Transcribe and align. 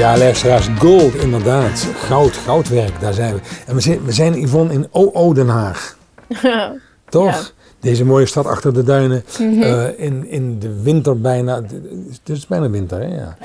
Ja, 0.00 0.18
luisteraars, 0.18 0.68
gold, 0.78 1.14
inderdaad. 1.14 1.80
Goud, 1.80 2.32
goudwerk, 2.36 3.00
daar 3.00 3.12
zijn 3.12 3.34
we. 3.34 3.40
En 3.66 3.74
we 3.74 3.80
zijn, 3.80 4.04
we 4.04 4.12
zijn 4.12 4.34
Yvonne 4.42 4.72
in 4.72 4.86
OO 4.90 5.32
Den 5.32 5.48
Haag. 5.48 5.96
Toch? 7.08 7.52
Deze 7.80 8.04
mooie 8.04 8.26
stad 8.26 8.46
achter 8.46 8.74
de 8.74 8.82
duinen. 8.82 9.24
Eh, 9.38 9.98
in, 9.98 10.28
in 10.28 10.58
de 10.58 10.82
winter 10.82 11.20
bijna. 11.20 11.62
Het 12.10 12.20
is 12.28 12.46
bijna 12.46 12.70
winter, 12.70 13.00
hè? 13.00 13.06
Ja. 13.16 13.36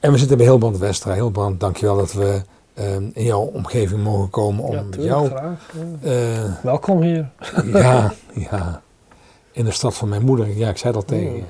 En 0.00 0.12
we 0.12 0.18
zitten 0.18 0.36
bij 0.36 0.46
Hilbrand 0.46 0.78
Westra. 0.78 1.14
Hilbrand, 1.14 1.60
dankjewel 1.60 1.96
dat 1.96 2.12
we 2.12 2.42
eh, 2.74 2.94
in 2.94 3.24
jouw 3.24 3.40
omgeving 3.40 4.02
mogen 4.02 4.30
komen 4.30 4.64
om 4.64 4.72
Ja, 4.74 4.80
tuurlijk, 4.90 5.02
jou... 5.12 5.28
graag. 5.28 5.70
ja. 6.02 6.10
eh, 6.10 6.52
Welkom 6.62 7.02
hier. 7.02 7.28
ja, 7.72 8.12
ja. 8.50 8.80
In 9.52 9.64
de 9.64 9.70
stad 9.70 9.94
van 9.94 10.08
mijn 10.08 10.24
moeder. 10.24 10.56
Ja, 10.56 10.68
ik 10.68 10.76
zei 10.78 10.92
dat 10.92 11.06
tegen 11.06 11.30
Mm. 11.30 11.36
je. 11.36 11.42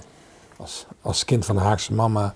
Als, 0.57 0.87
als 1.03 1.25
kind 1.25 1.45
van 1.45 1.57
de 1.57 1.63
Haagse 1.63 1.93
mama 1.93 2.35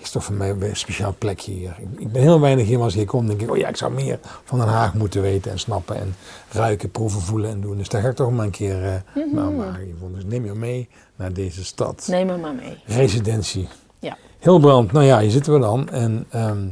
is 0.00 0.10
toch 0.10 0.24
voor 0.24 0.34
mij 0.34 0.50
een 0.50 0.76
speciaal 0.76 1.14
plekje 1.18 1.52
hier. 1.52 1.76
Ik, 1.98 2.12
ben 2.12 2.22
heel 2.22 2.40
weinig 2.40 2.66
hier, 2.66 2.74
maar 2.74 2.84
als 2.84 2.92
ik 2.92 2.98
hier 2.98 3.08
kom 3.08 3.26
denk 3.26 3.40
ik, 3.40 3.50
oh 3.50 3.56
ja, 3.56 3.68
ik 3.68 3.76
zou 3.76 3.92
meer 3.92 4.18
van 4.44 4.58
Den 4.58 4.68
Haag 4.68 4.94
moeten 4.94 5.22
weten 5.22 5.50
en 5.50 5.58
snappen 5.58 5.96
en 5.96 6.16
ruiken, 6.50 6.90
proeven, 6.90 7.20
voelen 7.20 7.50
en 7.50 7.60
doen. 7.60 7.76
Dus 7.76 7.88
daar 7.88 8.02
ga 8.02 8.08
ik 8.08 8.16
toch 8.16 8.30
maar 8.30 8.44
een 8.44 8.50
keer 8.50 8.82
uh, 8.82 9.32
naar. 9.32 9.82
Yvonne. 9.82 10.14
Dus 10.14 10.24
neem 10.24 10.44
je 10.44 10.52
mee 10.52 10.88
naar 11.16 11.32
deze 11.32 11.64
stad. 11.64 12.06
Neem 12.10 12.26
me 12.26 12.36
maar 12.36 12.54
mee. 12.54 12.78
Residentie. 12.84 13.68
Ja. 13.98 14.16
Hilbrand, 14.38 14.92
nou 14.92 15.04
ja, 15.04 15.20
hier 15.20 15.30
zitten 15.30 15.52
we 15.52 15.58
dan. 15.58 15.88
En 15.88 16.26
ehm, 16.30 16.68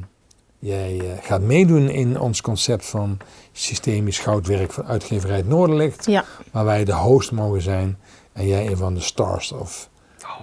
jij 0.59 0.99
eh, 0.99 1.07
gaat 1.21 1.41
meedoen 1.41 1.88
in 1.88 2.21
ons 2.21 2.41
concept 2.41 2.87
van 2.87 3.19
systemisch 3.52 4.19
goudwerk 4.19 4.73
van 4.73 4.87
uitgeverij 4.87 5.43
Noorderlicht. 5.43 6.07
Ja. 6.07 6.24
Waar 6.52 6.65
wij 6.65 6.85
de 6.85 6.95
host 6.95 7.32
mogen 7.32 7.63
zijn. 7.63 7.99
En 8.32 8.47
jij 8.47 8.66
een 8.66 8.77
van 8.77 8.95
de 8.95 9.01
stars 9.01 9.52
of 9.52 9.88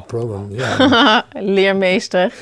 the 0.08 0.16
program. 0.16 0.48
Ja. 0.52 1.26
Leermeester. 1.56 2.34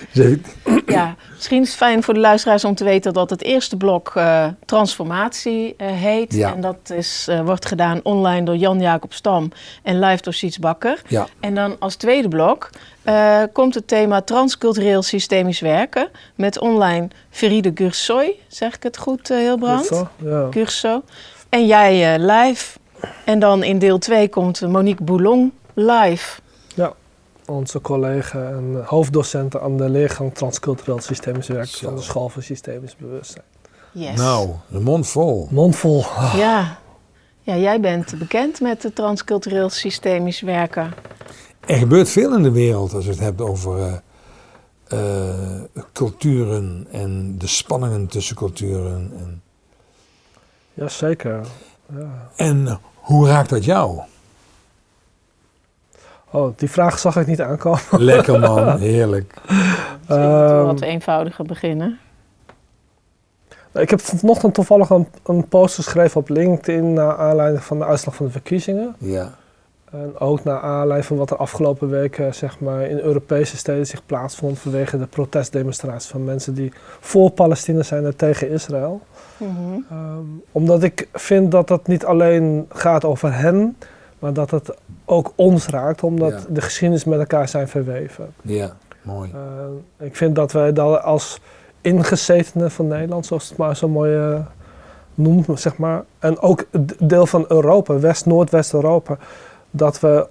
Ja, 0.86 1.16
misschien 1.36 1.62
is 1.62 1.68
het 1.68 1.78
fijn 1.78 2.04
voor 2.04 2.14
de 2.14 2.20
luisteraars 2.20 2.66
om 2.66 2.76
te 2.76 2.84
weten 2.84 3.14
dat 3.14 3.30
het 3.30 3.44
eerste 3.44 3.78
blok 3.78 4.12
eh, 4.16 4.48
transformatie 4.66 5.74
eh, 5.78 5.88
heet. 5.88 6.34
Ja. 6.34 6.54
En 6.54 6.62
dat 6.62 6.90
is, 6.94 7.26
eh, 7.30 7.42
wordt 7.42 7.66
gedaan 7.66 8.00
online 8.04 8.46
door 8.46 8.56
Jan-Jacob 8.56 9.14
Stam 9.14 9.52
en 9.84 10.00
live 10.00 10.22
door 10.22 10.34
Siets 10.34 10.60
Bakker. 10.60 11.02
ja. 11.08 11.28
En 11.40 11.56
dan 11.56 11.76
als 11.80 11.96
tweede 11.96 12.28
blok 12.28 12.70
eh, 13.04 13.42
komt 13.54 13.74
het 13.76 13.88
thema 13.88 14.22
transcultureel 14.22 15.02
systemisch 15.02 15.60
werken 15.60 16.10
met 16.36 16.60
online 16.60 17.08
Veride 17.30 17.72
Gursoy. 17.76 18.36
Zeg 18.48 18.76
ik 18.76 18.84
het 18.84 18.98
goed, 18.98 19.28
Hilbrand? 19.28 19.86
Zo, 19.86 20.08
ja. 20.24 21.02
En 21.50 21.66
jij 21.66 22.14
eh, 22.14 22.20
live. 22.20 22.80
En 23.24 23.40
dan 23.40 23.64
in 23.64 23.80
deel 23.80 23.98
2 23.98 24.30
komt 24.30 24.62
Monique 24.62 25.04
Boulon 25.04 25.54
live. 25.74 26.41
Onze 27.52 27.82
collega 27.82 28.50
en 28.50 28.82
hoofddocent 28.86 29.60
aan 29.60 29.78
de 29.78 29.90
leergang 29.90 30.34
Transcultureel 30.34 31.00
Systemisch 31.00 31.48
Werk 31.48 31.66
Zo. 31.68 31.86
van 31.88 31.96
de 31.96 32.02
School 32.02 32.30
voor 32.30 32.44
Systemisch 32.44 32.96
Bewustzijn. 32.96 33.44
Yes. 33.92 34.18
Nou, 34.18 34.50
de 34.68 34.80
mond 34.80 35.08
vol. 35.08 35.48
Mondvol. 35.52 36.04
Ah, 36.06 36.34
Ja. 36.38 36.80
ja, 37.42 37.56
jij 37.56 37.80
bent 37.80 38.20
bekend 38.20 38.62
met 38.62 38.84
het 38.84 38.96
transcultureel 38.96 39.70
systemisch 39.70 40.42
werken. 40.42 40.94
Er 41.60 41.78
gebeurt 41.78 42.10
veel 42.10 42.36
in 42.36 42.44
de 42.44 42.52
wereld 42.52 42.94
als 42.94 43.04
je 43.04 43.10
het 43.10 43.20
hebt 43.20 43.42
over 43.42 43.80
eh, 43.80 43.94
eh, 44.88 45.64
culturen 45.94 46.88
en 46.92 47.36
de 47.38 47.48
spanningen 47.48 48.08
tussen 48.08 48.36
culturen. 48.36 49.12
En, 49.20 49.42
Jazeker. 50.74 51.46
Ja. 51.96 52.30
en 52.36 52.80
hoe 52.96 53.28
raakt 53.28 53.50
dat 53.50 53.66
jou? 53.66 54.00
Oh, 56.32 56.54
die 56.56 56.70
vraag 56.70 57.00
zag 57.00 57.16
ik 57.16 57.28
niet 57.28 57.42
aankomen. 57.42 57.80
Lekker 57.92 58.40
man, 58.40 58.78
heerlijk. 58.92 59.34
Misschien 59.48 60.30
moeten 60.30 60.46
we 60.46 60.54
Ehm, 60.54 60.66
wat 60.66 60.82
eenvoudiger 60.82 61.46
beginnen. 61.46 62.00
Ik 63.74 63.90
heb 63.90 64.02
vanochtend 64.02 64.54
toevallig 64.54 64.90
een, 64.90 65.08
een 65.26 65.48
post 65.48 65.76
geschreven 65.76 66.22
op 66.22 66.30
LinkedIn 66.30 66.94
naar 66.94 67.16
aanleiding 67.18 67.64
van 67.64 67.78
de 67.80 67.86
uitslag 67.86 68.16
van 68.16 68.26
de 68.26 68.32
verkiezingen. 68.32 68.96
Ja, 68.98 69.34
En 69.92 70.20
ook 70.20 70.44
naar 70.44 70.60
aanleiding 70.60 71.06
van 71.06 71.18
wat 71.18 71.32
er 71.32 71.38
afgelopen 71.38 71.90
weken 71.90 72.36
zeg 72.36 72.60
maar, 72.60 72.82
in 72.82 72.98
Europese 72.98 73.58
steden 73.58 73.88
zich 73.88 74.06
plaatsvond 74.06 74.60
vanwege 74.60 74.98
de 74.98 75.06
protestdemonstraties 75.06 76.10
van 76.10 76.24
mensen 76.24 76.54
die 76.54 76.74
voor 77.00 77.30
Palestina 77.30 77.84
zijn 77.84 78.06
en 78.06 78.16
tegen 78.16 78.50
Israël. 78.50 79.02
Mhm. 79.38 79.52
Ehm, 79.90 80.26
omdat 80.52 80.84
ik 80.84 81.08
vind 81.14 81.52
dat 81.52 81.70
het 81.70 81.88
niet 81.88 82.06
alleen 82.06 82.66
gaat 82.70 83.06
over 83.06 83.34
hen, 83.34 83.78
maar 84.22 84.34
dat 84.34 84.52
het 84.52 84.76
ook 85.06 85.34
ons 85.36 85.68
raakt, 85.68 86.04
omdat 86.04 86.32
Ja. 86.32 86.40
de 86.50 86.62
geschiedenis 86.62 87.04
met 87.04 87.20
elkaar 87.20 87.48
zijn 87.48 87.68
verweven. 87.68 88.34
ja, 88.42 88.76
mooi. 89.02 89.32
Eh, 89.34 90.06
ik 90.06 90.16
vind 90.16 90.36
dat 90.36 90.52
wij 90.52 90.74
dat 90.74 91.02
als 91.04 91.40
ingezetenen 91.82 92.72
van 92.72 92.88
Nederland, 92.88 93.26
zoals 93.26 93.50
het 93.50 93.58
maar 93.58 93.76
zo 93.78 93.88
mooi 93.88 94.16
eh, 94.18 94.40
noemt, 95.16 95.60
zeg 95.60 95.78
maar, 95.78 96.04
en 96.20 96.40
ook 96.40 96.66
deel 97.00 97.26
van 97.26 97.46
Europa, 97.48 98.00
West-Noordwest-Europa, 98.00 99.18
dat 99.72 100.00
we 100.00 100.28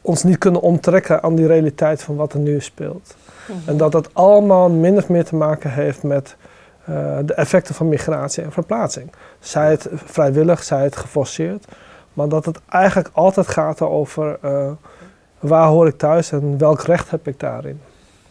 ons 0.00 0.22
niet 0.22 0.38
kunnen 0.38 0.60
onttrekken 0.60 1.22
aan 1.22 1.34
die 1.34 1.46
realiteit 1.46 2.02
van 2.02 2.16
wat 2.16 2.32
er 2.32 2.38
nu 2.38 2.60
speelt. 2.60 3.16
Mhm. 3.46 3.58
En 3.68 3.76
dat 3.76 3.92
dat 3.92 4.08
allemaal 4.12 4.70
min 4.70 4.96
of 4.96 5.08
meer 5.08 5.24
te 5.24 5.36
maken 5.36 5.70
heeft 5.72 6.02
met 6.02 6.36
eh, 6.84 7.18
de 7.24 7.34
effecten 7.34 7.74
van 7.74 7.88
migratie 7.88 8.42
en 8.42 8.52
verplaatsing. 8.52 9.10
Zij 9.40 9.70
het 9.70 9.88
vrijwillig, 9.94 10.62
zij 10.62 10.82
het 10.82 10.96
geforceerd. 10.96 11.64
Maar 12.12 12.28
dat 12.28 12.44
het 12.44 12.60
eigenlijk 12.68 13.10
altijd 13.12 13.48
gaat 13.48 13.80
over 13.80 14.38
eh, 14.42 14.70
waar 15.38 15.68
hoor 15.68 15.86
ik 15.86 15.98
thuis 15.98 16.32
en 16.32 16.58
welk 16.58 16.82
recht 16.82 17.10
heb 17.10 17.26
ik 17.26 17.40
daarin. 17.40 17.80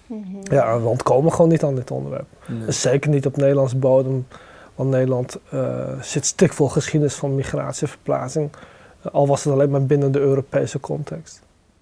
Mhm. 0.06 0.54
Ja, 0.54 0.80
we 0.80 0.88
ontkomen 0.88 1.32
gewoon 1.32 1.50
niet 1.50 1.64
aan 1.64 1.76
dit 1.76 1.92
onderwerp. 1.92 2.28
Nee. 2.48 2.66
En 2.66 2.74
Zeker 2.74 3.10
niet 3.10 3.26
op 3.26 3.38
Nederlands 3.38 3.80
bodem. 3.80 4.28
Want 4.76 4.90
Nederland 4.90 5.40
eh, 5.50 6.00
zit 6.02 6.26
stikvol 6.26 6.70
geschiedenis 6.70 7.16
van 7.16 7.36
migratie 7.36 7.88
en 7.88 7.94
verplaatsing. 7.94 8.50
Eh, 9.02 9.12
al 9.12 9.28
was 9.28 9.44
het 9.44 9.54
alleen 9.54 9.70
maar 9.70 9.86
binnen 9.86 10.12
de 10.12 10.20
Europese 10.20 10.80
context. 10.80 11.42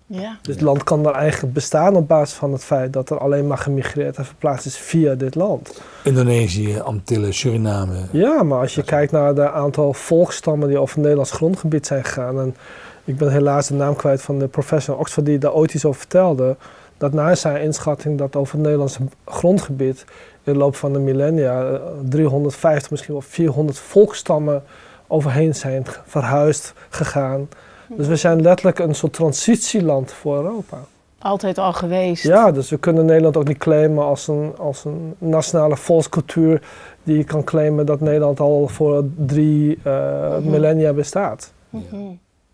Ja. 0.10 0.38
Dit 0.42 0.62
land 0.62 0.84
kan 0.84 1.02
maar 1.02 1.14
eigenlijk 1.14 1.54
bestaan 1.54 1.96
op 1.96 2.08
basis 2.08 2.38
van 2.38 2.52
het 2.52 2.64
feit 2.64 2.94
dat 2.94 3.10
er 3.10 3.18
alleen 3.18 3.48
maar 3.48 3.58
gemigreerd 3.58 4.18
en 4.18 4.26
verplaatst 4.26 4.66
is 4.66 4.78
via 4.78 5.16
dit 5.16 5.36
land. 5.36 5.82
Indonesië, 6.04 6.80
Antillen, 6.80 7.34
Suriname. 7.34 7.98
Ja, 8.12 8.44
maar 8.44 8.60
als 8.60 8.76
je 8.76 8.84
kijkt 8.84 9.12
naar 9.12 9.36
de 9.36 9.52
aantal 9.52 9.94
volkstammen 9.94 10.68
die 10.68 10.78
over 10.78 10.94
het 10.94 11.02
Nederlands 11.02 11.32
grondgebied 11.32 11.86
zijn 11.88 12.04
gegaan. 12.04 12.40
En 12.40 12.56
ik 13.04 13.18
ben 13.18 13.32
helaas 13.32 13.68
de 13.68 13.74
naam 13.74 13.96
kwijt 13.96 14.22
van 14.22 14.40
de 14.40 14.48
professor 14.48 14.94
in 14.94 15.00
Oxford 15.00 15.26
die 15.26 15.38
daar 15.38 15.54
ooit 15.54 15.74
iets 15.74 15.86
over 15.86 16.00
vertelde. 16.00 16.56
Dat 16.98 17.14
naar 17.14 17.38
zijn 17.38 17.62
inschatting 17.62 18.18
dat 18.18 18.36
over 18.36 18.54
het 18.54 18.64
Nederlandse 18.64 19.02
grondgebied 19.26 20.06
in 20.44 20.54
de 20.54 20.60
loop 20.60 20.76
van 20.76 20.94
de 20.94 21.00
millennia 21.00 21.70
eh, 21.70 21.80
350, 22.10 22.92
misschien 22.92 23.14
wel 23.14 23.22
400 23.22 23.80
volkstammen 23.80 24.64
overheen 25.08 25.56
zijn 25.56 25.86
verhuisd, 26.06 26.74
gegaan. 26.90 27.48
Dus 27.90 28.08
we 28.08 28.16
zijn 28.16 28.42
letterlijk 28.42 28.80
een 28.80 28.96
soort 28.96 29.14
transitieland 29.14 30.12
voor 30.12 30.36
Europa. 30.38 30.78
Altijd 31.20 31.58
al 31.58 31.74
geweest. 31.74 32.24
Ja, 32.24 32.52
dus 32.52 32.70
we 32.70 32.78
kunnen 32.78 33.06
Nederland 33.06 33.38
ook 33.38 33.48
niet 33.48 33.58
claimen 33.58 34.04
als 34.04 34.28
een, 34.28 34.54
als 34.58 34.86
een 34.86 35.14
nationale 35.18 35.78
volkscultuur 35.78 36.62
die 37.04 37.24
kan 37.24 37.44
claimen 37.44 37.86
dat 37.86 38.00
Nederland 38.00 38.40
al 38.40 38.68
voor 38.68 39.04
drie 39.16 39.80
eh, 39.84 39.94
Mhm. 40.38 40.50
millennia 40.50 40.94
bestaat. 40.94 41.52
Mhm. 41.70 41.96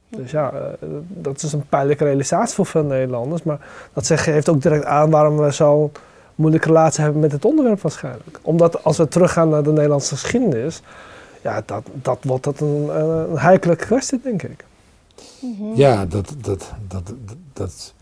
Dus 0.09 0.31
ja, 0.31 0.51
eh, 0.51 0.87
dat 1.07 1.41
is 1.41 1.53
een 1.53 1.65
pijnlijke 1.69 2.03
realisatie 2.03 2.55
voor 2.55 2.65
veel 2.65 2.83
Nederlanders. 2.83 3.43
Maar 3.43 3.59
dat 3.93 4.05
zeg, 4.05 4.23
geeft 4.23 4.49
ook 4.49 4.61
direct 4.61 4.85
aan 4.85 5.09
waarom 5.09 5.37
we 5.37 5.51
zo'n 5.51 5.91
moeilijke 6.35 6.67
relatie 6.67 7.03
hebben 7.03 7.21
met 7.21 7.31
het 7.31 7.45
onderwerp 7.45 7.81
waarschijnlijk. 7.81 8.39
Omdat 8.41 8.83
als 8.83 8.97
we 8.97 9.07
teruggaan 9.07 9.49
naar 9.49 9.63
de 9.63 9.71
Nederlandse 9.71 10.15
geschiedenis, 10.15 10.81
ja, 11.41 11.61
dat, 11.65 11.83
dat 11.93 12.17
wordt 12.21 12.43
dat 12.43 12.59
een, 12.59 12.89
een 13.31 13.37
heikele 13.37 13.75
kwestie, 13.75 14.19
denk 14.23 14.43
ik. 14.43 14.65
Mhm. 15.39 15.75
Ja, 15.75 16.05
dat, 16.05 16.35
dat, 16.41 16.71
dat, 16.87 17.03
dat, 17.07 17.15
dat 17.53 17.93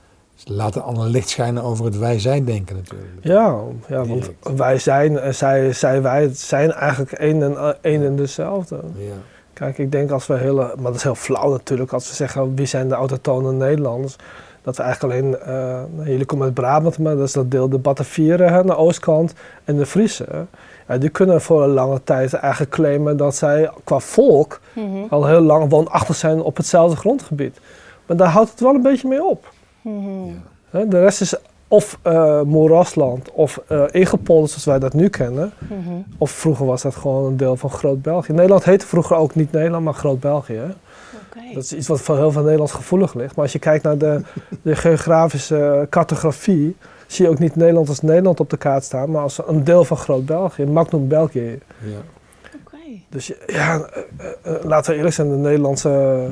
laat 0.43 0.75
een 0.75 0.81
ander 0.81 1.07
licht 1.07 1.29
schijnen 1.29 1.63
over 1.63 1.85
het 1.85 1.97
wij-zij 1.97 2.43
denken 2.43 2.75
natuurlijk. 2.75 3.11
Ja, 3.21 3.59
ja 3.87 4.05
want 4.05 4.31
wij 4.55 4.77
zijn 4.77 5.19
en 5.19 5.35
zij, 5.35 5.73
zij, 5.73 6.01
wij 6.01 6.29
zijn 6.33 6.71
eigenlijk 6.71 7.11
één 7.11 7.43
en, 7.43 7.77
één 7.81 8.05
en 8.05 8.15
dezelfde. 8.15 8.75
Ja. 8.75 9.13
Kijk, 9.53 9.77
ik 9.77 9.91
denk 9.91 10.11
als 10.11 10.27
we 10.27 10.37
hele, 10.37 10.73
maar 10.75 10.83
dat 10.83 10.95
is 10.95 11.03
heel 11.03 11.15
flauw 11.15 11.49
natuurlijk, 11.49 11.93
als 11.93 12.09
we 12.09 12.15
zeggen 12.15 12.55
wie 12.55 12.65
zijn 12.65 12.87
de 12.87 12.95
autochtone 12.95 13.51
Nederlanders, 13.51 14.15
dat 14.61 14.77
we 14.77 14.83
eigenlijk 14.83 15.13
alleen, 15.13 15.37
eh, 15.39 15.53
nou, 15.95 16.09
jullie 16.09 16.25
komen 16.25 16.45
uit 16.45 16.53
Brabant, 16.53 16.97
maar 16.99 17.15
dat 17.15 17.27
is 17.27 17.33
dat 17.33 17.51
deel 17.51 17.69
de 17.69 17.77
Batavieren 17.77 18.49
hè, 18.49 18.57
aan 18.59 18.65
de 18.65 18.75
oostkant 18.75 19.33
en 19.63 19.77
de 19.77 19.85
Friese. 19.85 20.25
Ja, 20.87 20.97
die 20.97 21.09
kunnen 21.09 21.41
voor 21.41 21.63
een 21.63 21.69
lange 21.69 22.01
tijd 22.03 22.33
eigenlijk 22.33 22.71
claimen 22.71 23.17
dat 23.17 23.35
zij 23.35 23.69
qua 23.83 23.99
volk 23.99 24.59
Mhm. 24.75 24.85
al 25.09 25.25
heel 25.27 25.41
lang 25.41 25.69
woonachtig 25.69 26.15
zijn 26.15 26.41
op 26.41 26.57
hetzelfde 26.57 26.97
grondgebied. 26.97 27.59
Maar 28.05 28.17
daar 28.17 28.27
houdt 28.29 28.49
het 28.51 28.59
wel 28.59 28.73
een 28.73 28.81
beetje 28.81 29.07
mee 29.07 29.23
op. 29.25 29.45
Mhm. 29.81 30.25
Ja. 30.25 30.33
Hè. 30.69 30.87
De 30.87 30.99
rest 30.99 31.21
is 31.21 31.35
of 31.67 31.99
eh 32.01 32.41
moerasland 32.41 33.31
of 33.31 33.61
eh 33.67 33.83
ingepolderd 33.91 34.49
zoals 34.49 34.65
wij 34.65 34.79
dat 34.79 34.93
nu 34.93 35.09
kennen. 35.09 35.51
Mhm. 35.57 35.93
Of 36.17 36.31
vroeger 36.31 36.65
was 36.65 36.81
dat 36.81 36.95
gewoon 36.95 37.25
een 37.25 37.37
deel 37.37 37.55
van 37.55 37.69
Groot-België. 37.69 38.31
Nederland 38.33 38.63
heette 38.63 38.87
vroeger 38.87 39.15
ook 39.15 39.35
niet 39.35 39.51
Nederland, 39.51 39.83
maar 39.83 39.93
Groot-België. 39.93 40.61
Dat 41.53 41.63
is 41.63 41.73
iets 41.73 41.87
wat 41.87 42.01
voor 42.01 42.17
heel 42.17 42.31
veel 42.31 42.41
Nederlands 42.41 42.73
gevoelig 42.73 43.13
ligt. 43.13 43.35
Maar 43.35 43.43
als 43.43 43.53
je 43.53 43.59
kijkt 43.59 43.83
naar 43.83 43.97
de, 43.97 44.21
de 44.61 44.75
geografische 44.75 45.87
cartografie, 45.89 46.75
zie 47.07 47.25
je 47.25 47.31
ook 47.31 47.39
niet 47.39 47.55
Nederland 47.55 47.89
als 47.89 48.01
Nederland 48.01 48.39
op 48.39 48.49
de 48.49 48.57
kaart 48.57 48.83
staan, 48.83 49.11
maar 49.11 49.21
als 49.21 49.47
een 49.47 49.63
deel 49.63 49.83
van 49.85 49.97
Groot-België, 49.97 50.65
Magnum 50.65 51.07
België. 51.07 51.59
Ja. 51.79 51.97
Okay. 52.65 53.03
Dus 53.09 53.31
ja, 53.47 53.79
eh, 53.79 54.03
eh, 54.17 54.55
eh, 54.55 54.63
laten 54.63 54.91
we 54.91 54.97
eerlijk 54.97 55.15
zijn, 55.15 55.29
de 55.29 55.35
Nederlandse 55.35 56.27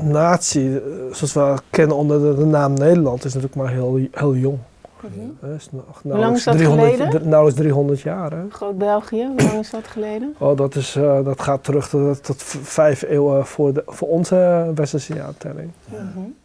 natie, 0.00 0.80
zoals 1.10 1.32
we 1.32 1.54
kennen 1.70 1.96
onder 1.96 2.36
de, 2.36 2.44
naam 2.44 2.74
Nederland, 2.74 3.24
is 3.24 3.34
natuurlijk 3.34 3.62
maar 3.62 3.70
heel, 3.70 4.00
heel 4.12 4.36
jong. 4.36 4.58
Mm 5.02 5.54
is 5.56 5.68
nog, 5.70 6.02
hoe 6.02 6.18
lang 6.18 6.36
is 6.36 6.44
dat 6.44 6.56
300, 6.56 6.94
geleden? 6.96 7.28
Nauwelijks 7.28 7.60
300 7.60 8.00
jaar. 8.00 8.32
Groot-België, 8.48 9.26
hoe 9.26 9.42
lang 9.42 9.58
is 9.58 9.70
dat 9.70 9.86
geleden? 9.86 10.34
Oh, 10.38 10.56
dat, 10.56 10.74
is, 10.74 10.96
uh, 10.96 11.24
dat 11.24 11.40
gaat 11.40 11.64
terug 11.64 11.88
tot, 11.88 12.24
tot 12.24 12.42
vijf 12.62 13.02
eeuwen 13.02 13.46
voor, 13.46 13.72
de, 13.72 13.82
voor 13.86 14.08
onze 14.08 14.70
westerse 14.74 15.14
jaartelling. 15.14 15.70
Ja. 15.84 16.12
Mm 16.14 16.38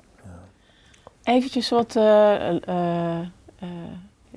Eventjes 1.24 1.70
wat... 1.70 1.96
Uh, 1.96 2.04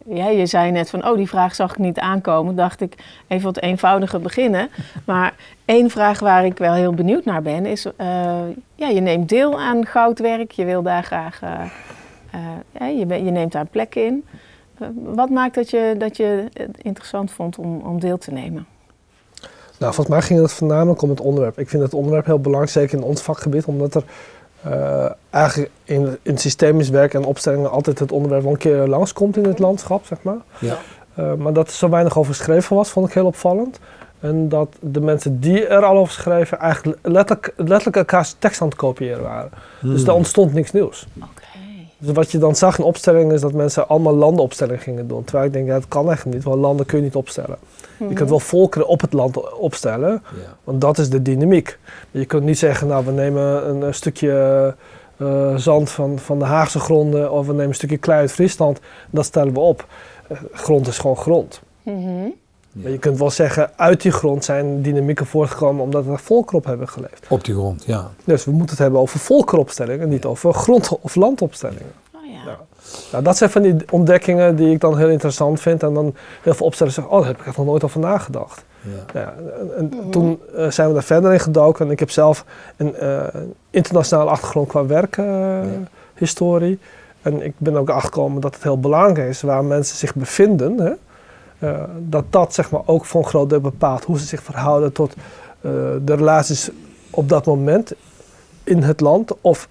ja, 0.04 0.28
je 0.28 0.46
zei 0.46 0.70
net 0.70 0.90
van, 0.90 1.06
oh, 1.06 1.16
die 1.16 1.28
vraag 1.28 1.54
zag 1.54 1.70
ik 1.70 1.78
niet 1.78 1.98
aankomen. 1.98 2.54
Dacht 2.54 2.80
ik, 2.80 2.94
even 3.26 3.44
wat 3.44 3.58
eenvoudiger 3.58 4.20
beginnen. 4.20 4.68
Maar 5.04 5.34
één 5.64 5.90
vraag 5.90 6.20
waar 6.20 6.44
ik 6.44 6.58
wel 6.58 6.72
heel 6.72 6.92
benieuwd 6.92 7.24
naar 7.24 7.42
ben, 7.42 7.66
is... 7.66 7.86
ja, 8.74 8.88
je 8.88 9.00
neemt 9.00 9.28
deel 9.28 9.60
aan 9.60 9.86
goudwerk. 9.86 10.50
Je 10.50 10.64
wil 10.64 10.82
daar 10.82 11.02
graag 11.02 11.40
uh, 12.34 12.98
je, 12.98 13.24
je, 13.24 13.30
neemt 13.30 13.52
daar 13.52 13.62
een 13.62 13.68
plek 13.68 13.94
in. 13.94 14.24
Eh, 14.78 14.88
wat 15.04 15.30
maakt 15.30 15.54
dat 15.54 15.70
je, 15.70 15.94
dat 15.98 16.16
je 16.16 16.44
het 16.52 16.82
interessant 16.82 17.30
vond 17.30 17.58
om, 17.58 17.80
om 17.80 18.00
deel 18.00 18.18
te 18.18 18.30
nemen? 18.30 18.66
Nou, 19.78 19.94
volgens 19.94 20.08
mij 20.08 20.22
ging 20.22 20.40
het 20.40 20.52
voornamelijk 20.52 21.02
om 21.02 21.10
het 21.10 21.20
onderwerp. 21.20 21.58
Ik 21.58 21.68
vind 21.68 21.82
het 21.82 21.94
onderwerp 21.94 22.26
heel 22.26 22.40
belangrijk, 22.40 22.72
zeker 22.72 22.98
in 22.98 23.04
ons 23.04 23.22
vakgebied, 23.22 23.64
omdat 23.64 23.94
er 23.94 24.04
uh, 24.66 25.10
eigenlijk 25.30 25.70
in, 25.84 26.18
in 26.22 26.38
systemisch 26.38 26.88
werk 26.88 27.14
en 27.14 27.24
opstellingen 27.24 27.70
altijd 27.70 27.98
het 27.98 28.12
onderwerp 28.12 28.42
wel 28.42 28.52
een 28.52 28.58
keer 28.58 28.86
langskomt 28.86 29.36
in 29.36 29.44
het 29.44 29.58
landschap, 29.58 30.06
zeg 30.06 30.22
maar. 30.22 30.38
Ja. 30.58 30.78
Uh, 31.18 31.34
maar 31.34 31.52
dat 31.52 31.66
er 31.66 31.74
zo 31.74 31.88
weinig 31.88 32.18
over 32.18 32.34
geschreven 32.34 32.76
was, 32.76 32.90
vond 32.90 33.08
ik 33.08 33.14
heel 33.14 33.26
opvallend. 33.26 33.78
En 34.20 34.48
dat 34.48 34.76
de 34.80 35.00
mensen 35.00 35.40
die 35.40 35.66
er 35.66 35.84
al 35.84 35.96
over 35.96 36.12
schreven 36.12 36.58
eigenlijk 36.58 36.98
letterlijk, 37.02 37.52
letterlijk 37.56 37.96
elkaars 37.96 38.34
tekst 38.38 38.60
aan 38.60 38.68
het 38.68 38.76
kopiëren 38.76 39.22
waren. 39.22 39.50
Dus 39.80 40.00
er 40.00 40.08
hmm. 40.08 40.16
ontstond 40.16 40.52
niks 40.52 40.72
nieuws. 40.72 41.06
Dus 41.98 42.14
wat 42.14 42.30
je 42.30 42.38
dan 42.38 42.56
zag 42.56 42.78
in 42.78 42.84
opstellingen 42.84 43.34
is 43.34 43.40
dat 43.40 43.52
mensen 43.52 43.88
allemaal 43.88 44.14
landenopstellingen 44.14 44.82
gingen 44.82 45.08
doen. 45.08 45.24
Terwijl 45.24 45.46
ik 45.46 45.52
denk, 45.52 45.66
ja, 45.66 45.74
dat 45.74 45.88
kan 45.88 46.10
echt 46.10 46.24
niet, 46.24 46.42
want 46.42 46.60
landen 46.60 46.86
kun 46.86 46.98
je 46.98 47.04
niet 47.04 47.14
opstellen. 47.14 47.56
Je 47.98 48.04
kunt 48.04 48.18
mhm. 48.18 48.28
wel 48.28 48.40
volkeren 48.40 48.86
op 48.86 49.00
het 49.00 49.12
land 49.12 49.52
opstellen, 49.52 50.22
want 50.64 50.80
dat 50.80 50.98
is 50.98 51.10
de 51.10 51.22
dynamiek. 51.22 51.78
Je 52.10 52.24
kunt 52.24 52.44
niet 52.44 52.58
zeggen, 52.58 52.86
nou, 52.86 53.04
we 53.04 53.10
nemen 53.12 53.68
een, 53.68 53.94
stukje 53.94 54.74
uh, 55.16 55.56
zand 55.56 55.90
van, 55.90 56.18
van 56.18 56.38
de 56.38 56.44
Haagse 56.44 56.78
gronden 56.78 57.32
of 57.32 57.46
we 57.46 57.52
nemen 57.52 57.68
een 57.68 57.74
stukje 57.74 57.98
klei 57.98 58.20
uit 58.20 58.32
Friesland, 58.32 58.80
dat 59.10 59.24
stellen 59.24 59.52
we 59.52 59.60
op. 59.60 59.86
Uh, 60.32 60.38
grond 60.52 60.86
is 60.86 60.98
gewoon 60.98 61.16
grond. 61.16 61.60
Mm 61.82 62.34
maar 62.82 62.90
je 62.90 62.98
kunt 62.98 63.18
wel 63.18 63.30
zeggen, 63.30 63.70
uit 63.76 64.02
die 64.02 64.12
grond 64.12 64.44
zijn 64.44 64.82
dynamieken 64.82 65.26
voortgekomen 65.26 65.82
omdat 65.84 66.06
er 66.06 66.18
volkeren 66.18 66.58
op 66.58 66.64
hebben 66.64 66.88
geleefd. 66.88 67.26
Op 67.28 67.44
die 67.44 67.54
grond, 67.54 67.84
ja. 67.84 68.10
Dus 68.24 68.44
we 68.44 68.50
moeten 68.50 68.70
het 68.70 68.78
hebben 68.78 69.00
over 69.00 69.18
volkeropstellingen, 69.18 70.08
niet 70.08 70.24
over 70.24 70.54
grond- 70.54 70.98
of 71.00 71.14
landopstellingen. 71.14 71.92
Oh, 72.14 72.20
ja. 72.44 72.58
Nou, 73.12 73.24
dat 73.24 73.36
zijn 73.36 73.50
van 73.50 73.62
die 73.62 73.76
ontdekkingen 73.90 74.56
die 74.56 74.70
ik 74.70 74.80
dan 74.80 74.98
heel 74.98 75.08
interessant 75.08 75.60
vind. 75.60 75.82
En 75.82 75.94
dan 75.94 76.14
heel 76.42 76.54
veel 76.54 76.66
opstellers 76.66 76.94
zeggen, 76.94 77.12
oh, 77.12 77.18
daar 77.18 77.28
heb 77.28 77.40
ik 77.40 77.46
echt 77.46 77.56
nog 77.56 77.66
nooit 77.66 77.84
over 77.84 78.00
nagedacht. 78.00 78.64
Ja. 78.80 79.20
ja 79.20 79.34
en, 79.76 79.86
mhm. 79.86 80.10
toen 80.10 80.40
uh, 80.56 80.70
zijn 80.70 80.88
we 80.88 80.94
daar 80.94 81.02
verder 81.02 81.32
in 81.32 81.40
gedoken. 81.40 81.86
En 81.86 81.90
ik 81.90 81.98
heb 81.98 82.10
zelf 82.10 82.44
een 82.76 82.94
uh, 83.02 83.22
internationale 83.70 84.30
achtergrond 84.30 84.68
qua 84.68 84.86
werkhistorie. 84.86 86.72
Uh, 86.72 87.32
en 87.32 87.42
ik 87.42 87.54
ben 87.56 87.76
ook 87.76 87.90
achtergekomen 87.90 88.40
dat 88.40 88.54
het 88.54 88.62
heel 88.62 88.80
belangrijk 88.80 89.28
is 89.28 89.40
waar 89.40 89.64
mensen 89.64 89.96
zich 89.96 90.14
bevinden. 90.14 90.80
Hè? 90.80 90.92
Uh, 91.58 91.82
dat 91.98 92.24
dat 92.30 92.54
zeg 92.54 92.70
maar, 92.70 92.80
ook 92.84 93.04
voor 93.04 93.20
een 93.20 93.28
groot 93.28 93.50
deel 93.50 93.60
bepaalt 93.60 94.04
hoe 94.04 94.18
ze 94.18 94.26
zich 94.26 94.42
verhouden 94.42 94.92
tot 94.92 95.14
uh, 95.14 95.72
de 96.02 96.14
relaties 96.14 96.70
op 97.10 97.28
dat 97.28 97.46
moment 97.46 97.92
in 98.64 98.82
het 98.82 99.00
land 99.00 99.40
of 99.40 99.68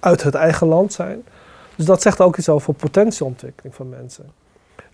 uit 0.00 0.22
het 0.22 0.34
eigen 0.34 0.66
land 0.66 0.92
zijn. 0.92 1.22
Dus 1.76 1.86
dat 1.86 2.02
zegt 2.02 2.20
ook 2.20 2.36
iets 2.36 2.48
over 2.48 2.74
potentieontwikkeling 2.74 3.74
van 3.74 3.88
mensen. 3.88 4.24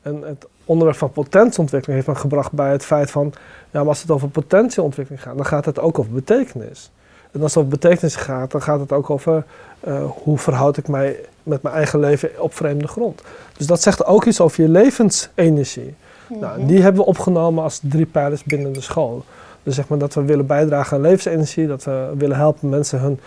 En 0.03 0.23
het 0.23 0.47
onderwerp 0.65 0.99
van 0.99 1.11
potentieontwikkeling 1.11 2.03
heeft 2.03 2.17
me 2.17 2.23
gebracht 2.23 2.53
bij 2.53 2.71
het 2.71 2.85
feit 2.85 3.11
van, 3.11 3.33
ja, 3.71 3.79
maar 3.79 3.89
als 3.89 4.01
het 4.01 4.11
over 4.11 4.29
potentieontwikkeling 4.29 5.23
gaat, 5.23 5.37
dan 5.37 5.47
gaat 5.47 5.65
het 5.65 5.79
ook 5.79 5.99
over 5.99 6.13
betekenis. 6.13 6.91
En 7.33 7.43
als 7.43 7.55
het 7.55 7.65
over 7.65 7.79
betekenis 7.79 8.17
gaat, 8.17 8.51
dan 8.51 8.63
gaat 8.63 8.81
het 8.81 8.93
ook 8.93 9.11
over 9.11 9.45
uh, 9.89 10.05
hoe 10.23 10.39
verhoud 10.39 10.77
ik 10.77 10.89
mij 10.89 11.21
met 11.45 11.63
mijn 11.63 11.75
eigen 11.75 12.01
leven 12.01 12.31
op 12.39 12.55
vreemde 12.55 12.89
grond. 12.89 13.23
Dus 13.57 13.67
dat 13.67 13.83
zegt 13.83 14.05
ook 14.05 14.25
iets 14.25 14.41
over 14.41 14.63
je 14.63 14.69
levensenergie. 14.69 15.95
nou, 16.29 16.59
mhm. 16.59 16.67
die 16.67 16.83
hebben 16.83 17.03
we 17.03 17.09
opgenomen 17.09 17.63
als 17.63 17.81
drie 17.83 18.07
pijlers 18.07 18.45
binnen 18.45 18.73
de 18.73 18.81
school. 18.81 19.25
Dus 19.63 19.75
zeg 19.75 19.89
maar 19.89 19.99
dat 19.99 20.15
we 20.15 20.23
willen 20.23 20.47
bijdragen 20.47 20.97
aan 20.97 21.03
levensenergie, 21.03 21.67
dat 21.67 21.85
we 21.85 22.13
willen 22.17 22.37
helpen 22.37 22.69
mensen 22.69 23.01
hun 23.01 23.21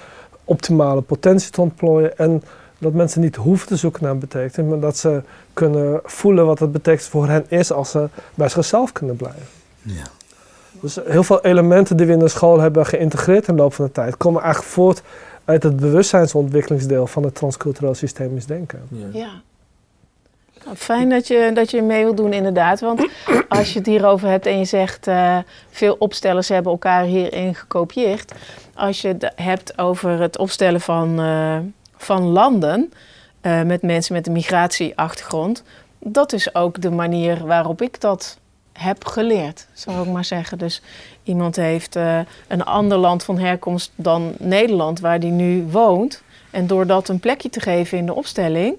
optimale 0.44 1.02
potentie 1.02 1.52
te 1.52 1.62
ontplooien 1.62 2.18
en 2.18 2.44
dat 2.78 2.94
mensen 2.94 3.22
niet 3.22 3.36
hoeven 3.36 3.68
te 3.68 3.76
zoeken 3.76 4.04
naar 4.04 4.18
betekenis, 4.18 4.70
maar 4.70 4.80
dat 4.80 4.98
ze 4.98 5.22
kunnen 5.54 6.00
voelen 6.04 6.46
wat 6.46 6.60
het 6.60 6.72
betekent 6.72 7.08
voor 7.08 7.28
hen 7.28 7.46
is 7.48 7.72
als 7.72 7.92
ze 7.92 8.08
bij 8.36 8.50
zichzelf 8.50 8.92
kunnen 8.92 9.16
blijven. 9.16 9.46
Ja. 9.82 10.04
Dus 10.82 11.00
heel 11.06 11.24
veel 11.24 11.42
elementen 11.42 11.98
die 11.98 12.06
we 12.06 12.14
in 12.14 12.20
de 12.20 12.28
school 12.28 12.60
hebben 12.60 12.86
geïntegreerd 12.86 13.48
in 13.48 13.56
de 13.56 13.62
loop 13.62 13.74
van 13.74 13.86
de 13.86 13.92
tijd 13.92 14.18
komen 14.18 14.42
eigenlijk 14.42 14.74
voort 14.74 15.02
uit 15.48 15.64
het 15.64 15.76
bewustzijnsontwikkelingsdeel 15.76 17.08
van 17.08 17.24
het 17.24 17.36
transcultureel 17.36 17.94
systemisch 17.94 18.46
denken. 18.46 18.82
Ja. 18.90 19.08
ja. 19.14 19.42
Nou, 20.66 20.76
fijn 20.76 21.10
dat 21.10 21.28
je, 21.28 21.52
dat 21.54 21.72
je 21.72 21.82
mee 21.82 22.04
wilt 22.04 22.18
doen, 22.18 22.34
inderdaad. 22.34 22.80
Want 22.80 23.08
als 23.50 23.74
je 23.74 23.80
het 23.80 23.88
hierover 23.88 24.30
hebt 24.30 24.46
en 24.46 24.58
je 24.60 24.66
zegt 24.66 25.08
uh, 25.08 25.38
veel 25.70 25.96
opstellers 26.00 26.50
hebben 26.50 26.72
elkaar 26.72 27.04
hierin 27.04 27.56
gekopieerd. 27.56 28.34
Als 28.74 29.02
je 29.02 29.08
het 29.08 29.32
hebt 29.36 29.78
over 29.78 30.20
het 30.20 30.38
opstellen 30.38 30.82
van, 30.82 31.20
uh, 31.20 31.58
van 31.98 32.24
landen 32.24 32.94
uh, 33.42 33.62
met 33.62 33.82
mensen 33.82 34.14
met 34.14 34.28
een 34.28 34.34
migratieachtergrond. 34.34 35.64
Dat 36.00 36.34
is 36.34 36.56
ook 36.56 36.82
de 36.82 36.92
manier 36.92 37.46
waarop 37.46 37.82
ik 37.82 38.02
dat 38.02 38.38
heb 38.78 39.06
geleerd, 39.06 39.68
zou 39.74 40.08
ik 40.08 40.14
maar 40.14 40.26
zeggen. 40.26 40.58
Dus 40.58 40.82
iemand 41.24 41.56
heeft 41.56 41.96
uh, 41.96 42.20
een 42.48 42.64
ander 42.64 42.98
land 42.98 43.24
van 43.24 43.40
herkomst 43.40 43.92
dan 43.96 44.34
Nederland, 44.40 45.00
waar 45.00 45.20
die 45.20 45.32
nu 45.32 45.68
woont. 45.72 46.22
En 46.52 46.68
door 46.68 46.88
dat 46.88 47.10
een 47.10 47.20
plekje 47.20 47.50
te 47.50 47.60
geven 47.60 47.98
in 47.98 48.06
de 48.06 48.14
opstelling, 48.14 48.76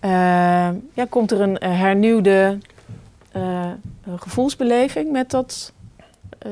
uh, 0.00 0.10
ja, 0.92 1.06
komt 1.08 1.30
er 1.30 1.40
een 1.40 1.56
hernieuwde 1.64 2.58
uh, 3.36 3.70
gevoelsbeleving 4.16 5.12
met, 5.12 5.30
dat, 5.30 5.72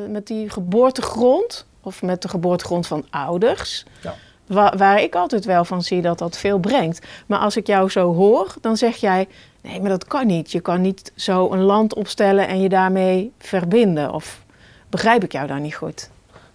met 0.09 0.26
die 0.26 0.50
geboortegrond. 0.50 1.66
Of 1.83 2.02
met 2.02 2.23
de 2.23 2.28
geboortegrond 2.28 2.87
van 2.87 3.04
ouders. 3.11 3.85
Ja. 4.02 4.14
Waar, 4.47 4.76
waar 4.76 5.02
ik 5.02 5.14
altijd 5.14 5.45
wel 5.45 5.64
van 5.64 5.83
zie 5.83 6.02
dat 6.02 6.19
dat 6.19 6.37
veel 6.37 6.59
brengt. 6.59 7.07
Maar 7.26 7.38
als 7.38 7.57
ik 7.57 7.66
jou 7.66 7.90
zo 7.90 8.14
hoor, 8.14 8.54
dan 8.61 8.76
zeg 8.76 8.97
jij 8.97 9.28
Nee, 9.62 9.81
maar 9.81 9.90
dat 9.90 10.05
kan 10.05 10.26
niet. 10.26 10.52
Je 10.52 10.61
kan 10.61 10.81
niet 10.81 11.12
zo 11.14 11.50
een 11.52 11.62
land 11.62 11.95
opstellen 11.95 12.49
en 12.49 12.61
je 12.61 12.69
daarmee 12.69 13.33
verbinden. 13.38 14.12
Of 14.12 14.45
begrijp 14.88 15.25
ik 15.25 15.33
jou 15.33 15.47
daar 15.47 15.61
niet 15.61 15.75
goed? 15.75 16.11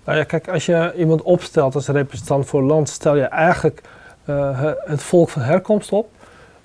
Nou 0.05 0.17
ja, 0.17 0.23
kijk, 0.23 0.47
als 0.47 0.65
je 0.65 0.93
iemand 0.97 1.21
opstelt 1.21 1.75
als 1.75 1.87
representant 1.87 2.45
voor 2.45 2.63
land, 2.63 2.89
stel 2.89 3.15
je 3.15 3.23
eigenlijk 3.23 3.81
uh, 4.25 4.71
het 4.85 5.03
volk 5.03 5.29
van 5.29 5.41
herkomst 5.41 5.91
op, 5.91 6.09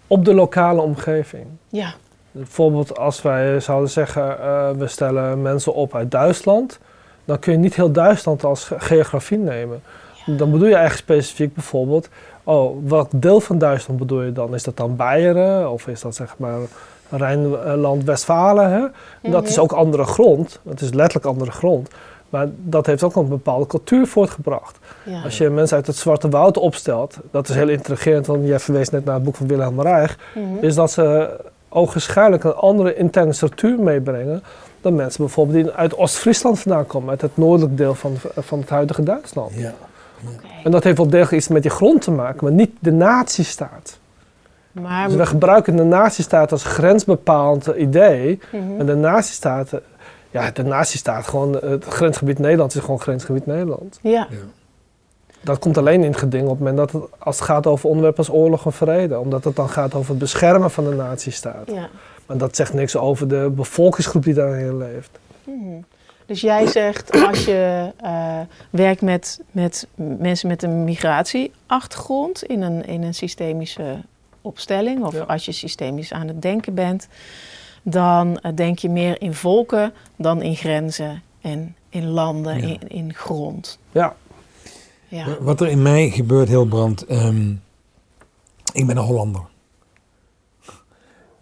op 0.06 0.24
de 0.24 0.34
lokale 0.34 0.80
omgeving. 0.80 1.46
Ja. 1.68 1.94
Bijvoorbeeld 2.30 2.98
als 2.98 3.22
wij 3.22 3.60
zouden 3.60 3.90
zeggen, 3.90 4.36
uh, 4.40 4.70
we 4.70 4.86
stellen 4.86 5.42
mensen 5.42 5.74
op 5.74 5.94
uit 5.94 6.10
Duitsland, 6.10 6.78
dan 7.24 7.38
kun 7.38 7.52
je 7.52 7.58
niet 7.58 7.74
heel 7.74 7.92
Duitsland 7.92 8.44
als 8.44 8.70
geografie 8.76 9.38
nemen. 9.38 9.82
Dan 10.26 10.50
bedoel 10.50 10.68
je 10.68 10.74
eigenlijk 10.74 11.02
specifiek 11.02 11.54
bijvoorbeeld 11.54 12.08
Oh, 12.44 12.76
wat 12.86 13.08
deel 13.10 13.40
van 13.40 13.58
Duitsland 13.58 14.00
bedoel 14.00 14.22
je 14.22 14.32
dan? 14.32 14.54
Is 14.54 14.62
dat 14.62 14.76
dan 14.76 14.96
Beieren 14.96 15.70
of 15.70 15.86
is 15.86 16.00
dat 16.00 16.14
zeg 16.14 16.34
maar 16.38 16.58
Rijnland-Westfalen? 17.08 18.92
Dat 19.22 19.48
is 19.48 19.54
mhm. 19.54 19.60
ook 19.60 19.72
andere 19.72 20.04
grond. 20.04 20.60
Het 20.68 20.80
is 20.80 20.92
letterlijk 20.92 21.26
andere 21.26 21.50
grond. 21.50 21.88
Maar 22.28 22.48
dat 22.56 22.86
heeft 22.86 23.02
ook 23.02 23.16
een 23.16 23.28
bepaalde 23.28 23.66
cultuur 23.66 24.06
voortgebracht. 24.06 24.78
Als 25.24 25.38
je 25.38 25.50
mensen 25.50 25.76
uit 25.76 25.86
het 25.86 25.96
Zwarte 25.96 26.28
Woud 26.28 26.56
opstelt, 26.56 27.18
dat 27.30 27.48
is 27.48 27.54
heel 27.54 27.68
intrigerend, 27.68 28.26
want 28.26 28.46
jij 28.46 28.58
verwees 28.58 28.90
net 28.90 29.04
naar 29.04 29.14
het 29.14 29.24
boek 29.24 29.36
van 29.36 29.46
Wilhelm 29.46 29.80
Reich, 29.80 30.18
mhm. 30.34 30.64
is 30.64 30.74
dat 30.74 30.90
ze 30.90 31.36
ogenschijnlijk 31.68 32.44
een 32.44 32.54
andere 32.54 32.94
interne 32.94 33.32
structuur 33.32 33.80
meebrengen 33.80 34.42
dan 34.80 34.94
mensen 34.94 35.24
bijvoorbeeld 35.24 35.64
die 35.64 35.72
uit 35.72 35.96
Oost-Friesland 35.96 36.60
vandaan 36.60 36.86
komen, 36.86 37.10
uit 37.10 37.20
het 37.20 37.36
noordelijk 37.36 37.76
deel 37.76 37.94
van, 37.94 38.16
van 38.36 38.58
het 38.58 38.68
huidige 38.68 39.02
Duitsland. 39.02 39.54
Ja. 39.54 39.74
En 40.64 40.70
dat 40.70 40.84
heeft 40.84 40.96
wel 40.96 41.08
degelijk 41.08 41.36
iets 41.36 41.48
met 41.48 41.62
die 41.62 41.70
grond 41.70 42.02
te 42.02 42.10
maken, 42.10 42.44
maar 42.44 42.52
niet 42.52 42.70
de 42.78 42.92
natiestaat. 42.92 43.98
Maar... 44.72 45.08
Dus 45.08 45.16
we 45.16 45.26
gebruiken 45.26 45.76
de 45.76 45.84
natiestaat 45.84 46.52
als 46.52 46.64
grensbepalend 46.64 47.66
idee. 47.66 48.40
Mhm. 48.52 48.80
En 48.80 48.86
de 48.86 48.94
natiestaat, 48.94 49.72
ja, 50.30 50.50
de 50.50 50.64
natiestaat, 50.64 51.26
gewoon 51.26 51.54
het 51.54 51.84
grensgebied 51.84 52.38
Nederland 52.38 52.74
is 52.74 52.80
gewoon 52.80 53.00
grensgebied 53.00 53.46
Nederland. 53.46 53.98
Ja. 54.02 54.26
ja. 54.30 54.36
Dat 55.40 55.58
komt 55.58 55.78
alleen 55.78 56.02
in 56.02 56.10
het 56.10 56.20
geding 56.20 56.42
op 56.42 56.50
het 56.50 56.58
moment 56.58 56.76
dat 56.76 56.92
het, 56.92 57.02
als 57.18 57.36
het 57.36 57.44
gaat 57.44 57.66
over 57.66 57.88
onderwerpen 57.88 58.26
als 58.26 58.36
oorlog 58.36 58.64
en 58.64 58.72
vrede. 58.72 59.18
Omdat 59.18 59.44
het 59.44 59.56
dan 59.56 59.68
gaat 59.68 59.94
over 59.94 60.10
het 60.10 60.18
beschermen 60.18 60.70
van 60.70 60.84
de 60.84 60.94
nazistaat. 60.94 61.66
Ja. 61.66 61.88
Maar 62.26 62.36
dat 62.36 62.56
zegt 62.56 62.72
niks 62.72 62.96
over 62.96 63.28
de 63.28 63.52
bevolkingsgroep 63.54 64.24
die 64.24 64.34
daarin 64.34 64.78
leeft. 64.78 65.18
Mhm. 65.44 65.80
Dus 66.30 66.40
jij 66.40 66.66
zegt 66.66 67.12
als 67.26 67.44
je 67.44 67.92
eh, 67.96 68.40
werkt 68.70 69.02
met, 69.02 69.40
met 69.50 69.86
mensen 69.94 70.48
met 70.48 70.62
een 70.62 70.84
migratieachtergrond 70.84 72.42
in 72.44 72.62
een, 72.62 72.86
in 72.86 73.02
een 73.02 73.14
systemische 73.14 74.00
opstelling, 74.40 75.04
of 75.04 75.12
Ja. 75.14 75.20
als 75.22 75.44
je 75.44 75.52
systemisch 75.52 76.12
aan 76.12 76.28
het 76.28 76.42
denken 76.42 76.74
bent, 76.74 77.08
dan 77.82 78.38
eh, 78.38 78.52
denk 78.54 78.78
je 78.78 78.88
meer 78.88 79.20
in 79.22 79.34
volken 79.34 79.92
dan 80.16 80.42
in 80.42 80.56
grenzen 80.56 81.22
en 81.40 81.76
in 81.88 82.06
landen, 82.06 82.56
Ja. 82.60 82.66
in, 82.66 82.88
in 82.88 83.14
grond. 83.14 83.78
Ja, 83.92 84.16
Ja. 85.08 85.36
Wat 85.40 85.60
er 85.60 85.68
in 85.68 85.82
mij 85.82 86.10
gebeurt, 86.10 86.48
heel 86.48 86.66
brand. 86.66 87.04
ehm, 87.06 87.50
ik 88.72 88.86
ben 88.86 88.96
een 88.96 89.04
Hollander. 89.04 89.42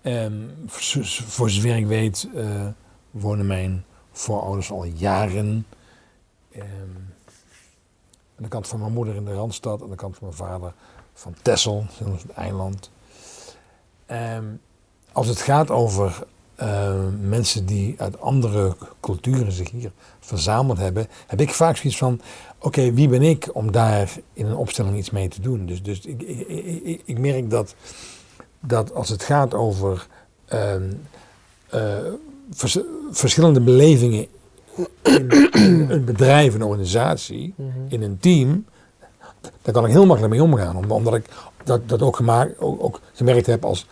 Ehm, 0.03 0.33
voor, 0.67 1.05
zo- 1.05 1.25
voor 1.27 1.51
zover 1.51 1.77
ik 1.77 1.87
weet, 1.87 2.29
eh, 2.35 2.67
wonen 3.11 3.47
mijn 3.47 3.85
voorouders 4.19 4.71
al 4.71 4.85
jaren. 4.85 5.67
ehm, 6.53 6.65
aan 8.37 8.45
de 8.45 8.49
kant 8.49 8.67
van 8.69 8.79
mijn 8.81 8.93
moeder 8.93 9.15
in 9.15 9.25
de 9.25 9.35
Randstad, 9.35 9.83
aan 9.83 9.91
de 9.91 9.97
kant 9.97 10.17
van 10.17 10.27
mijn 10.27 10.39
vader 10.39 10.73
van 11.15 11.35
zo'n 11.43 11.89
soort 11.99 12.31
eiland. 12.31 12.91
Ehm, 14.07 14.45
als 15.13 15.27
het 15.27 15.41
gaat 15.41 15.71
over 15.71 16.27
eh, 16.55 16.95
mensen 17.21 17.67
die 17.67 17.95
uit 18.01 18.21
andere 18.21 18.77
culturen 19.01 19.53
zich 19.53 19.71
hier 19.71 19.93
verzameld 20.21 20.79
hebben, 20.79 21.07
heb 21.27 21.41
ik 21.41 21.51
vaak 21.55 21.77
zoiets 21.77 21.99
van: 21.99 22.21
oké, 22.59 22.93
wie 22.93 23.09
ben 23.09 23.23
ik 23.23 23.49
om 23.53 23.73
daar 23.73 24.13
in 24.33 24.47
een 24.47 24.57
opstelling 24.57 24.97
iets 24.97 25.11
mee 25.11 25.29
te 25.29 25.41
doen? 25.41 25.67
Dus, 25.67 25.83
dus 25.83 26.01
ik, 26.01 26.23
ik, 26.23 26.49
ik, 26.49 27.03
ik- 27.05 27.19
merk 27.19 27.51
dat, 27.51 27.75
dat 28.61 28.95
als 28.95 29.09
het 29.09 29.23
gaat 29.23 29.55
over 29.55 30.07
ehm, 30.45 30.93
eh, 31.71 31.97
vers- 32.51 32.79
verschillende 33.11 33.61
belevingen 33.61 34.27
in, 35.03 35.29
in 35.53 35.91
een 35.93 36.05
bedrijf, 36.05 36.55
een 36.55 36.63
organisatie, 36.63 37.55
in 37.89 38.03
een 38.03 38.19
team, 38.21 38.65
daar 39.63 39.73
kan 39.75 39.85
ik 39.85 39.91
heel 39.91 40.07
makkelijk 40.07 40.33
mee 40.35 40.43
omgaan. 40.43 40.77
Om- 40.77 40.91
Omdat 40.91 41.15
ik 41.15 41.25
dat, 41.65 41.89
dat 41.89 42.03
ook, 42.03 42.17
gemaakt, 42.17 42.61
ook, 42.61 42.83
ook 42.83 43.01
gemerkt 43.13 43.47
heb 43.47 43.65
als, 43.65 43.87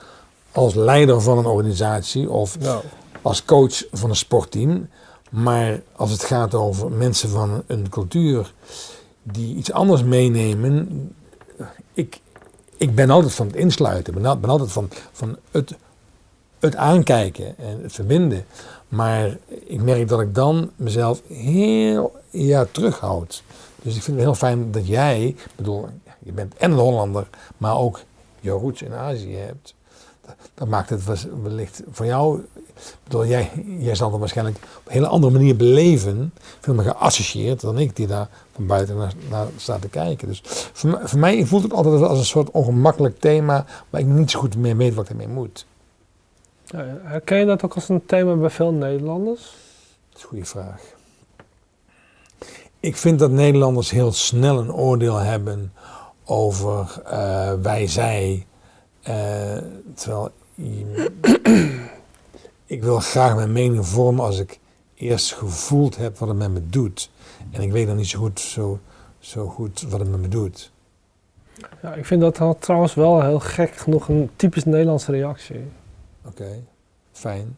als 0.53 0.75
leider 0.75 1.21
van 1.21 1.39
een 1.39 1.47
organisatie 1.47 2.31
of 2.31 2.59
nou, 2.59 2.83
als 3.23 3.45
coach 3.45 3.85
van 3.93 4.11
een 4.11 4.17
sportteam. 4.17 4.89
Maar 5.31 5.81
als 5.97 6.11
het 6.11 6.25
gaat 6.25 6.55
over 6.55 6.91
mensen 6.93 7.29
van 7.29 7.63
een 7.67 7.89
cultuur 7.89 8.53
die 9.23 9.57
iets 9.57 9.73
anders 9.73 10.03
meenemen. 10.03 10.89
Ik, 11.93 12.21
ik 12.77 12.95
ben 12.95 13.11
altijd 13.11 13.33
van 13.35 13.47
het 13.47 13.57
insluiten. 13.57 14.15
Ik 14.17 14.23
ben, 14.23 14.41
ben 14.41 14.51
altijd 14.51 14.73
van, 14.73 14.89
van 15.13 15.37
het, 15.51 15.75
het 16.59 16.77
aankijken 16.77 17.59
en 17.59 17.83
het 17.83 17.93
verbinden. 17.93 18.45
Maar 18.89 19.37
ik 19.67 19.83
merk 19.83 20.09
dat 20.09 20.21
ik 20.21 20.35
dan 20.35 20.71
mezelf 20.77 21.23
heel 21.29 22.17
ja, 22.31 22.67
terughoud. 22.71 23.43
Dus 23.83 23.97
ik 23.97 24.03
vind 24.03 24.17
het 24.17 24.27
heel 24.27 24.35
fijn 24.35 24.71
dat 24.71 24.87
jij, 24.87 25.37
bedoel, 25.57 25.89
je 26.19 26.33
bent 26.33 26.55
en 26.57 26.71
een 26.71 26.79
Hollander, 26.79 27.29
maar 27.57 27.77
ook 27.77 28.01
je 28.41 28.51
roots 28.51 28.83
in 28.83 28.95
Azië 28.95 29.37
hebt. 29.37 29.75
Dat, 30.55 30.69
maakt 30.69 30.91
het 30.91 31.05
wellicht 31.43 31.83
voor 31.91 32.07
jou 32.07 32.45
bedoel, 33.05 33.27
jij, 33.27 33.51
jij 33.79 33.95
zal 33.95 34.11
het 34.11 34.19
waarschijnlijk 34.19 34.57
op 34.57 34.87
een 34.87 34.93
hele 34.93 35.07
andere 35.07 35.33
manier 35.33 35.57
beleven, 35.57 36.33
veel 36.61 36.75
meer 36.75 36.85
geassocieerd 36.85 37.61
dan 37.61 37.79
ik 37.79 37.97
die 37.97 38.07
daar 38.07 38.29
van 38.55 38.67
buiten 38.67 38.97
naar, 38.97 39.13
naar 39.31 39.47
sta 39.57 39.79
te 39.79 39.89
kijken. 39.89 40.29
Dus 40.29 40.43
voor, 40.73 41.19
mij- 41.19 41.47
voelt 41.47 41.63
het 41.63 41.73
altijd 41.73 42.03
als 42.03 42.19
een 42.19 42.25
soort 42.25 42.51
ongemakkelijk 42.51 43.21
thema 43.21 43.65
waar 43.91 44.01
ik 44.01 44.07
niet 44.07 44.31
zo 44.31 44.39
goed 44.41 44.57
mee 44.57 44.75
weet 44.77 44.95
wat 44.95 45.05
ik 45.05 45.11
ermee 45.11 45.29
moet. 45.29 45.67
Ja, 46.67 46.99
herken 47.03 47.39
je 47.39 47.45
dat 47.47 47.65
ook 47.65 47.75
als 47.75 47.89
een 47.89 48.07
thema 48.07 48.35
bij 48.35 48.51
veel 48.51 48.73
Nederlanders? 48.73 49.41
Dat 50.09 50.17
is 50.17 50.23
een 50.23 50.29
goede 50.29 50.45
vraag. 50.45 50.81
Ik 52.81 52.97
vind 52.97 53.19
dat 53.19 53.31
Nederlanders 53.31 53.91
heel 53.91 54.13
snel 54.13 54.59
een 54.59 54.73
oordeel 54.73 55.17
hebben 55.17 55.73
over 56.25 57.03
eh, 57.05 57.53
wij, 57.63 57.87
zij. 57.87 58.47
eh, 59.03 59.57
terwijl 59.95 60.31
ik 62.67 62.83
wil 62.83 63.01
graag 63.01 63.35
mijn 63.35 63.53
mening 63.53 63.87
vormen 63.87 64.25
als 64.25 64.39
ik 64.39 64.59
eerst 64.95 65.33
gevoeld 65.33 65.97
heb 65.97 66.19
wat 66.19 66.29
het 66.29 66.39
met 66.39 66.51
me 66.51 66.69
doet. 66.69 67.11
En 67.51 67.63
ik 67.63 67.73
weet 67.73 67.87
dan 67.87 67.97
niet 67.97 68.07
zo 68.07 68.19
goed, 68.19 68.41
zo, 68.41 68.79
zo 69.19 69.47
goed 69.47 69.83
wat 69.89 70.01
het 70.01 70.11
met 70.11 70.21
me 70.21 70.29
doet. 70.29 70.71
Ja, 71.83 71.95
ik 71.95 72.07
vind 72.07 72.21
dat 72.21 72.57
trouwens 72.61 72.95
wel 72.95 73.23
heel 73.23 73.41
gek 73.41 73.77
genoeg 73.77 74.09
een 74.09 74.31
typisch 74.37 74.65
Nederlandse 74.65 75.11
reactie. 75.11 75.65
Oké, 76.29 76.63
fijn. 77.13 77.57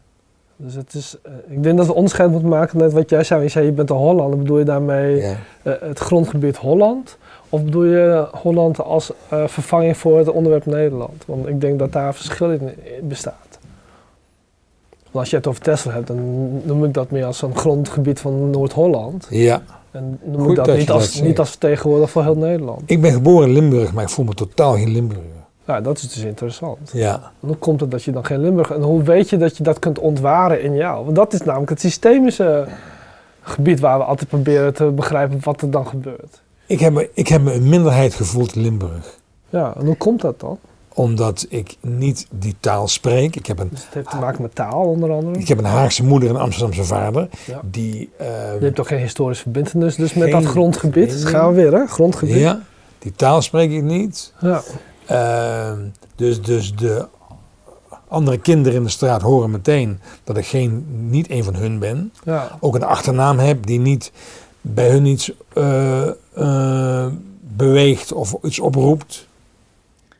Dus 0.61 0.75
het 0.75 0.95
is, 0.95 1.17
eh, 1.23 1.33
ik 1.49 1.63
denk 1.63 1.77
dat 1.77 1.87
we 1.87 1.95
onderscheid 1.95 2.31
moeten 2.31 2.49
maken 2.49 2.79
net 2.79 2.93
wat 2.93 3.11
jij 3.11 3.25
zei. 3.25 3.43
Je 3.43 3.49
zei 3.49 3.65
je 3.65 3.73
bent 3.73 3.91
een 3.91 3.97
Hollander, 3.97 4.39
bedoel 4.39 4.59
je 4.59 4.65
daarmee 4.65 5.21
eh, 5.21 5.37
het 5.63 5.99
grondgebied 5.99 6.57
Holland? 6.57 7.17
Of 7.49 7.65
bedoel 7.65 7.85
je 7.85 8.29
Holland 8.33 8.81
als 8.81 9.13
eh, 9.29 9.47
vervanging 9.47 9.97
voor 9.97 10.19
het 10.19 10.29
onderwerp 10.29 10.67
Nederland? 10.67 11.25
Want 11.27 11.47
ik 11.47 11.61
denk 11.61 11.79
dat 11.79 11.93
daar 11.93 12.07
een 12.07 12.15
verschil 12.15 12.51
in 12.51 12.75
bestaat. 13.03 13.59
Want 15.03 15.15
als 15.15 15.31
je 15.31 15.37
het 15.37 15.47
over 15.47 15.63
Tesla 15.63 15.93
hebt, 15.93 16.07
dan 16.07 16.51
noem 16.65 16.85
ik 16.85 16.95
dat 16.95 17.11
meer 17.11 17.25
als 17.25 17.43
een 17.43 17.57
grondgebied 17.57 18.21
van 18.21 18.51
Noord-Holland. 18.51 19.27
ja. 19.31 19.63
En 19.91 20.19
noem 20.23 20.41
Goed 20.41 20.59
ik 20.59 20.65
dat, 20.65 20.77
niet, 20.77 20.91
als, 20.91 21.21
niet 21.21 21.39
als 21.39 21.49
vertegenwoordiger 21.49 22.09
voor 22.09 22.23
heel 22.23 22.37
Nederland. 22.37 22.83
Ik 22.87 23.01
ben 23.01 23.13
geboren 23.13 23.49
in 23.49 23.55
Limburg, 23.55 23.93
maar 23.93 24.03
ik 24.03 24.09
voel 24.09 24.25
me 24.25 24.35
totaal 24.35 24.75
geen 24.75 24.91
Limburger. 24.91 25.38
Ja, 25.69 25.81
dat 25.81 25.97
is 25.99 26.13
dus 26.13 26.23
interessant. 26.25 26.91
Ja. 26.93 27.15
En 27.15 27.49
hoe 27.49 27.57
komt 27.57 27.81
het 27.81 27.91
dat 27.91 28.03
je 28.03 28.11
dan 28.13 28.25
geen 28.25 28.41
Limburg... 28.41 28.71
En 28.71 28.83
hoe 28.83 29.03
weet 29.03 29.31
je 29.31 29.37
dat 29.37 29.57
je 29.57 29.63
dat 29.63 29.79
kunt 29.79 29.99
ontwaren 29.99 30.63
in 30.63 30.75
jou? 30.75 31.05
Want 31.05 31.17
dat 31.17 31.33
is 31.33 31.43
namelijk 31.43 31.71
het 31.71 31.81
systemische 31.81 32.67
gebied 33.43 33.81
waar 33.81 33.99
we 33.99 34.05
altijd 34.05 34.29
proberen 34.29 34.75
te 34.75 34.85
begrijpen 34.85 35.39
wat 35.43 35.61
er 35.63 35.71
dan 35.71 35.87
gebeurt. 35.87 36.43
Ik 36.67 36.81
heb, 36.81 36.93
me, 36.93 37.11
ik 37.15 37.29
heb 37.29 37.43
me 37.43 37.53
een 37.53 37.69
minderheid 37.69 38.15
gevoeld 38.15 38.55
in 38.55 38.63
Limburg. 38.63 39.19
Ja, 39.49 39.75
en 39.79 39.87
hoe 39.87 39.97
komt 39.97 40.21
dat 40.21 40.41
dan? 40.41 40.59
Omdat 40.95 41.47
ik 41.49 41.77
niet 41.81 42.27
die 42.31 42.55
taal 42.61 42.89
spreek. 42.89 43.37
Ik 43.37 43.47
heb 43.47 43.59
een, 43.59 43.69
Dus 43.71 43.85
het 43.85 43.95
heeft 43.95 44.11
te 44.11 44.17
maken 44.17 44.43
met 44.43 44.55
taal 44.55 44.85
onder 44.85 45.13
andere. 45.13 45.39
ik 45.39 45.49
heb 45.49 45.59
een 45.59 45.65
Haagse 45.65 46.05
moeder 46.05 46.29
en 46.29 46.35
een 46.35 46.41
Amsterdamse 46.41 46.85
vader. 46.85 47.29
Ja. 47.47 47.61
Die, 47.65 48.11
eh, 48.17 48.27
Je 48.59 48.65
hebt 48.65 48.81
ook 48.81 48.87
geen 48.87 49.01
historische 49.01 49.43
verbindenis 49.43 49.97
dus 49.97 50.15
met 50.15 50.31
dat 50.31 50.45
grondgebied. 50.45 51.13
Gaan 51.25 51.49
we 51.49 51.55
weer, 51.55 51.73
hè? 51.73 51.87
Grondgebied. 51.87 52.37
ja, 52.37 52.61
die 52.99 53.13
taal 53.13 53.43
spreek 53.43 53.71
ik 53.71 53.83
niet. 53.83 54.33
Ja. 54.41 54.63
Eh, 55.09 55.73
dus, 56.15 56.43
dus 56.43 56.75
de 56.75 57.07
andere 58.09 58.39
kinderen 58.39 58.79
in 58.79 58.85
de 58.85 58.91
straat 58.91 59.23
horen 59.23 59.51
meteen 59.51 60.01
dat 60.25 60.37
ik 60.37 60.47
geen, 60.47 60.87
niet 61.11 61.31
een 61.31 61.45
van 61.45 61.55
hun 61.55 61.79
ben. 61.79 62.13
ja. 62.25 62.57
Ook 62.61 62.75
een 62.75 62.83
achternaam 62.85 63.39
heb 63.39 63.67
die 63.67 63.79
niet 63.81 64.13
bij 64.61 64.91
hun 64.91 65.07
iets 65.07 65.33
eh, 65.53 66.09
eh, 66.35 67.07
beweegt 67.41 68.13
of 68.13 68.35
iets 68.43 68.59
oproept. 68.61 69.27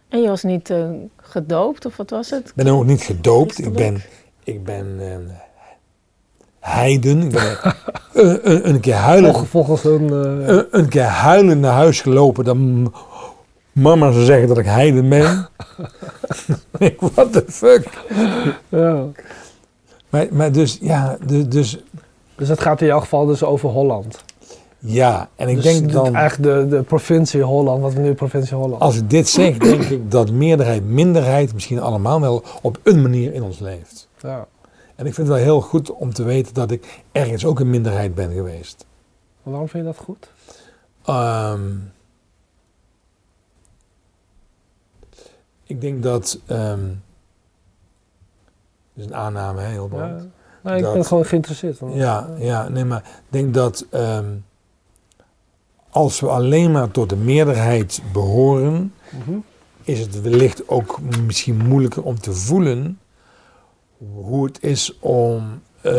En 0.09 0.23
je 0.23 0.29
was 0.29 0.43
niet 0.43 0.71
eh, 0.71 0.85
gedoopt, 1.17 1.87
of 1.87 1.97
wat 1.97 2.11
was 2.11 2.31
het? 2.31 2.49
Ik 2.49 2.55
ben 2.55 2.67
ook 2.69 2.85
niet 2.85 3.03
gedoopt. 3.03 3.59
Ik 3.59 3.73
ben, 3.73 4.03
ik 4.45 4.65
ben 4.65 4.97
eh, 5.01 5.17
heiden. 6.61 7.23
Ik 7.23 7.31
ben 7.33 7.59
een, 8.13 8.51
een, 8.51 8.69
een 8.69 8.81
keer 8.81 8.95
huilen, 8.95 9.47
Volgens 9.47 9.85
een... 9.85 10.11
eh, 10.11 10.47
een, 10.57 10.67
een 10.71 10.89
keer 10.89 11.03
huilen 11.03 11.61
naar 11.61 11.73
huis 11.73 12.01
gelopen. 12.01 12.45
Dan 12.45 12.93
mama 13.79 14.13
zou 14.13 14.25
zeggen 14.25 14.49
dat 14.49 14.59
ik 14.59 14.65
heiden 14.65 15.09
ben. 15.09 15.49
Ik, 16.79 17.01
What 17.01 17.33
the 17.33 17.45
fuck? 17.49 18.05
ja. 18.69 19.05
Maar, 20.09 20.27
maar 20.31 20.53
dus, 20.53 20.79
ja, 20.81 21.17
dus, 21.27 21.49
dus 21.49 21.79
Dus 22.37 22.49
het 22.49 22.61
gaat 22.61 22.81
in 22.81 22.87
jouw 22.87 23.01
geval 23.01 23.27
dus 23.27 23.43
over 23.43 23.69
Holland. 23.69 24.25
ja. 24.79 25.29
En 25.37 25.49
ik 25.49 25.55
dus 25.55 25.65
denk 25.65 25.93
dan, 25.93 26.15
Eigenlijk 26.15 26.71
de, 26.71 26.77
de 26.77 26.83
provincie 26.83 27.43
Holland, 27.43 27.83
wat 27.83 27.93
we 27.93 28.01
nu 28.01 28.15
provincie 28.15 28.57
Holland. 28.57 28.83
als 28.83 28.97
ik 28.97 29.11
dit 29.11 29.29
zeg, 29.29 29.57
denk 29.59 29.83
ik 29.83 30.11
dat 30.11 30.31
meerderheid, 30.31 30.85
minderheid 30.85 31.55
misschien 31.55 31.81
allemaal 31.81 32.21
wel 32.21 32.43
op 32.63 32.79
een 32.83 33.03
manier 33.03 33.35
in 33.35 33.43
ons 33.43 33.59
leeft. 33.59 34.09
Ja. 34.23 34.47
En 34.97 35.07
ik 35.07 35.15
vind 35.15 35.27
het 35.29 35.37
wel 35.37 35.45
heel 35.47 35.61
goed 35.61 35.91
om 35.93 36.13
te 36.13 36.23
weten 36.23 36.55
dat 36.55 36.71
ik 36.71 37.03
ergens 37.13 37.45
ook 37.45 37.61
een 37.61 37.71
minderheid 37.71 38.15
ben 38.15 38.33
geweest. 38.33 38.87
Waarom 39.43 39.69
vind 39.69 39.85
je 39.85 39.91
dat 39.93 40.01
goed? 40.05 40.31
Ehm, 41.05 41.61
ik 45.69 45.81
denk 45.81 46.03
dat. 46.03 46.41
ehm 46.47 46.81
dat 48.95 49.05
is 49.07 49.13
een 49.13 49.15
aanname, 49.15 49.61
hè, 49.61 49.69
heel 49.69 49.89
Ja. 49.93 50.75
ik 50.77 50.83
Dat- 50.83 50.93
ben 50.93 51.05
gewoon 51.05 51.25
geïnteresseerd. 51.27 51.79
Ja, 51.93 52.29
ja, 52.39 52.69
nee, 52.69 52.85
maar 52.85 52.99
ik 52.99 53.23
denk 53.29 53.55
dat. 53.55 53.87
ehm, 53.91 54.27
als 55.91 56.21
we 56.21 56.29
alleen 56.29 56.71
maar 56.73 56.91
tot 56.91 57.09
de 57.09 57.17
meerderheid 57.17 58.03
behoren, 58.13 58.95
Mhm. 59.11 59.37
is 59.83 60.01
het 60.01 60.21
wellicht 60.21 60.69
ook 60.69 60.99
misschien 61.27 61.57
moeilijker 61.67 62.03
om 62.03 62.21
te 62.21 62.33
voelen 62.33 62.99
hoe 63.99 64.45
het 64.47 64.63
is 64.63 64.99
om 64.99 65.61
eh, 65.83 65.93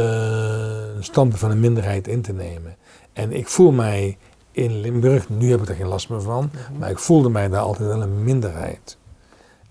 een 0.95 1.03
standpunt 1.03 1.39
van 1.39 1.51
een 1.51 1.59
minderheid 1.59 2.07
in 2.07 2.21
te 2.21 2.33
nemen. 2.33 2.75
En 3.13 3.31
ik 3.31 3.47
voel 3.47 3.71
mij 3.71 4.17
in 4.51 4.79
Limburg. 4.81 5.29
Nu 5.29 5.49
heb 5.51 5.61
ik 5.61 5.69
er 5.69 5.75
geen 5.75 5.87
last 5.87 6.09
meer 6.09 6.21
van. 6.21 6.49
Mhm. 6.53 6.79
Maar 6.79 6.89
ik 6.89 6.99
voelde 6.99 7.29
mij 7.29 7.47
daar 7.49 7.61
altijd 7.61 7.89
wel 7.89 8.01
een 8.01 8.23
minderheid. 8.23 8.97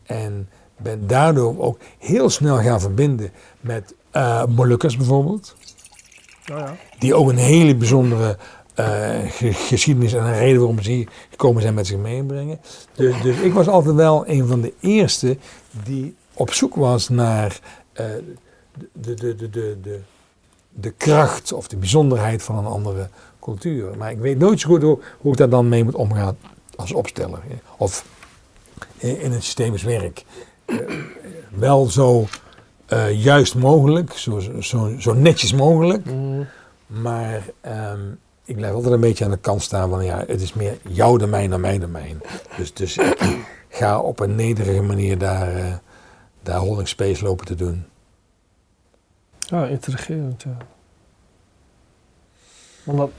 En 0.08 0.48
ben 0.76 1.06
daardoor 1.06 1.60
ook 1.60 1.78
heel 1.98 2.30
snel 2.30 2.56
gaan 2.56 2.80
verbinden 2.80 3.30
met 3.60 3.94
uh, 4.16 4.44
Molukkers 4.44 4.96
bijvoorbeeld. 4.96 5.56
Oh 6.52 6.58
ja. 6.58 6.76
Die 6.98 7.14
ook 7.14 7.28
een 7.28 7.36
hele 7.36 7.76
bijzondere 7.76 8.36
uh, 8.80 9.18
geschiedenis 9.52 10.12
en 10.12 10.24
een 10.24 10.38
reden 10.38 10.58
waarom 10.58 10.82
ze 10.82 10.90
hier 10.90 11.08
gekomen 11.30 11.62
zijn 11.62 11.74
met 11.74 11.86
zich 11.86 11.96
meebrengen. 11.96 12.60
Dus, 12.94 13.22
dus 13.22 13.36
ik 13.36 13.52
was 13.52 13.68
altijd 13.68 13.94
wel 13.94 14.28
een 14.28 14.46
van 14.46 14.60
de 14.60 14.72
eerste 14.80 15.36
die 15.84 16.14
op 16.34 16.52
zoek 16.52 16.74
was 16.74 17.08
naar 17.08 17.60
uh, 18.00 18.06
de, 18.92 19.14
de, 19.14 19.36
de, 19.36 19.50
de, 19.50 19.78
de, 19.82 20.00
de 20.70 20.90
kracht 20.90 21.52
of 21.52 21.68
de 21.68 21.76
bijzonderheid 21.76 22.42
van 22.42 22.58
een 22.58 22.66
andere 22.66 23.08
cultuur. 23.40 23.96
Maar 23.96 24.10
ik 24.10 24.18
weet 24.18 24.38
nooit 24.38 24.60
zo 24.60 24.68
goed 24.68 24.82
hoe, 24.82 24.98
hoe 25.20 25.32
ik 25.32 25.38
daar 25.38 25.48
dan 25.48 25.68
mee 25.68 25.84
moet 25.84 25.94
omgaan 25.94 26.36
als 26.76 26.92
opsteller. 26.92 27.40
Of 27.76 28.04
in 28.96 29.32
het 29.32 29.44
systemisch 29.44 29.82
werk. 29.82 30.24
Uh, 30.66 30.78
wel 31.50 31.86
zo 31.86 32.26
uh, 32.88 33.22
juist 33.22 33.54
mogelijk, 33.54 34.12
zo, 34.12 34.40
zo, 34.60 34.94
zo 34.98 35.12
netjes 35.12 35.52
mogelijk. 35.52 36.04
Mm. 36.04 36.46
Maar 36.86 37.42
um, 37.66 38.18
ik 38.44 38.56
blijf 38.56 38.74
altijd 38.74 38.92
een 38.92 39.00
beetje 39.00 39.24
aan 39.24 39.30
de 39.30 39.36
kant 39.36 39.62
staan 39.62 39.90
van 39.90 40.04
ja, 40.04 40.24
het 40.26 40.40
is 40.40 40.52
meer 40.52 40.78
jouw 40.88 41.16
domein 41.16 41.50
dan 41.50 41.60
mijn 41.60 41.80
domein. 41.80 42.20
Dus, 42.56 42.74
dus 42.74 42.96
ik 42.96 43.38
ga 43.68 44.00
op 44.00 44.20
een 44.20 44.34
nederige 44.34 44.82
manier 44.82 45.18
daar, 45.18 45.56
uh, 45.56 45.74
daar 46.42 46.58
holding 46.58 46.88
space 46.88 47.24
lopen 47.24 47.46
te 47.46 47.54
doen. 47.54 47.84
Ja, 49.38 49.66
intrigerend, 49.66 50.42
ja. 50.42 50.56
Want 52.88 52.98
dat, 52.98 53.10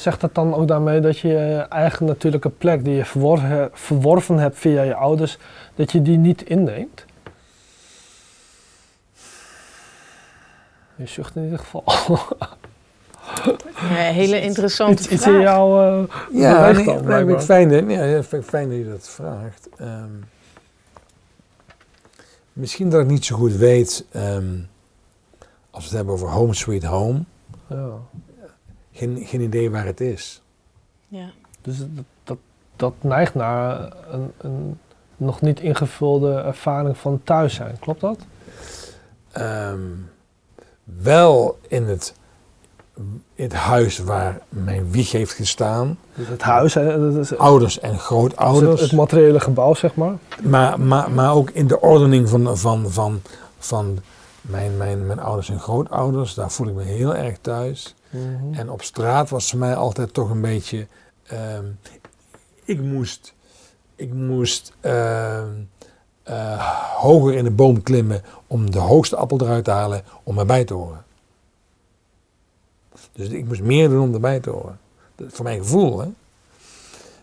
zegt 0.00 0.20
dat 0.20 0.34
dan 0.34 0.54
ook 0.54 0.68
daarmee 0.68 1.00
dat 1.00 1.18
je 1.18 1.28
je 1.28 1.66
eigen 1.68 2.06
natuurlijke 2.06 2.48
plek 2.48 2.84
die 2.84 2.94
je 2.94 3.04
verworven, 3.04 3.70
verworven 3.72 4.38
hebt 4.38 4.58
via 4.58 4.82
je 4.82 4.94
ouders, 4.94 5.38
dat 5.74 5.92
je 5.92 6.02
die 6.02 6.18
niet 6.18 6.42
inneemt? 6.42 7.04
Je 10.96 11.06
zucht 11.06 11.36
in 11.36 11.44
ieder 11.44 11.58
geval. 11.58 11.84
Ja, 13.74 14.12
hele 14.12 14.40
interessante 14.40 15.02
iets, 15.02 15.12
iets 15.12 15.22
vraag. 15.22 15.34
in 15.34 15.40
jou 15.40 15.86
uh, 16.02 16.08
ja, 16.32 16.70
nee, 16.70 16.84
dan, 16.84 17.04
nee, 17.04 17.34
ik 17.34 17.40
fijn, 17.40 17.90
ja, 17.90 18.22
fijn 18.22 18.68
dat 18.68 18.78
je 18.78 18.88
dat 18.88 19.08
vraagt. 19.08 19.68
Um, 19.80 20.24
misschien 22.52 22.90
dat 22.90 23.00
ik 23.00 23.06
niet 23.06 23.24
zo 23.24 23.36
goed 23.36 23.56
weet, 23.56 24.04
um, 24.16 24.68
als 25.70 25.82
we 25.82 25.88
het 25.88 25.96
hebben 25.96 26.14
over 26.14 26.28
Home 26.28 26.54
Sweet 26.54 26.84
Home, 26.84 27.22
ja. 27.68 27.90
Geen, 28.92 29.22
geen 29.26 29.40
idee 29.40 29.70
waar 29.70 29.84
het 29.84 30.00
is. 30.00 30.42
Ja. 31.08 31.30
Dus 31.60 31.78
dat, 31.78 32.04
dat, 32.24 32.38
dat 32.76 32.94
neigt 33.00 33.34
naar 33.34 33.92
een, 34.10 34.32
een 34.38 34.78
nog 35.16 35.40
niet 35.40 35.60
ingevulde 35.60 36.34
ervaring 36.34 36.96
van 36.96 37.20
thuis 37.24 37.54
zijn, 37.54 37.78
klopt 37.78 38.00
dat? 38.00 38.18
Um, 39.38 40.10
wel 40.84 41.58
in 41.68 41.84
het, 41.84 42.14
het 43.34 43.52
huis 43.52 43.98
waar 43.98 44.40
mijn 44.48 44.90
wieg 44.90 45.12
heeft 45.12 45.32
gestaan. 45.32 45.98
Dus 46.14 46.28
het 46.28 46.42
huis, 46.42 46.74
hè, 46.74 47.12
dat 47.12 47.24
is, 47.24 47.36
ouders 47.36 47.80
en 47.80 47.98
grootouders. 47.98 48.80
Het, 48.80 48.90
het, 48.90 48.98
materiële 48.98 49.40
gebouw, 49.40 49.74
zeg 49.74 49.94
maar. 49.94 50.14
Maar, 50.42 50.80
maar, 50.80 51.10
maar 51.10 51.34
ook 51.34 51.50
in 51.50 51.66
de 51.66 51.80
ordening 51.80 52.28
van, 52.28 52.58
van, 52.58 52.90
van, 52.90 53.20
van 53.58 53.98
mijn, 54.40 54.76
mijn, 54.76 55.06
mijn 55.06 55.20
ouders 55.20 55.48
en 55.48 55.60
grootouders, 55.60 56.34
daar 56.34 56.50
voel 56.50 56.68
ik 56.68 56.74
me 56.74 56.82
heel 56.82 57.14
erg 57.14 57.38
thuis. 57.40 57.94
-hmm. 58.12 58.54
En 58.54 58.70
op 58.70 58.82
straat 58.82 59.30
was 59.30 59.50
voor 59.50 59.58
mij 59.58 59.74
altijd 59.74 60.14
toch 60.14 60.30
een 60.30 60.40
beetje. 60.40 60.86
Um, 61.32 61.78
ik 62.64 62.80
moest. 62.80 63.34
Ik 63.96 64.12
moest. 64.12 64.72
Uh, 64.80 65.42
uh, 66.28 66.58
hoger 66.96 67.34
in 67.34 67.44
de 67.44 67.50
boom 67.50 67.82
klimmen 67.82 68.22
om 68.46 68.70
de 68.70 68.78
hoogste 68.78 69.16
appel 69.16 69.40
eruit 69.40 69.64
te 69.64 69.70
halen 69.70 70.04
om 70.22 70.38
erbij 70.38 70.64
te 70.64 70.74
horen. 70.74 71.04
Dus 73.12 73.28
ik 73.28 73.44
moest 73.44 73.62
meer 73.62 73.88
doen 73.88 74.02
om 74.02 74.14
erbij 74.14 74.40
te 74.40 74.50
horen. 74.50 74.80
Voor 75.16 75.44
mijn 75.44 75.58
gevoel, 75.58 76.00
hè. 76.00 76.08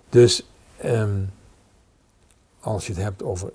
Dus 0.09 0.45
um, 0.85 1.31
als 2.59 2.87
je 2.87 2.93
het 2.93 3.01
hebt 3.01 3.23
over 3.23 3.51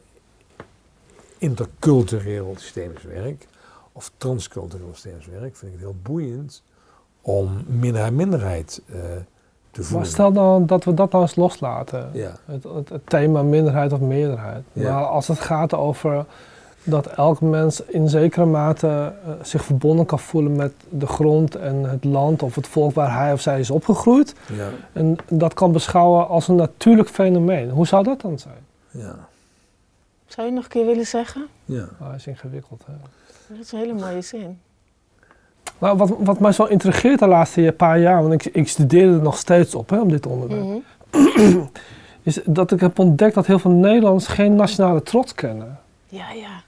intercultureel 1.39 2.55
systemisch 2.59 3.03
werk 3.03 3.47
of 3.93 4.11
transcultureel 4.17 4.91
systemisch 4.93 5.27
werk, 5.27 5.57
vind 5.57 5.73
ik 5.73 5.79
het 5.79 5.89
heel 5.89 5.97
boeiend 6.03 6.63
om 7.25 7.65
minderheid-minderheid 7.67 8.83
uh, 8.87 8.97
te 9.71 9.83
voelen. 9.83 9.99
Maar 9.99 10.07
stel 10.07 10.33
dan 10.33 10.67
dat 10.67 10.85
we 10.85 10.95
dat 10.95 11.11
nou 11.11 11.23
eens 11.23 11.35
loslaten. 11.35 12.11
Ja. 12.13 12.37
Het, 12.45 12.65
het, 12.65 12.89
het, 12.89 13.07
thema 13.07 13.43
minderheid 13.43 13.93
of 13.93 14.01
meerderheid. 14.01 14.63
Ja. 14.73 14.95
Maar 14.95 15.05
als 15.05 15.29
het 15.29 15.39
gaat 15.39 15.75
over 15.75 16.25
dat 16.83 17.07
elk 17.07 17.41
mens 17.41 17.81
in 17.81 18.09
zekere 18.09 18.45
mate 18.45 19.13
uh, 19.27 19.33
zich 19.43 19.65
verbonden 19.65 20.07
kan 20.07 20.19
voelen 20.19 20.57
met 20.57 20.73
de 20.89 21.07
grond 21.07 21.55
en 21.55 21.85
het 21.85 22.05
land 22.05 22.43
of 22.43 22.55
het 22.55 22.69
volk 22.69 22.95
waar 22.95 23.19
hij 23.19 23.33
of 23.33 23.41
zij 23.41 23.61
is 23.61 23.71
opgegroeid. 23.71 24.35
Ja. 24.53 24.69
En 24.93 25.17
dat 25.29 25.55
kan 25.55 25.73
beschouwen 25.73 26.29
als 26.29 26.49
een 26.49 26.57
natuurlijk 26.57 27.09
fenomeen. 27.09 27.71
Hoe 27.71 27.87
zou 27.87 28.05
dat 28.05 28.21
dan 28.21 28.39
zijn? 28.39 28.67
Ja. 28.91 29.29
Zou 30.27 30.47
je 30.47 30.53
nog 30.53 30.65
een 30.65 30.71
keer 30.71 30.87
willen 30.87 31.07
zeggen? 31.07 31.47
Ja. 31.65 31.89
Oh, 32.01 32.07
dat 32.07 32.17
is 32.17 32.27
ingewikkeld. 32.27 32.83
Hè? 32.87 32.93
Dat 33.49 33.65
is 33.65 33.73
een 33.73 33.79
hele 33.79 33.95
mooie 33.95 34.23
zin. 34.23 34.61
Nou, 35.85 35.97
wat, 35.97 36.13
wat 36.19 36.41
mij 36.41 36.53
zo 36.53 36.65
intrigeert 36.65 37.19
de 37.19 37.27
laatste 37.27 37.75
paar 37.77 37.99
jaar, 37.99 38.23
want 38.23 38.33
ik, 38.33 38.55
ik 38.55 38.69
studeerde 38.69 39.13
er 39.13 39.23
nog 39.23 39.37
steeds 39.37 39.75
op 39.75 39.91
hè, 39.91 40.01
om 40.01 40.09
dit 40.09 40.27
onderwerp, 40.27 40.83
Mhm. 41.11 41.59
is 42.23 42.41
dat 42.45 42.73
ik 42.73 42.81
heb 42.81 42.99
ontdekt 42.99 43.35
dat 43.35 43.47
heel 43.47 43.59
veel 43.59 43.71
Nederlanders 43.71 44.27
geen 44.27 44.55
nationale 44.55 45.03
trots 45.03 45.35
kennen. 45.35 45.79
Ja, 46.09 46.31
ja. 46.31 46.63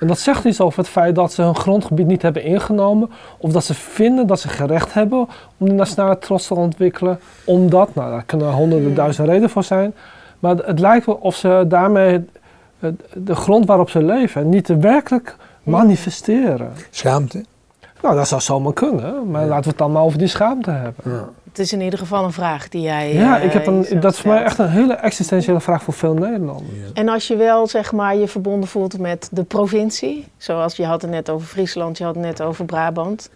En 0.00 0.06
dat 0.06 0.18
zegt 0.18 0.44
iets 0.44 0.60
over 0.60 0.78
het 0.78 0.88
feit 0.88 1.14
dat 1.14 1.32
ze 1.32 1.42
hun 1.42 1.56
grondgebied 1.56 2.06
niet 2.06 2.22
hebben 2.22 2.42
ingenomen, 2.44 3.10
of 3.38 3.52
dat 3.52 3.64
ze 3.64 3.74
vinden 3.74 4.26
dat 4.26 4.40
ze 4.40 4.48
gerecht 4.48 4.94
hebben 4.94 5.18
om 5.58 5.66
die 5.66 5.74
nationale 5.74 6.18
trots 6.18 6.46
te 6.46 6.54
ontwikkelen, 6.54 7.18
omdat, 7.44 7.94
nou 7.94 8.10
daar 8.10 8.24
kunnen 8.24 8.52
honderden 8.52 8.86
Hmm. 8.86 8.94
duizend 8.94 9.28
redenen 9.28 9.50
voor 9.50 9.64
zijn, 9.64 9.94
maar 10.38 10.56
het 10.56 10.78
lijkt 10.78 11.06
wel 11.06 11.18
of 11.20 11.36
ze 11.36 11.64
daarmee 11.68 12.24
de 13.12 13.34
grond 13.34 13.66
waarop 13.66 13.90
ze 13.90 14.02
leven 14.02 14.48
niet 14.48 14.68
werkelijk 14.68 15.36
manifesteren. 15.62 16.72
Schaamte? 16.90 17.44
Nou, 18.04 18.16
dat 18.16 18.28
zou 18.28 18.40
zomaar 18.40 18.72
kunnen, 18.72 19.30
maar 19.30 19.40
Ja. 19.42 19.46
laten 19.46 19.62
we 19.64 19.68
het 19.68 19.78
dan 19.78 19.92
maar 19.92 20.02
over 20.02 20.18
die 20.18 20.26
schaamte 20.28 20.70
hebben. 20.70 21.12
Ja. 21.12 21.28
Het 21.48 21.58
is 21.58 21.72
in 21.72 21.80
ieder 21.80 21.98
geval 21.98 22.24
een 22.24 22.32
vraag 22.32 22.68
die 22.68 22.80
jij. 22.80 23.12
Ja, 23.14 23.38
eh, 23.38 23.44
ik 23.44 23.52
heb 23.52 23.66
een, 23.66 23.86
dat 24.00 24.12
is 24.12 24.20
voor 24.20 24.30
mij 24.32 24.42
echt 24.42 24.58
een 24.58 24.68
hele 24.68 24.92
existentiële 24.94 25.60
vraag 25.60 25.82
voor 25.82 25.94
veel 25.94 26.14
Nederlanders. 26.14 26.72
Ja. 26.72 26.90
En 26.94 27.08
als 27.08 27.26
je 27.28 27.36
wel 27.36 27.66
zeg 27.66 27.92
maar 27.92 28.16
je 28.16 28.28
verbonden 28.28 28.68
voelt 28.68 28.98
met 28.98 29.28
de 29.32 29.42
provincie, 29.44 30.28
zoals 30.36 30.76
je 30.76 30.84
had 30.86 31.02
het 31.02 31.10
net 31.10 31.30
over 31.30 31.46
Friesland, 31.46 31.98
je 31.98 32.04
had 32.04 32.14
het 32.14 32.24
net 32.24 32.42
over 32.42 32.64
Brabant. 32.64 33.30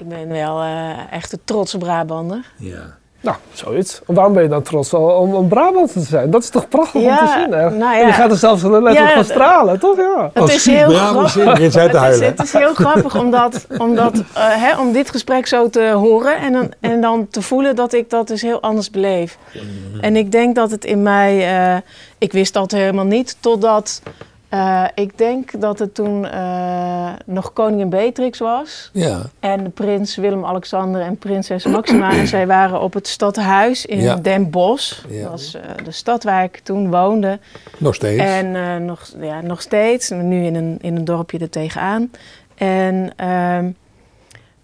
Ik 0.00 0.08
ben 0.08 0.28
wel 0.28 0.62
eh, 0.62 1.12
echt 1.12 1.32
een 1.32 1.40
trotse 1.44 1.78
Brabander. 1.78 2.52
ja. 2.56 2.96
Nou, 3.26 3.38
zoiets. 3.52 4.00
En 4.06 4.14
waarom 4.14 4.32
ben 4.32 4.42
je 4.42 4.48
dan 4.48 4.62
trots 4.62 4.94
om 4.94 5.34
een 5.34 5.48
Brabant 5.48 5.92
te 5.92 6.00
zijn? 6.00 6.30
Dat 6.30 6.42
is 6.42 6.48
toch 6.48 6.68
prachtig 6.68 7.00
om 7.00 7.16
te 7.16 7.34
zien, 7.38 7.52
hè? 7.52 7.70
nou 7.70 7.96
En 8.00 8.06
je 8.06 8.12
gaat 8.12 8.30
er 8.30 8.36
zelfs 8.36 8.62
letterlijk 8.62 8.96
Ja, 8.96 9.14
van 9.14 9.24
stralen, 9.24 9.78
toch? 9.78 9.96
Ja. 9.96 10.30
Het 10.32 10.42
Als 10.42 10.54
is 10.54 10.66
heel 10.66 10.88
Brabant 10.88 11.30
grappig. 11.30 11.58
Het 11.58 11.74
is, 11.74 11.92
huilen. 11.92 12.26
het 12.26 12.42
is 12.42 12.52
heel 12.52 12.74
grappig 12.74 13.18
omdat, 13.18 13.66
omdat, 13.78 14.14
eh, 14.18 14.22
hè, 14.34 14.78
om 14.78 14.92
dit 14.92 15.10
gesprek 15.10 15.46
zo 15.46 15.68
te 15.70 15.90
horen 15.90 16.36
en 16.36 16.52
dan, 16.52 16.72
en 16.80 17.00
dan 17.00 17.28
te 17.30 17.42
voelen 17.42 17.76
dat 17.76 17.92
ik 17.92 18.10
dat 18.10 18.28
dus 18.28 18.42
heel 18.42 18.60
anders 18.60 18.90
beleef. 18.90 19.38
En 20.00 20.16
ik 20.16 20.32
denk 20.32 20.54
dat 20.54 20.70
het 20.70 20.84
in 20.84 21.02
mij, 21.02 21.58
eh, 21.58 21.80
ik 22.18 22.32
wist 22.32 22.52
dat 22.52 22.70
helemaal 22.70 23.04
niet, 23.04 23.36
totdat 23.40 24.02
eh, 24.48 24.84
ik 24.94 25.18
denk 25.18 25.60
dat 25.60 25.78
het 25.78 25.94
toen 25.94 26.26
eh, 26.26 27.12
nog 27.24 27.52
koningin 27.52 27.88
Beatrix 27.88 28.38
was. 28.38 28.90
Ja. 28.92 29.22
En 29.40 29.72
prins 29.72 30.16
Willem-Alexander 30.16 31.00
en 31.00 31.16
prinses 31.16 31.64
Maxima. 31.64 32.10
en 32.10 32.26
zij 32.26 32.46
waren 32.46 32.80
op 32.80 32.94
het 32.94 33.08
stadhuis 33.08 33.86
in 33.86 34.00
Ja. 34.00 34.16
Den 34.16 34.50
Bosch. 34.50 35.04
Ja. 35.08 35.22
Dat 35.22 35.30
was 35.30 35.54
eh, 35.54 35.62
de 35.84 35.90
stad 35.90 36.24
waar 36.24 36.44
ik 36.44 36.58
toen 36.58 36.90
woonde. 36.90 37.38
Nog 37.78 37.94
steeds. 37.94 38.22
En 38.22 38.84
nog, 38.84 39.12
ja, 39.20 39.40
nog 39.40 39.60
steeds, 39.60 40.10
nu 40.10 40.44
in 40.44 40.54
een, 40.54 40.78
in 40.80 40.96
een 40.96 41.04
dorpje 41.04 41.38
er 41.38 41.50
tegenaan. 41.50 42.10
En 42.54 43.12
ehm, 43.16 43.70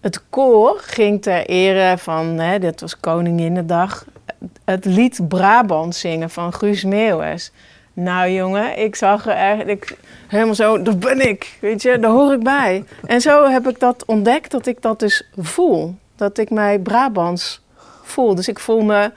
het 0.01 0.21
koor 0.29 0.75
ging 0.79 1.21
ter 1.21 1.45
ere 1.45 1.97
van, 1.97 2.39
hè, 2.39 2.59
dit 2.59 2.81
was 2.81 2.99
Koninginnedag, 2.99 4.05
het 4.65 4.85
lied 4.85 5.27
Brabant 5.27 5.95
zingen 5.95 6.29
van 6.29 6.53
Guus 6.53 6.83
Meeuwis. 6.83 7.51
Nou 7.93 8.29
jongen, 8.29 8.79
ik 8.79 8.95
zag 8.95 9.27
er 9.27 9.67
ik, 9.67 9.97
helemaal 10.27 10.55
zo, 10.55 10.81
daar 10.81 10.97
ben 10.97 11.27
ik, 11.27 11.57
weet 11.61 11.81
je, 11.81 11.99
daar 11.99 12.11
hoor 12.11 12.33
ik 12.33 12.43
bij. 12.43 12.83
En 13.05 13.21
zo 13.21 13.49
heb 13.49 13.67
ik 13.67 13.79
dat 13.79 14.05
ontdekt, 14.05 14.51
dat 14.51 14.65
ik 14.65 14.81
dat 14.81 14.99
dus 14.99 15.29
voel. 15.37 15.95
Dat 16.15 16.37
ik 16.37 16.49
mij 16.49 16.79
Brabants 16.79 17.61
voel. 18.03 18.35
Dus 18.35 18.47
ik 18.47 18.59
voel 18.59 18.81
me 18.81 19.11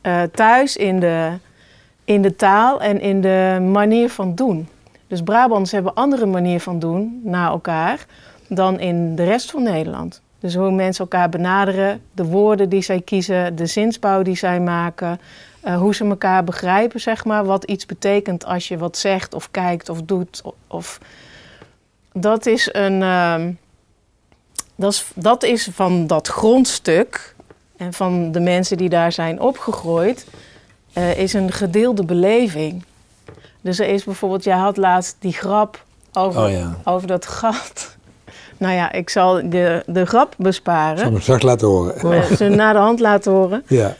eh, 0.00 0.22
thuis 0.22 0.76
in 0.76 1.00
de, 1.00 1.32
in 2.04 2.22
de 2.22 2.36
taal 2.36 2.80
en 2.80 3.00
in 3.00 3.20
de 3.20 3.58
manier 3.72 4.10
van 4.10 4.34
doen. 4.34 4.68
Dus 5.06 5.22
Brabants 5.22 5.70
hebben 5.72 5.94
andere 5.94 6.26
manier 6.26 6.60
van 6.60 6.78
doen 6.78 7.20
naar 7.24 7.50
elkaar 7.50 8.06
dan 8.48 8.80
in 8.80 9.16
de 9.16 9.24
rest 9.24 9.50
van 9.50 9.62
Nederland. 9.62 10.20
Dus 10.38 10.54
hoe 10.54 10.70
mensen 10.70 11.04
elkaar 11.04 11.28
benaderen, 11.28 12.02
de 12.12 12.24
woorden 12.24 12.68
die 12.68 12.82
zij 12.82 13.00
kiezen, 13.00 13.56
de 13.56 13.66
zinsbouw 13.66 14.22
die 14.22 14.36
zij 14.36 14.60
maken, 14.60 15.20
uh, 15.64 15.76
hoe 15.76 15.94
ze 15.94 16.04
elkaar 16.04 16.44
begrijpen, 16.44 17.00
zeg 17.00 17.24
maar, 17.24 17.44
wat 17.44 17.64
iets 17.64 17.86
betekent 17.86 18.44
als 18.44 18.68
je 18.68 18.78
wat 18.78 18.96
zegt 18.96 19.34
of 19.34 19.50
kijkt 19.50 19.88
of 19.88 20.02
doet. 20.02 20.42
Of, 20.66 20.98
dat 22.12 22.46
is 22.46 22.68
een. 22.72 23.00
Uh, 23.00 23.46
dat, 24.74 24.92
is, 24.92 25.10
dat 25.14 25.42
is 25.42 25.68
van 25.72 26.06
dat 26.06 26.28
grondstuk 26.28 27.34
en 27.76 27.92
van 27.92 28.32
de 28.32 28.40
mensen 28.40 28.76
die 28.76 28.88
daar 28.88 29.12
zijn 29.12 29.40
opgegroeid, 29.40 30.26
uh, 30.94 31.18
is 31.18 31.32
een 31.32 31.52
gedeelde 31.52 32.04
beleving. 32.04 32.84
Dus 33.60 33.78
er 33.78 33.88
is 33.88 34.04
bijvoorbeeld, 34.04 34.44
jij 34.44 34.56
had 34.56 34.76
laatst 34.76 35.16
die 35.18 35.32
grap 35.32 35.84
over, 36.12 36.42
oh 36.42 36.50
ja. 36.50 36.76
over 36.84 37.06
dat 37.06 37.26
gat. 37.26 37.96
Nou 38.60 38.74
ja, 38.74 38.92
ik 38.92 39.10
zal 39.10 39.50
de, 39.50 39.82
de 39.86 40.06
grap 40.06 40.34
besparen. 40.38 40.92
Ik 40.92 40.98
zal 40.98 41.12
hem 41.12 41.20
straks 41.20 41.42
laten 41.42 41.68
horen. 41.68 42.36
Ze 42.36 42.48
na 42.48 42.72
de 42.72 42.78
hand 42.78 43.00
laten 43.00 43.32
horen. 43.32 43.62
Ja, 43.66 43.96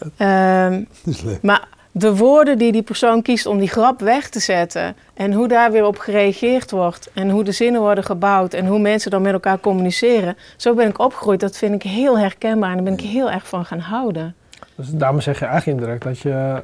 um, 0.66 0.86
dat 1.04 1.14
is 1.14 1.22
leuk. 1.22 1.42
Maar 1.42 1.68
de 1.92 2.16
woorden 2.16 2.58
die 2.58 2.72
die 2.72 2.82
persoon 2.82 3.22
kiest 3.22 3.46
om 3.46 3.58
die 3.58 3.68
grap 3.68 4.00
weg 4.00 4.28
te 4.28 4.40
zetten... 4.40 4.96
en 5.14 5.32
hoe 5.32 5.48
daar 5.48 5.72
weer 5.72 5.86
op 5.86 5.98
gereageerd 5.98 6.70
wordt... 6.70 7.10
en 7.14 7.30
hoe 7.30 7.44
de 7.44 7.52
zinnen 7.52 7.80
worden 7.80 8.04
gebouwd... 8.04 8.52
en 8.52 8.66
hoe 8.66 8.78
mensen 8.78 9.10
dan 9.10 9.22
met 9.22 9.32
elkaar 9.32 9.60
communiceren... 9.60 10.36
zo 10.56 10.74
ben 10.74 10.88
ik 10.88 10.98
opgegroeid. 10.98 11.40
Dat 11.40 11.56
vind 11.56 11.74
ik 11.74 11.82
heel 11.82 12.18
herkenbaar 12.18 12.70
en 12.70 12.74
daar 12.74 12.84
ben 12.84 12.92
ik 12.92 13.00
heel 13.00 13.30
erg 13.30 13.48
van 13.48 13.64
gaan 13.64 13.78
houden. 13.78 14.34
Dus 14.74 14.90
daarmee 14.90 15.22
zeg 15.22 15.38
je 15.38 15.44
eigenlijk 15.44 15.78
indirect 15.78 16.04
dat 16.04 16.18
je 16.18 16.62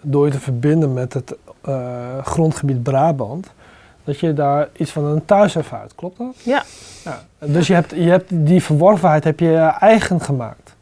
door 0.00 0.26
je 0.26 0.32
te 0.32 0.40
verbinden 0.40 0.92
met 0.92 1.12
het 1.12 1.36
uh, 1.68 2.18
grondgebied 2.22 2.82
Brabant, 2.82 3.52
dat 4.04 4.20
je 4.20 4.32
daar 4.32 4.68
iets 4.76 4.90
van 4.90 5.04
een 5.04 5.24
thuis 5.24 5.56
ervaart. 5.56 5.94
Klopt 5.94 6.18
dat? 6.18 6.34
Ja. 6.42 6.62
ja. 7.04 7.22
Dus 7.38 7.66
je 7.66 7.74
hebt, 7.74 7.90
je 7.90 8.10
hebt 8.10 8.26
die 8.28 8.62
verworvenheid 8.62 9.24
heb 9.24 9.40
je 9.40 9.56
eigen 9.80 10.20
gemaakt. 10.20 10.74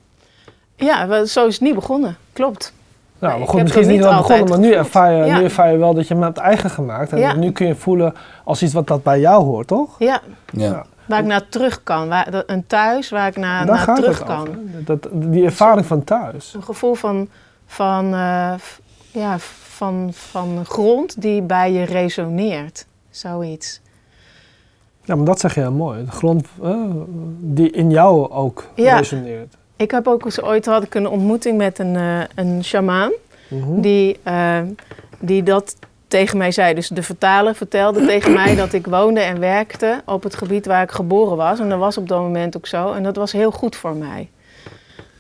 Ja, 0.77 1.25
zo 1.25 1.47
is 1.47 1.55
het 1.55 1.63
niet 1.63 1.75
begonnen. 1.75 2.17
Klopt. 2.33 2.73
Nou, 3.19 3.39
maar 3.39 3.49
goed, 3.49 3.63
misschien 3.63 3.89
niet 3.89 4.01
wel 4.01 4.17
begonnen, 4.17 4.49
maar 4.49 4.59
nu 4.59 4.73
ervaar, 4.73 5.13
je, 5.13 5.33
nu 5.33 5.45
ervaar 5.45 5.73
je 5.73 5.79
wel 5.79 5.95
dat 5.95 6.09
je 6.09 6.15
hem 6.15 6.23
hebt 6.23 6.39
eigen 6.39 6.71
gemaakt. 6.71 7.13
En 7.13 7.19
ja. 7.19 7.35
nu 7.35 7.53
kun 7.53 7.67
je 7.67 7.75
voelen 7.75 8.15
als 8.45 8.63
iets 8.63 8.73
wat 8.73 8.87
dat 8.87 9.03
bij 9.03 9.21
jou 9.21 9.45
hoort, 9.45 9.67
toch? 9.67 9.99
Ja. 9.99 10.21
ja. 10.53 10.87
Waar 11.07 11.21
ik 11.21 11.27
naar 11.27 11.49
terug 11.49 11.83
kan. 11.83 12.09
Waar, 12.09 12.43
een 12.47 12.67
thuis 12.67 13.11
waar 13.11 13.27
ik 13.27 13.37
naar, 13.37 13.67
naar 13.67 13.95
terug 13.95 14.25
kan. 14.25 14.49
Dat, 14.85 15.09
die 15.13 15.45
ervaring 15.45 15.87
van 15.87 16.05
thuis. 16.05 16.55
Een 16.55 16.63
gevoel 16.63 16.95
van, 16.95 17.29
van, 17.67 18.15
uh, 18.15 18.53
ja, 19.11 19.39
van, 19.63 20.11
van 20.13 20.65
grond 20.67 21.23
die 21.23 21.43
bij 21.43 21.73
je 21.73 21.85
resoneert. 21.85 22.87
Zoiets. 23.11 23.81
Ja, 25.05 25.15
maar 25.15 25.25
dat 25.25 25.41
zeg 25.41 25.55
je 25.55 25.61
heel 25.61 25.73
mooi. 25.73 26.05
De 26.05 26.11
grond 26.11 26.47
uh, 26.63 26.77
die 27.39 27.71
in 27.71 27.91
jou 27.91 28.31
ook 28.31 28.65
ja. 28.75 28.97
resoneert. 28.97 29.57
Ik 29.77 29.91
heb 29.91 30.09
ook 30.09 30.25
eens 30.25 30.43
ooit 30.43 30.67
had 30.67 30.83
ik 30.83 30.95
een 30.95 31.09
ontmoeting 31.09 31.57
met 31.57 31.79
een, 31.79 31.95
uh, 31.95 32.21
een 32.35 32.65
shamaan. 32.65 33.13
Mm 33.49 33.63
-hmm. 33.63 33.81
die, 33.81 34.19
uh, 34.27 34.59
die 35.19 35.43
dat 35.43 35.77
tegen 36.09 36.39
mij 36.39 36.51
zei. 36.51 36.75
Dus 36.75 36.89
de 36.89 37.03
vertaler 37.03 37.55
vertelde 37.55 38.07
tegen 38.07 38.33
mij 38.33 38.55
dat 38.57 38.73
ik 38.73 38.87
woonde 38.87 39.21
en 39.21 39.41
werkte 39.41 40.03
op 40.07 40.23
het 40.23 40.35
gebied 40.35 40.67
waar 40.67 40.83
ik 40.83 40.91
geboren 40.91 41.37
was. 41.37 41.59
En 41.59 41.69
dat 41.69 41.79
was 41.79 41.99
op 41.99 42.09
dat 42.09 42.21
moment 42.21 42.57
ook 42.57 42.67
zo. 42.67 42.93
En 42.93 43.03
dat 43.03 43.17
was 43.17 43.33
heel 43.33 43.51
goed 43.51 43.77
voor 43.77 43.95
mij. 43.97 44.29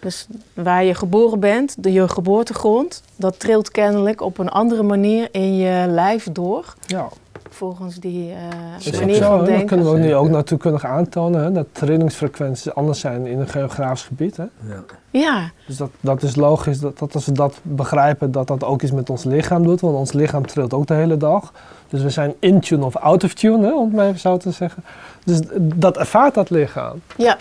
Dus 0.00 0.26
waar 0.54 0.84
je 0.84 0.94
geboren 0.94 1.40
bent, 1.40 1.82
de, 1.82 1.92
je 1.92 2.08
geboortegrond, 2.08 3.02
dat 3.16 3.40
trilt 3.40 3.70
kennelijk 3.70 4.20
op 4.20 4.38
een 4.38 4.48
andere 4.48 4.82
manier 4.82 5.28
in 5.30 5.56
je 5.56 5.86
lijf 5.88 6.28
door. 6.32 6.74
Ja. 6.86 7.08
Volgens 7.50 7.96
die 7.96 8.30
uh, 8.30 8.98
manier 8.98 9.14
zo, 9.14 9.36
van 9.36 9.44
denken. 9.44 9.58
Dat 9.58 9.66
kunnen 9.66 9.86
we 9.86 9.92
ook 9.92 9.98
nu 9.98 10.14
ook 10.14 10.28
natuurlijk 10.28 10.84
aantonen, 10.84 11.42
hè, 11.42 11.52
dat 11.52 11.66
trillingsfrequenties 11.72 12.74
anders 12.74 13.00
zijn 13.00 13.26
in 13.26 13.38
een 13.38 13.48
geografisch 13.48 14.02
gebied. 14.02 14.36
Hè? 14.36 14.44
Ja. 14.68 14.84
ja. 15.10 15.50
Dus 15.66 15.76
dat, 15.76 15.90
dat 16.00 16.22
is 16.22 16.36
logisch, 16.36 16.80
dat, 16.80 16.98
dat 16.98 17.14
als 17.14 17.26
we 17.26 17.32
dat 17.32 17.60
begrijpen, 17.62 18.32
dat 18.32 18.46
dat 18.46 18.64
ook 18.64 18.82
iets 18.82 18.92
met 18.92 19.10
ons 19.10 19.24
lichaam 19.24 19.62
doet. 19.62 19.80
Want 19.80 19.96
ons 19.96 20.12
lichaam 20.12 20.46
trilt 20.46 20.74
ook 20.74 20.86
de 20.86 20.94
hele 20.94 21.16
dag. 21.16 21.52
Dus 21.88 22.02
we 22.02 22.10
zijn 22.10 22.34
in 22.38 22.60
tune 22.60 22.84
of 22.84 22.96
out 22.96 23.24
of 23.24 23.34
tune, 23.34 23.66
hè, 23.66 23.74
om 23.74 23.84
het 23.84 23.94
maar 23.96 24.06
even 24.06 24.20
zo 24.20 24.36
te 24.36 24.50
zeggen. 24.50 24.84
Dus 25.24 25.40
dat 25.56 25.96
ervaart 25.96 26.34
dat 26.34 26.50
lichaam. 26.50 27.02
Ja, 27.16 27.36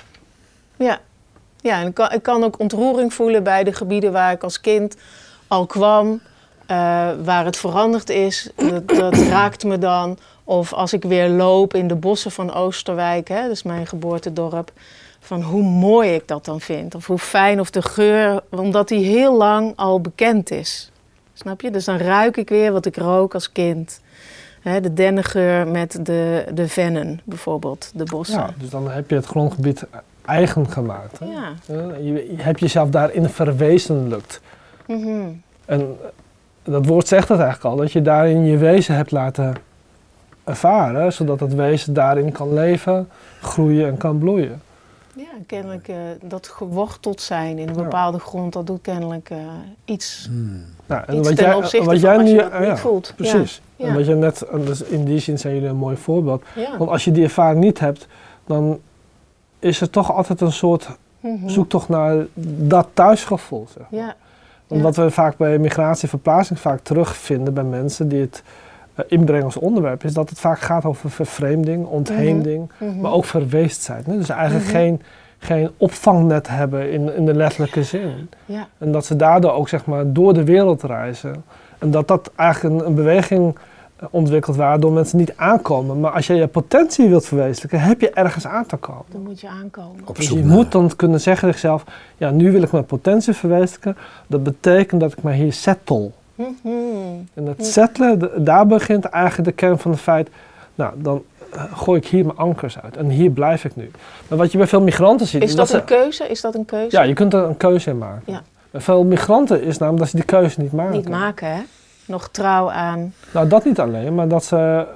ja. 0.76 1.00
Ja, 1.62 1.82
en 1.82 1.88
ik 1.88 1.94
kan, 1.94 2.12
ik 2.12 2.24
kan 2.24 2.44
ook 2.44 2.60
ontroering 2.60 3.14
voelen 3.14 3.44
bij 3.44 3.64
de 3.64 3.74
gebieden 3.74 4.12
waar 4.12 4.32
ik 4.32 4.44
als 4.44 4.62
kind 4.62 4.96
al 5.48 5.66
kwam, 5.66 6.22
waar 7.24 7.46
het 7.46 7.58
veranderd 7.58 8.10
is. 8.10 8.50
Dat, 8.56 8.88
dat, 8.88 9.18
raakt 9.38 9.64
me 9.64 9.78
dan. 9.78 10.18
Of 10.44 10.74
als 10.74 10.94
ik 10.94 11.04
weer 11.04 11.30
loop 11.30 11.74
in 11.74 11.88
de 11.88 11.96
bossen 11.96 12.32
van 12.32 12.54
Oosterwijk, 12.54 13.28
hè, 13.28 13.42
dat 13.42 13.52
is 13.52 13.64
mijn 13.64 13.88
geboortedorp, 13.88 14.72
van 15.20 15.42
hoe 15.42 15.64
mooi 15.64 16.14
ik 16.14 16.28
dat 16.28 16.46
dan 16.46 16.62
vind. 16.62 16.96
Of 16.96 17.08
hoe 17.08 17.18
fijn, 17.18 17.60
of 17.60 17.70
de 17.70 17.82
geur, 17.82 18.42
omdat 18.50 18.88
die 18.88 19.06
heel 19.06 19.38
lang 19.38 19.74
al 19.76 20.02
bekend 20.02 20.52
is. 20.52 20.92
Snap 21.34 21.62
je? 21.62 21.72
Dus 21.72 21.86
dan 21.86 21.98
ruik 21.98 22.38
ik 22.38 22.50
weer 22.50 22.72
wat 22.72 22.86
ik 22.86 22.96
rook 22.96 23.34
als 23.34 23.52
kind. 23.52 24.02
Hè, 24.62 24.82
de 24.82 24.94
dennengeur 24.94 25.68
met 25.68 26.06
de, 26.06 26.46
de 26.54 26.68
vennen 26.68 27.22
bijvoorbeeld, 27.24 27.92
de 27.96 28.04
bossen. 28.04 28.40
Ja, 28.40 28.54
dus 28.58 28.70
dan 28.70 28.92
heb 28.92 29.10
je 29.10 29.16
het 29.16 29.26
grondgebied 29.26 29.84
eigen 30.26 30.72
gemaakt. 30.72 31.20
Hè? 31.20 31.26
Ja. 31.26 31.54
Je, 31.98 32.36
je 32.36 32.42
hebt 32.42 32.60
jezelf 32.60 32.90
daarin 32.90 33.30
verwezenlijkt. 33.30 34.42
Mm 34.88 35.04
-hmm. 35.04 35.42
En 35.66 35.98
dat 36.70 36.86
woord 36.86 37.08
zegt 37.08 37.30
het 37.30 37.40
eigenlijk 37.40 37.70
al, 37.70 37.82
dat 37.82 37.92
je 37.92 38.02
daarin 38.02 38.46
je 38.46 38.58
wezen 38.58 38.96
hebt 38.96 39.12
laten 39.12 39.56
ervaren, 40.44 41.14
zodat 41.14 41.40
het 41.40 41.56
wezen 41.56 41.94
daarin 41.94 42.32
kan 42.32 42.54
leven, 42.54 43.10
groeien 43.42 43.88
en 43.88 43.98
kan 43.98 44.18
bloeien. 44.18 44.62
Ja, 45.16 45.26
kennelijk 45.48 45.88
uh, 45.88 45.96
dat 46.22 46.48
geworteld 46.48 47.22
zijn 47.22 47.58
in 47.58 47.68
een 47.68 47.76
bepaalde 47.76 48.18
ja. 48.18 48.24
grond, 48.24 48.54
dat 48.54 48.68
doet 48.68 48.82
kennelijk 48.82 49.30
uh, 49.30 49.38
iets, 49.86 50.28
hmm. 50.30 50.64
ja, 50.86 51.08
en 51.08 51.18
iets 51.18 51.28
wat 51.28 51.38
ten 51.38 51.46
jij, 51.46 51.56
opzichte 51.56 51.86
wat 51.86 52.00
van 52.00 52.10
jij 52.10 52.24
nu, 52.24 52.30
je 52.30 52.36
dat 52.36 52.60
niet 52.60 52.68
ja, 52.68 52.78
voelt. 52.78 53.14
Precies. 53.16 53.62
Ja. 53.76 53.88
En 53.88 53.94
wat 53.94 54.06
je 54.06 54.16
net, 54.16 54.46
dus 54.66 54.82
in 54.82 55.06
die 55.06 55.20
zin 55.20 55.40
zijn 55.40 55.54
jullie 55.54 55.70
een 55.70 55.76
mooi 55.76 55.98
voorbeeld. 55.98 56.44
Ja. 56.56 56.78
Want 56.78 56.90
als 56.90 57.04
je 57.04 57.12
die 57.12 57.24
ervaring 57.24 57.64
niet 57.64 57.80
hebt, 57.80 58.08
dan 58.46 58.80
is 59.60 59.82
er 59.82 59.90
toch 59.90 60.14
altijd 60.14 60.42
een 60.42 60.52
soort 60.52 60.90
Mm 61.20 61.40
-hmm. 61.40 61.50
zoektocht 61.50 61.90
naar 61.90 62.26
dat 62.58 62.88
thuisgevoel. 62.94 63.68
Zeg 63.74 63.84
maar. 63.90 64.02
Ja. 64.02 64.16
Want 64.70 64.82
wat 64.82 64.96
we 64.96 65.12
vaak 65.12 65.38
bij 65.38 65.58
migratie 65.58 66.04
en 66.04 66.10
verplaatsing 66.10 66.60
vaak 66.60 66.80
terugvinden 66.80 67.54
bij 67.54 67.64
mensen 67.64 68.08
die 68.08 68.22
het 68.22 68.44
uh, 69.00 69.06
inbrengen 69.08 69.46
als 69.46 69.58
onderwerp, 69.58 70.04
is 70.04 70.14
dat 70.14 70.30
het 70.30 70.40
vaak 70.40 70.60
gaat 70.60 70.86
over 70.86 71.10
vervreemding, 71.12 71.86
ontheemding, 71.86 72.72
Mm 72.78 72.90
-hmm. 72.90 73.00
maar 73.02 73.12
ook 73.12 73.26
verweestheid. 73.26 74.06
Dus 74.06 74.30
eigenlijk 74.30 74.66
Mhm. 74.66 74.76
geen, 74.76 75.02
geen 75.40 75.70
opvangnet 75.78 76.48
hebben 76.48 76.92
in, 76.92 77.16
in 77.16 77.26
de 77.26 77.34
letterlijke 77.34 77.84
zin. 77.84 78.30
Ja. 78.46 78.68
En 78.78 78.92
dat 78.92 79.06
ze 79.06 79.16
daardoor 79.16 79.52
ook 79.52 79.70
zeg 79.70 79.86
maar, 79.86 80.14
door 80.14 80.34
de 80.34 80.44
wereld 80.44 80.84
reizen. 80.84 81.44
En 81.78 81.92
dat 81.92 82.08
dat 82.08 82.32
eigenlijk 82.36 82.76
een, 82.76 82.88
een 82.88 82.96
beweging 82.96 83.58
ontwikkelt 84.10 84.56
waardoor 84.56 84.92
mensen 84.92 85.18
niet 85.18 85.34
aankomen. 85.36 86.00
Maar 86.00 86.12
als 86.12 86.28
je 86.28 86.34
je 86.34 86.48
potentie 86.48 87.08
wilt 87.10 87.26
verwezenlijken, 87.26 87.80
heb 87.82 88.02
je 88.02 88.10
ergens 88.10 88.48
aan 88.48 88.66
te 88.66 88.76
komen. 88.76 89.04
Dan 89.12 89.22
moet 89.22 89.40
je 89.42 89.48
aankomen. 89.48 90.02
Op 90.06 90.16
Dus 90.16 90.30
je 90.30 90.46
moet 90.46 90.72
dan 90.72 90.96
kunnen 90.96 91.22
zeggen 91.22 91.48
tegen 91.48 91.62
jezelf, 91.62 91.84
ja, 92.18 92.30
nu 92.30 92.52
wil 92.52 92.62
ik 92.62 92.72
mijn 92.72 92.86
potentie 92.86 93.34
verwezenlijken. 93.34 93.98
Dat 94.28 94.44
betekent 94.44 95.02
dat 95.02 95.12
ik 95.12 95.24
mij 95.24 95.36
hier 95.36 95.54
settle. 95.54 96.10
Mhm. 96.36 96.48
En 97.34 97.46
dat 97.46 97.66
settelen, 97.66 98.44
daar 98.44 98.68
begint 98.68 99.06
eigenlijk 99.06 99.50
de 99.50 99.56
kern 99.56 99.78
van 99.80 99.92
het 99.92 100.00
feit, 100.00 100.30
nou, 100.76 100.94
dan 100.98 101.24
eh, 101.54 101.64
gooi 101.74 102.00
ik 102.00 102.08
hier 102.08 102.26
mijn 102.26 102.38
ankers 102.38 102.80
uit. 102.82 102.98
En 102.98 103.10
hier 103.10 103.30
blijf 103.30 103.66
ik 103.66 103.76
nu. 103.76 103.92
Maar 104.28 104.38
wat 104.38 104.52
je 104.52 104.58
bij 104.58 104.68
veel 104.68 104.82
migranten 104.82 105.28
ziet, 105.28 105.44
Is 105.44 105.56
dat 105.56 105.68
ze- 105.70 105.78
een 105.78 105.84
keuze? 105.84 106.28
Is 106.28 106.42
dat 106.42 106.56
een 106.56 106.66
keuze? 106.66 106.96
Ja, 106.98 107.04
je 107.04 107.14
kunt 107.14 107.34
er 107.34 107.44
een 107.44 107.58
keuze 107.58 107.90
in 107.90 107.98
maken. 107.98 108.22
Ja. 108.26 108.42
Bij 108.72 108.82
veel 108.82 109.04
migranten 109.04 109.62
is 109.64 109.78
namelijk 109.78 110.00
dat 110.04 110.10
ze 110.12 110.16
die 110.16 110.26
keuze 110.26 110.62
niet 110.62 110.72
maken. 110.72 110.94
Niet 110.96 111.10
maken, 111.10 111.48
hè? 111.56 111.62
Nog 112.10 112.30
trouw 112.30 112.72
aan. 112.72 113.14
Nou, 113.34 113.48
dat 113.48 113.66
niet 113.66 113.80
alleen, 113.80 114.16
maar 114.16 114.28
dat 114.28 114.44
ze 114.44 114.56
eh, 114.56 114.96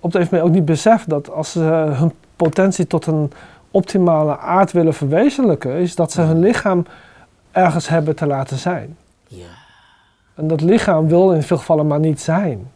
op 0.00 0.12
de 0.12 0.18
een 0.18 0.24
of 0.24 0.30
andere 0.30 0.30
manier 0.30 0.44
ook 0.44 0.50
niet 0.50 0.64
beseffen 0.64 1.08
dat 1.08 1.30
als 1.30 1.50
ze 1.50 1.60
hun 1.60 2.12
potentie 2.36 2.86
tot 2.86 3.06
een 3.06 3.32
optimale 3.70 4.38
aard 4.38 4.72
willen 4.72 4.94
verwezenlijken, 4.94 5.72
is 5.72 5.94
dat 5.94 6.12
ze 6.12 6.20
hun 6.20 6.38
lichaam 6.38 6.86
ergens 7.50 7.88
hebben 7.88 8.16
te 8.16 8.26
laten 8.26 8.58
zijn. 8.58 8.96
Ja. 9.26 9.46
En 10.34 10.48
dat 10.48 10.60
lichaam 10.60 11.08
wil 11.08 11.32
in 11.32 11.42
veel 11.42 11.56
gevallen 11.56 11.86
maar 11.86 12.00
niet 12.00 12.20
zijn. 12.20 12.70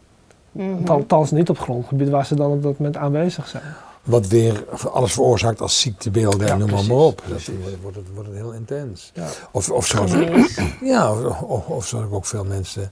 Mhm. 0.51 0.87
Althans 0.87 1.31
niet 1.31 1.49
op 1.49 1.59
grondgebied 1.59 2.09
waar 2.09 2.25
ze 2.25 2.35
dan 2.35 2.51
op 2.51 2.63
dat 2.63 2.77
moment 2.77 2.97
aanwezig 2.97 3.47
zijn. 3.47 3.63
Wat 4.03 4.27
weer 4.27 4.65
alles 4.91 5.13
veroorzaakt 5.13 5.61
als 5.61 5.79
ziektebeelden 5.79 6.47
Ja, 6.47 6.53
en 6.53 6.59
noem 6.59 6.69
maar, 6.69 6.77
precies, 6.77 6.87
maar 6.87 6.97
op. 6.97 7.21
Dat 7.25 7.79
wordt 7.81 7.97
het, 7.97 8.05
wordt 8.13 8.29
het 8.29 8.37
heel 8.37 8.51
intens. 8.51 9.11
Ja. 9.13 9.27
Of, 9.51 9.69
of, 9.69 9.85
zoals, 9.85 10.11
ja, 10.93 11.11
of, 11.11 11.41
of, 11.41 11.67
of 11.67 11.85
zoals 11.85 12.05
ik 12.05 12.13
ook 12.13 12.25
veel 12.25 12.43
mensen 12.45 12.91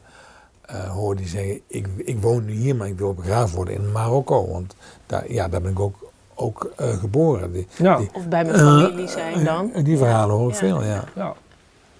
eh, 0.72 0.90
hoor 0.90 1.16
die 1.16 1.28
zeggen, 1.28 1.60
ik, 1.68 1.88
ik 1.98 2.22
woon 2.22 2.46
nu 2.46 2.52
hier, 2.52 2.76
maar 2.76 2.88
ik 2.88 2.98
wil 2.98 3.14
begraven 3.14 3.56
worden 3.56 3.74
in 3.74 3.92
Marokko. 3.92 4.48
Want 4.52 4.76
daar, 5.06 5.32
ja, 5.32 5.48
daar 5.48 5.62
ben 5.62 5.72
ik 5.72 5.80
ook, 5.80 5.96
ook 6.36 6.72
eh, 6.78 6.88
geboren. 6.88 7.52
Die, 7.52 7.68
Ja, 7.78 7.98
die, 7.98 8.10
Of 8.14 8.28
bij 8.28 8.44
mijn 8.44 8.56
Eh, 8.56 8.62
familie 8.62 9.08
zijn 9.08 9.44
dan. 9.44 9.72
die 9.84 9.98
verhalen 9.98 10.36
hoor 10.36 10.48
ik 10.48 10.54
Ja. 10.54 10.60
veel, 10.60 10.84
ja. 10.84 11.04
ja. 11.16 11.34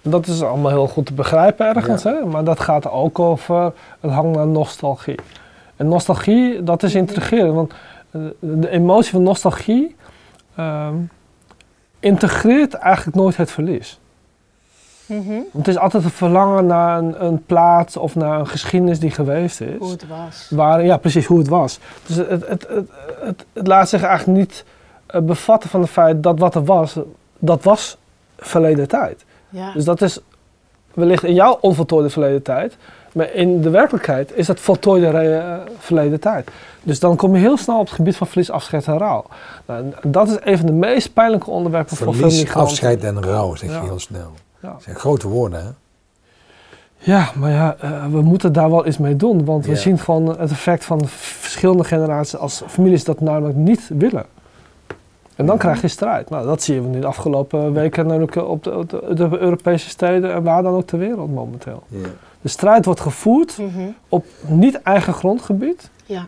Dat 0.02 0.26
is 0.26 0.42
allemaal 0.42 0.70
heel 0.70 0.88
goed 0.88 1.06
te 1.06 1.14
begrijpen 1.14 1.66
ergens, 1.66 2.02
hè? 2.02 2.24
maar 2.24 2.44
dat 2.44 2.60
gaat 2.60 2.90
ook 2.90 3.18
over 3.18 3.72
het 4.00 4.10
hangen 4.10 4.32
naar 4.32 4.46
nostalgie. 4.46 5.18
En 5.76 5.88
nostalgie, 5.88 6.62
dat 6.62 6.82
is 6.82 6.94
intrigerend, 6.94 7.54
want 7.54 7.72
eh, 8.10 8.20
de 8.40 8.68
emotie 8.70 9.10
van 9.12 9.22
nostalgie 9.22 9.96
ehm, 10.56 10.94
integreert 12.00 12.74
eigenlijk 12.74 13.16
nooit 13.16 13.36
het 13.36 13.50
verlies. 13.50 14.00
Mhm. 15.12 15.40
Het 15.56 15.68
is 15.68 15.78
altijd 15.78 16.04
een 16.04 16.10
verlangen 16.10 16.66
naar 16.66 16.98
een, 16.98 17.24
een 17.24 17.44
plaats 17.44 17.96
of 17.96 18.14
naar 18.14 18.38
een 18.38 18.46
geschiedenis 18.46 19.00
die 19.00 19.10
geweest 19.10 19.60
is. 19.60 19.78
Hoe 19.78 19.90
het 19.90 20.06
was. 20.08 20.46
Waar, 20.50 20.84
ja, 20.84 20.96
precies 20.96 21.26
hoe 21.26 21.38
het 21.38 21.48
was. 21.48 21.78
Dus 22.06 22.16
het, 22.16 22.28
het, 22.28 22.48
het, 22.48 22.66
het, 22.68 22.88
het, 23.20 23.44
het 23.52 23.66
laat 23.66 23.88
zich 23.88 24.02
eigenlijk 24.02 24.38
niet 24.38 24.64
eh, 25.06 25.20
bevatten 25.20 25.70
van 25.70 25.80
het 25.80 25.90
feit 25.90 26.22
dat 26.22 26.38
wat 26.38 26.54
er 26.54 26.64
was, 26.64 26.96
dat 27.38 27.62
was 27.62 27.96
verleden 28.38 28.88
tijd. 28.88 29.24
Ja. 29.48 29.72
Dus 29.72 29.84
dat 29.84 30.02
is 30.02 30.18
wellicht 30.94 31.24
in 31.24 31.34
jouw 31.34 31.58
onvoltooide 31.60 32.10
verleden 32.10 32.42
tijd. 32.42 32.76
Maar 33.12 33.32
in 33.32 33.60
de 33.60 33.70
werkelijkheid 33.70 34.36
is 34.36 34.46
dat 34.46 34.60
voltooide 34.60 35.06
eh, 35.06 35.54
verleden 35.78 36.20
tijd. 36.20 36.50
Dus 36.82 37.00
dan 37.00 37.16
kom 37.16 37.34
je 37.34 37.40
heel 37.40 37.56
snel 37.56 37.78
op 37.78 37.86
het 37.86 37.94
gebied 37.94 38.16
van 38.16 38.26
verlies, 38.26 38.50
afscheid 38.50 38.86
en 38.86 38.98
rouw. 38.98 39.24
Nou, 39.66 39.84
dat 40.02 40.28
is 40.28 40.36
een 40.40 40.56
van 40.56 40.66
de 40.66 40.72
meest 40.72 41.12
pijnlijke 41.12 41.50
onderwerpen 41.50 41.96
voor 41.96 42.14
veel 42.14 42.30
Verlies, 42.30 42.54
afscheid 42.54 43.04
en 43.04 43.22
rouw, 43.22 43.54
zeg 43.54 43.68
je 43.68 43.74
Ja. 43.74 43.82
heel 43.82 43.98
snel. 43.98 44.32
Ja. 44.62 44.72
Dat 44.72 44.82
zijn 44.82 44.96
grote 44.96 45.28
woorden, 45.28 45.62
hè? 45.64 45.70
Ja, 46.98 47.30
maar 47.34 47.50
ja, 47.50 47.76
eh, 47.80 48.06
we 48.06 48.22
moeten 48.22 48.52
daar 48.52 48.70
wel 48.70 48.86
iets 48.86 48.98
mee 48.98 49.16
doen. 49.16 49.44
Want 49.44 49.66
we 49.66 49.76
zien 49.76 49.98
gewoon 49.98 50.26
het 50.38 50.50
effect 50.50 50.84
van 50.84 51.06
verschillende 51.06 51.84
generaties 51.84 52.36
als 52.36 52.62
families 52.66 53.04
dat 53.04 53.20
namelijk 53.20 53.56
niet 53.56 53.90
willen. 53.98 54.24
En 55.36 55.46
dan 55.46 55.58
krijg 55.58 55.80
je 55.80 55.88
strijd. 55.88 56.30
Nou, 56.30 56.46
dat 56.46 56.62
zien 56.62 56.82
we 56.82 56.88
nu 56.88 57.00
de 57.00 57.06
afgelopen 57.06 57.72
weken 57.72 58.06
natuurlijk 58.06 58.36
op 58.36 58.64
de, 58.64 58.76
op 58.76 58.88
de, 58.90 59.14
de 59.14 59.38
Europese 59.38 59.88
steden 59.88 60.32
en 60.32 60.42
waar 60.42 60.62
dan 60.62 60.74
ook 60.74 60.86
ter 60.86 60.98
wereld 60.98 61.34
momenteel. 61.34 61.82
Ja. 61.88 62.08
De 62.40 62.48
strijd 62.48 62.84
wordt 62.84 63.00
gevoerd 63.00 63.58
Mhm. 63.58 63.88
op 64.08 64.26
niet 64.46 64.82
eigen 64.82 65.12
grondgebied. 65.14 65.90
Ja. 66.04 66.26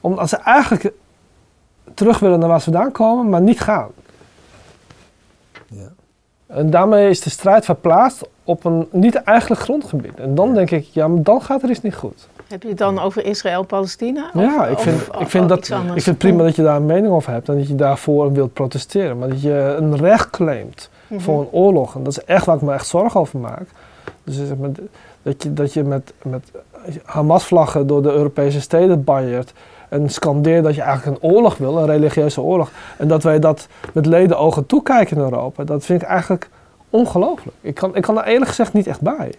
Omdat 0.00 0.28
ze 0.28 0.36
eigenlijk 0.36 0.92
terug 1.94 2.18
willen 2.18 2.38
naar 2.38 2.48
waar 2.48 2.60
ze 2.60 2.70
vandaan 2.70 2.92
komen, 2.92 3.28
maar 3.28 3.40
niet 3.42 3.60
gaan. 3.60 3.88
En 6.54 6.70
daarmee 6.70 7.08
is 7.08 7.20
de 7.20 7.30
strijd 7.30 7.64
verplaatst 7.64 8.28
op 8.44 8.64
een 8.64 8.88
niet 8.90 9.14
eigenlijk 9.14 9.60
grondgebied. 9.60 10.14
En 10.20 10.34
dan 10.34 10.54
denk 10.54 10.70
ik, 10.70 10.84
ja, 10.84 11.08
maar 11.08 11.22
dan 11.22 11.42
gaat 11.42 11.62
er 11.62 11.70
iets 11.70 11.80
niet 11.82 11.94
goed. 11.94 12.28
Heb 12.48 12.62
je 12.62 12.68
het 12.68 12.78
dan 12.78 12.98
over 12.98 13.24
Israël-Palestina? 13.24 14.30
Ja, 14.34 14.66
ik 14.66 14.78
vind, 14.78 15.08
of- 15.10 15.20
ik 15.20 15.28
vind, 15.28 15.48
dat, 15.48 15.68
ik 15.94 16.02
vind 16.02 16.18
prima 16.18 16.42
dat 16.42 16.56
je 16.56 16.62
daar 16.62 16.76
een 16.76 16.86
mening 16.86 17.12
over 17.12 17.32
hebt 17.32 17.48
en 17.48 17.56
dat 17.58 17.68
je 17.68 17.74
daarvoor 17.74 18.32
wilt 18.32 18.52
protesteren. 18.52 19.18
Maar 19.18 19.28
dat 19.28 19.42
je 19.42 19.74
een 19.78 19.96
recht 19.96 20.30
claimt 20.30 20.90
Mhm. 21.06 21.20
voor 21.20 21.40
een 21.40 21.48
oorlog. 21.50 21.94
En 21.94 22.02
dat 22.02 22.12
is 22.12 22.24
echt 22.24 22.46
waar 22.46 22.56
ik 22.56 22.62
me 22.62 22.72
echt 22.72 22.86
zorgen 22.86 23.20
over 23.20 23.38
maak. 23.38 23.66
Dus 24.24 24.36
dat 25.22 25.42
je, 25.42 25.52
dat 25.52 25.72
je 25.72 25.82
met, 25.82 26.12
met 26.22 26.50
Hamas-vlaggen 27.04 27.86
door 27.86 28.02
de 28.02 28.10
Europese 28.12 28.60
steden 28.60 29.04
banjert. 29.04 29.52
En 29.92 30.10
scandeert 30.10 30.64
dat 30.64 30.74
je 30.74 30.82
eigenlijk 30.82 31.22
een 31.22 31.30
oorlog 31.30 31.56
wil, 31.56 31.78
een 31.78 31.86
religieuze 31.86 32.40
oorlog. 32.40 32.70
En 32.96 33.08
dat 33.08 33.22
wij 33.22 33.38
dat 33.38 33.66
met 33.92 34.06
leden 34.06 34.38
ogen 34.38 34.66
toekijken 34.66 35.16
in 35.16 35.22
Europa. 35.22 35.64
Dat 35.64 35.84
vind 35.84 36.02
ik 36.02 36.08
eigenlijk 36.08 36.48
ongelooflijk. 36.90 37.56
Ik 37.60 37.74
kan, 37.74 37.96
ik 37.96 38.02
kan 38.02 38.14
daar 38.14 38.24
eerlijk 38.24 38.48
gezegd 38.48 38.72
niet 38.72 38.86
echt 38.86 39.00
bij. 39.00 39.34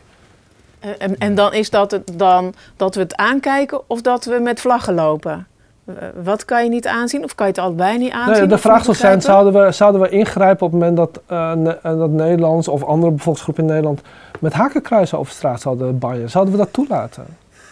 En, 0.98 1.18
en 1.18 1.36
dan 1.36 1.54
is 1.54 1.70
dat 1.70 1.92
het 1.92 2.12
dan 2.14 2.54
dat 2.76 2.96
we 2.96 3.02
het 3.02 3.16
aankijken 3.16 3.82
of 3.88 4.02
dat 4.02 4.26
we 4.26 4.40
met 4.40 4.62
vlaggen 4.62 4.94
lopen? 4.94 5.48
Eh, 5.86 5.96
Wat 6.24 6.46
kan 6.46 6.64
je 6.64 6.70
niet 6.70 6.88
aanzien 6.88 7.24
of 7.24 7.36
kan 7.36 7.46
je 7.48 7.52
het 7.52 7.62
allebei 7.62 7.98
niet 7.98 8.12
aanzien? 8.12 8.34
Nee, 8.34 8.48
de 8.48 8.58
vraag 8.58 8.84
zou 8.84 8.98
zijn, 8.98 9.22
zouden 9.22 9.66
we, 9.66 9.72
zouden 9.72 10.02
we 10.02 10.10
ingrijpen 10.10 10.66
op 10.66 10.72
het 10.72 10.82
moment 10.82 10.98
dat, 10.98 11.22
eh, 11.26 11.54
Ne- 11.54 11.80
eh, 11.84 11.98
dat 11.98 12.10
Nederlands 12.10 12.68
of 12.68 12.84
andere 12.84 13.12
bevolkingsgroepen 13.12 13.64
in 13.64 13.70
Nederland 13.70 14.02
met 14.40 14.54
hakenkruisen 14.54 15.18
over 15.18 15.34
straat 15.34 15.62
zouden 15.62 16.00
banjen? 16.00 16.30
Zouden 16.30 16.54
we 16.54 16.60
dat 16.60 16.74
toelaten? 16.74 17.26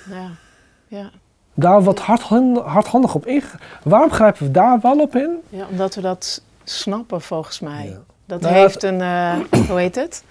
Ja, 0.09 0.27
ja. 0.87 1.09
Daar 1.53 1.81
wat 1.83 1.99
hardhand- 1.99 2.57
hardhandig 2.59 3.15
op 3.15 3.25
ingrijpen. 3.25 3.59
Waarom 3.83 4.11
grijpen 4.11 4.43
we 4.45 4.51
daar 4.51 4.79
wel 4.81 4.99
op 4.99 5.15
in? 5.15 5.37
ja, 5.49 5.65
omdat 5.69 5.95
we 5.95 6.01
dat 6.01 6.41
snappen 6.63 7.21
volgens 7.21 7.59
mij. 7.59 7.85
Ja. 7.85 7.97
Dat 8.25 8.41
Nou, 8.41 8.53
heeft 8.55 8.83
een, 8.83 9.01
eh, 9.01 9.33
hoe 9.69 9.79
heet 9.79 9.95
het? 9.95 10.23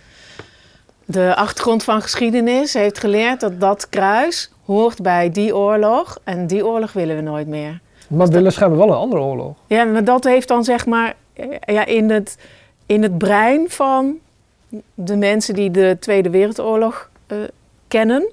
De 1.05 1.35
achtergrond 1.37 1.85
van 1.85 2.03
geschiedenis 2.03 2.73
heeft 2.75 2.99
geleerd 2.99 3.41
dat 3.41 3.61
dat 3.61 3.89
kruis 3.89 4.51
hoort 4.65 5.03
bij 5.03 5.31
die 5.31 5.57
oorlog 5.57 6.19
en 6.25 6.47
die 6.47 6.67
oorlog 6.67 6.93
willen 6.93 7.17
we 7.17 7.23
nooit 7.23 7.47
meer. 7.47 7.81
Maar 8.09 8.27
we 8.27 8.33
willen 8.33 8.53
schijnbaar 8.53 8.79
wel 8.79 8.89
een 8.89 8.95
andere 8.95 9.23
oorlog. 9.23 9.55
Ja, 9.67 9.85
maar 9.85 10.05
dat 10.05 10.25
heeft 10.25 10.49
dan 10.49 10.65
zeg 10.65 10.87
maar 10.87 11.15
eh, 11.33 11.47
ja, 11.75 11.85
in, 11.87 12.11
het, 12.11 12.37
in 12.87 13.03
het 13.03 13.19
brein 13.19 13.71
van 13.71 14.19
de 14.95 15.17
mensen 15.17 15.55
die 15.55 15.71
de 15.71 15.97
Tweede 16.01 16.31
Wereldoorlog 16.31 17.11
eh, 17.27 17.37
kennen, 17.89 18.31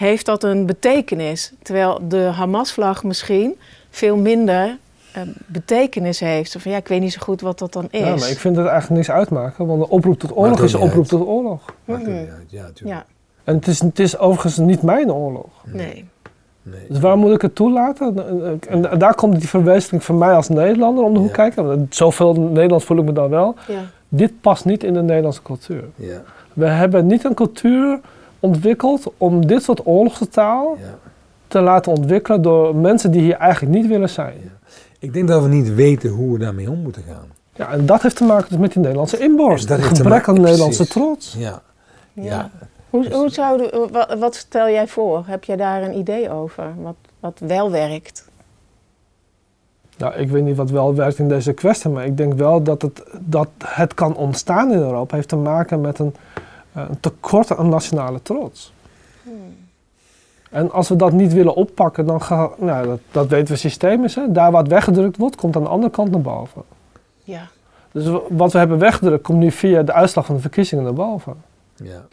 heeft 0.00 0.26
dat 0.26 0.42
een 0.44 0.66
betekenis. 0.66 1.52
Terwijl 1.62 1.98
de 2.08 2.18
Hamas-vlag 2.18 3.04
misschien 3.04 3.58
veel 3.90 4.16
minder 4.16 4.78
eh, 5.12 5.22
betekenis 5.46 6.20
heeft. 6.20 6.56
Van, 6.58 6.70
ja, 6.70 6.76
ik 6.76 6.88
weet 6.88 7.00
niet 7.00 7.12
zo 7.12 7.20
goed 7.22 7.40
wat 7.40 7.58
dat 7.58 7.72
dan 7.72 7.88
is. 7.90 8.00
Ja, 8.00 8.14
maar 8.16 8.30
ik 8.30 8.38
vind 8.38 8.56
het 8.56 8.66
eigenlijk 8.66 8.96
niks 8.96 9.10
uitmaken, 9.10 9.66
want 9.66 9.82
een 9.82 9.88
oproep 9.88 10.18
tot 10.18 10.36
oorlog 10.36 10.62
is 10.62 10.72
een 10.72 10.80
oproep 10.80 11.06
tot 11.06 11.26
oorlog. 11.26 11.64
Maakt 11.84 12.06
niet 12.06 12.16
uit. 12.16 12.44
Ja, 12.48 12.62
natuurlijk. 12.62 12.98
Ja, 12.98 13.04
En 13.44 13.54
het 13.54 13.66
is, 13.66 13.80
het 13.80 13.98
is 13.98 14.18
overigens 14.18 14.56
niet 14.56 14.82
mijn 14.82 15.12
oorlog. 15.12 15.46
nee. 15.64 16.08
Nee. 16.62 16.80
Dus 16.88 16.98
waarom 16.98 17.20
moet 17.20 17.34
ik 17.34 17.42
het 17.42 17.54
toelaten? 17.54 18.16
En 18.68 18.98
daar 18.98 19.14
komt 19.14 19.38
die 19.38 19.48
verwezenlijking 19.48 20.04
van 20.04 20.18
mij 20.18 20.34
als 20.34 20.48
Nederlander 20.48 21.04
om 21.04 21.12
de 21.12 21.18
hoek 21.18 21.28
Ja. 21.28 21.34
kijken. 21.34 21.66
Want 21.66 21.94
Zoveel 21.94 22.34
Nederlands 22.34 22.84
voel 22.84 22.98
ik 22.98 23.04
me 23.04 23.12
dan 23.12 23.30
wel. 23.30 23.54
Ja. 23.68 23.80
Dit 24.08 24.40
past 24.40 24.64
niet 24.64 24.84
in 24.84 24.92
de 24.94 25.02
Nederlandse 25.02 25.42
cultuur. 25.42 25.84
Ja, 25.94 26.22
We 26.52 26.66
hebben 26.66 27.06
niet 27.06 27.24
een 27.24 27.34
cultuur 27.34 28.00
ontwikkeld 28.40 29.12
om 29.16 29.46
dit 29.46 29.62
soort 29.62 29.86
oorlogstaal 29.86 30.76
ja. 30.80 30.98
te 31.48 31.60
laten 31.60 31.92
ontwikkelen 31.92 32.42
door 32.42 32.76
mensen 32.76 33.10
die 33.10 33.20
hier 33.20 33.36
eigenlijk 33.36 33.74
niet 33.74 33.86
willen 33.86 34.08
zijn. 34.08 34.52
Ik 34.98 35.12
denk 35.12 35.28
dat 35.28 35.42
we 35.42 35.48
niet 35.48 35.74
weten 35.74 36.10
hoe 36.10 36.32
we 36.32 36.38
daarmee 36.38 36.70
om 36.70 36.82
moeten 36.82 37.02
gaan. 37.02 37.26
Ja, 37.54 37.70
en 37.70 37.86
dat 37.86 38.02
heeft 38.02 38.16
te 38.16 38.24
maken 38.24 38.48
dus 38.48 38.58
met 38.58 38.72
die 38.72 38.80
Nederlandse 38.80 39.18
inborst. 39.18 39.68
Dat 39.68 39.78
Het 39.78 39.96
gebrek 39.96 40.28
aan 40.28 40.40
Nederlandse 40.40 40.86
trots. 40.86 41.34
Ja, 41.38 41.62
Ja. 42.12 42.22
ja. 42.22 42.50
Hoe, 42.90 43.12
hoe 43.12 43.28
zouden, 43.28 43.92
wat, 43.92 44.18
wat 44.18 44.34
stel 44.34 44.68
jij 44.68 44.88
voor? 44.88 45.24
Heb 45.26 45.44
jij 45.44 45.56
daar 45.56 45.82
een 45.82 45.98
idee 45.98 46.30
over? 46.30 46.64
Wat, 46.82 46.94
wat 47.20 47.38
wel 47.38 47.70
werkt? 47.70 48.28
Nou, 49.96 50.14
ik 50.14 50.30
weet 50.30 50.44
niet 50.44 50.56
wat 50.56 50.70
wel 50.70 50.94
werkt 50.94 51.18
in 51.18 51.28
deze 51.28 51.52
kwestie, 51.52 51.90
maar 51.90 52.04
ik 52.04 52.16
denk 52.16 52.34
wel 52.34 52.62
dat 52.62 52.82
het, 52.82 53.02
dat 53.18 53.48
het 53.64 53.94
kan 53.94 54.16
ontstaan 54.16 54.72
in 54.72 54.78
Europa 54.78 55.16
heeft 55.16 55.28
te 55.28 55.36
maken 55.36 55.80
met 55.80 55.98
een, 55.98 56.14
eh, 56.34 56.42
een 56.72 57.00
tekort 57.00 57.56
aan 57.56 57.68
nationale 57.68 58.22
trots. 58.22 58.72
En 60.50 60.70
als 60.72 60.88
we 60.88 60.96
dat 60.96 61.12
niet 61.12 61.32
willen 61.32 61.54
oppakken, 61.54 62.06
dan 62.06 62.22
gaat, 62.22 62.58
nou, 62.60 62.86
dat, 62.86 63.00
dat 63.10 63.28
weten 63.28 63.54
we 63.54 63.60
systemisch, 63.60 64.14
hè? 64.14 64.32
daar 64.32 64.50
waar 64.50 64.62
het 64.62 64.70
weggedrukt 64.70 65.16
wordt, 65.16 65.36
komt 65.36 65.56
aan 65.56 65.62
de 65.62 65.68
andere 65.68 65.92
kant 65.92 66.10
naar 66.10 66.20
boven. 66.20 66.62
Ja. 67.24 67.48
Dus 67.92 68.20
wat 68.28 68.52
we 68.52 68.58
hebben 68.58 68.78
weggedrukt, 68.78 69.22
komt 69.22 69.38
nu 69.38 69.50
via 69.50 69.82
de 69.82 69.92
uitslag 69.92 70.26
van 70.26 70.34
de 70.34 70.40
verkiezingen 70.40 70.84
naar 70.84 70.92
boven. 70.92 71.34
ja. 71.76 72.06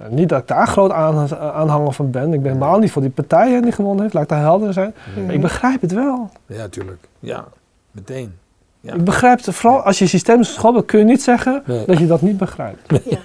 Nou, 0.00 0.12
niet 0.12 0.28
dat 0.28 0.40
ik 0.40 0.48
daar 0.48 0.66
groot 0.66 0.90
aan, 0.90 1.36
aanhanger 1.38 1.92
van 1.92 2.10
ben, 2.10 2.32
ik 2.32 2.42
ben 2.42 2.52
helemaal 2.52 2.78
niet 2.78 2.90
voor 2.90 3.02
die 3.02 3.10
partij 3.10 3.60
die 3.60 3.72
gewonnen 3.72 4.02
heeft, 4.02 4.14
laat 4.14 4.22
ik 4.22 4.28
daar 4.28 4.40
helder 4.40 4.72
zijn. 4.72 4.94
Maar 5.24 5.34
ik 5.34 5.40
begrijp 5.40 5.80
het 5.80 5.92
wel. 5.92 6.30
Ja, 6.46 6.68
tuurlijk. 6.68 7.08
Ja, 7.18 7.44
meteen. 7.90 8.34
Ja. 8.80 8.94
Ik 8.94 9.04
begrijp 9.04 9.44
het, 9.44 9.54
vooral 9.54 9.80
als 9.82 9.98
je 9.98 10.06
systemisch 10.06 10.52
school 10.54 10.72
bent, 10.72 10.84
kun 10.86 10.98
je 10.98 11.04
niet 11.04 11.22
zeggen 11.22 11.62
Nee. 11.66 11.84
dat 11.86 11.98
je 11.98 12.06
dat 12.06 12.22
niet 12.22 12.36
begrijpt. 12.36 13.00
Ja. 13.10 13.18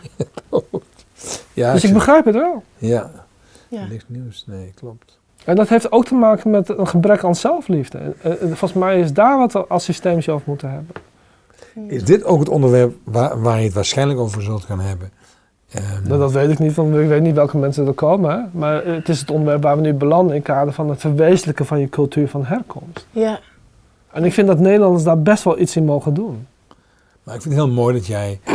Ja, 1.54 1.74
Dus 1.74 1.84
ik 1.84 1.94
begrijp 1.94 2.26
het 2.26 2.36
wel. 2.36 2.63
Ja, 2.78 3.12
Ja. 3.68 3.86
niks 3.86 4.04
nieuws. 4.08 4.44
Nee, 4.48 4.72
klopt. 4.76 5.20
En 5.46 5.56
dat 5.56 5.70
heeft 5.70 5.91
ook 5.91 6.06
te 6.06 6.13
maken 6.15 6.50
met 6.50 6.70
een 6.70 6.88
gebrek 6.88 7.24
aan 7.24 7.36
zelfliefde. 7.36 7.98
En, 7.98 8.15
en 8.22 8.48
volgens 8.48 8.74
mij 8.74 9.00
is 9.00 9.13
daar 9.13 9.38
wat 9.38 9.54
we 9.54 9.65
als 9.68 9.84
systemisch 9.84 10.30
over 10.30 10.44
moeten 10.48 10.70
hebben. 10.72 10.96
Is 11.88 12.04
dit 12.04 12.24
ook 12.24 12.39
het 12.39 12.50
onderwerp 12.50 12.96
waar, 13.04 13.41
waar 13.41 13.58
je 13.60 13.65
het 13.65 13.74
waarschijnlijk 13.74 14.20
over 14.20 14.41
zult 14.41 14.63
gaan 14.63 14.80
hebben? 14.80 15.10
Ehm, 15.72 16.08
Nou, 16.08 16.20
dat 16.20 16.32
weet 16.32 16.50
ik 16.50 16.60
niet, 16.60 16.74
want 16.74 16.96
ik 16.96 17.08
weet 17.08 17.22
niet 17.22 17.36
welke 17.36 17.58
mensen 17.58 17.88
er 17.88 17.94
komen. 17.94 18.32
Hè? 18.32 18.39
Maar 18.52 18.86
het 18.86 19.10
is 19.10 19.20
het 19.20 19.32
onderwerp 19.32 19.62
waar 19.62 19.76
we 19.76 19.82
nu 19.82 19.94
belanden 19.94 20.36
in 20.36 20.41
het 20.41 20.50
kader 20.50 20.74
van 20.74 20.89
het 20.89 21.00
verwezenlijken 21.00 21.65
van 21.65 21.80
je 21.80 21.89
cultuur 21.89 22.28
van 22.28 22.46
herkomst. 22.46 23.08
Ja. 23.12 23.39
En 24.15 24.23
ik 24.23 24.34
vind 24.34 24.47
dat 24.47 24.60
Nederlanders 24.60 25.04
daar 25.04 25.21
best 25.21 25.43
wel 25.43 25.60
iets 25.60 25.75
in 25.75 25.86
mogen 25.86 26.13
doen. 26.13 26.47
Maar 27.23 27.36
ik 27.36 27.41
vind 27.41 27.56
het 27.56 27.63
heel 27.63 27.73
mooi 27.73 27.95
dat 27.95 28.06
jij... 28.06 28.39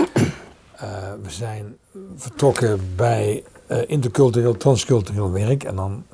eh, 0.76 0.88
we 1.22 1.30
zijn 1.30 1.76
vertrokken 2.16 2.80
bij 2.96 3.44
eh, 3.66 3.78
intercultureel, 3.86 4.56
transcultureel 4.56 5.32
werk. 5.32 5.64
En 5.64 5.76
dan, 5.76 6.04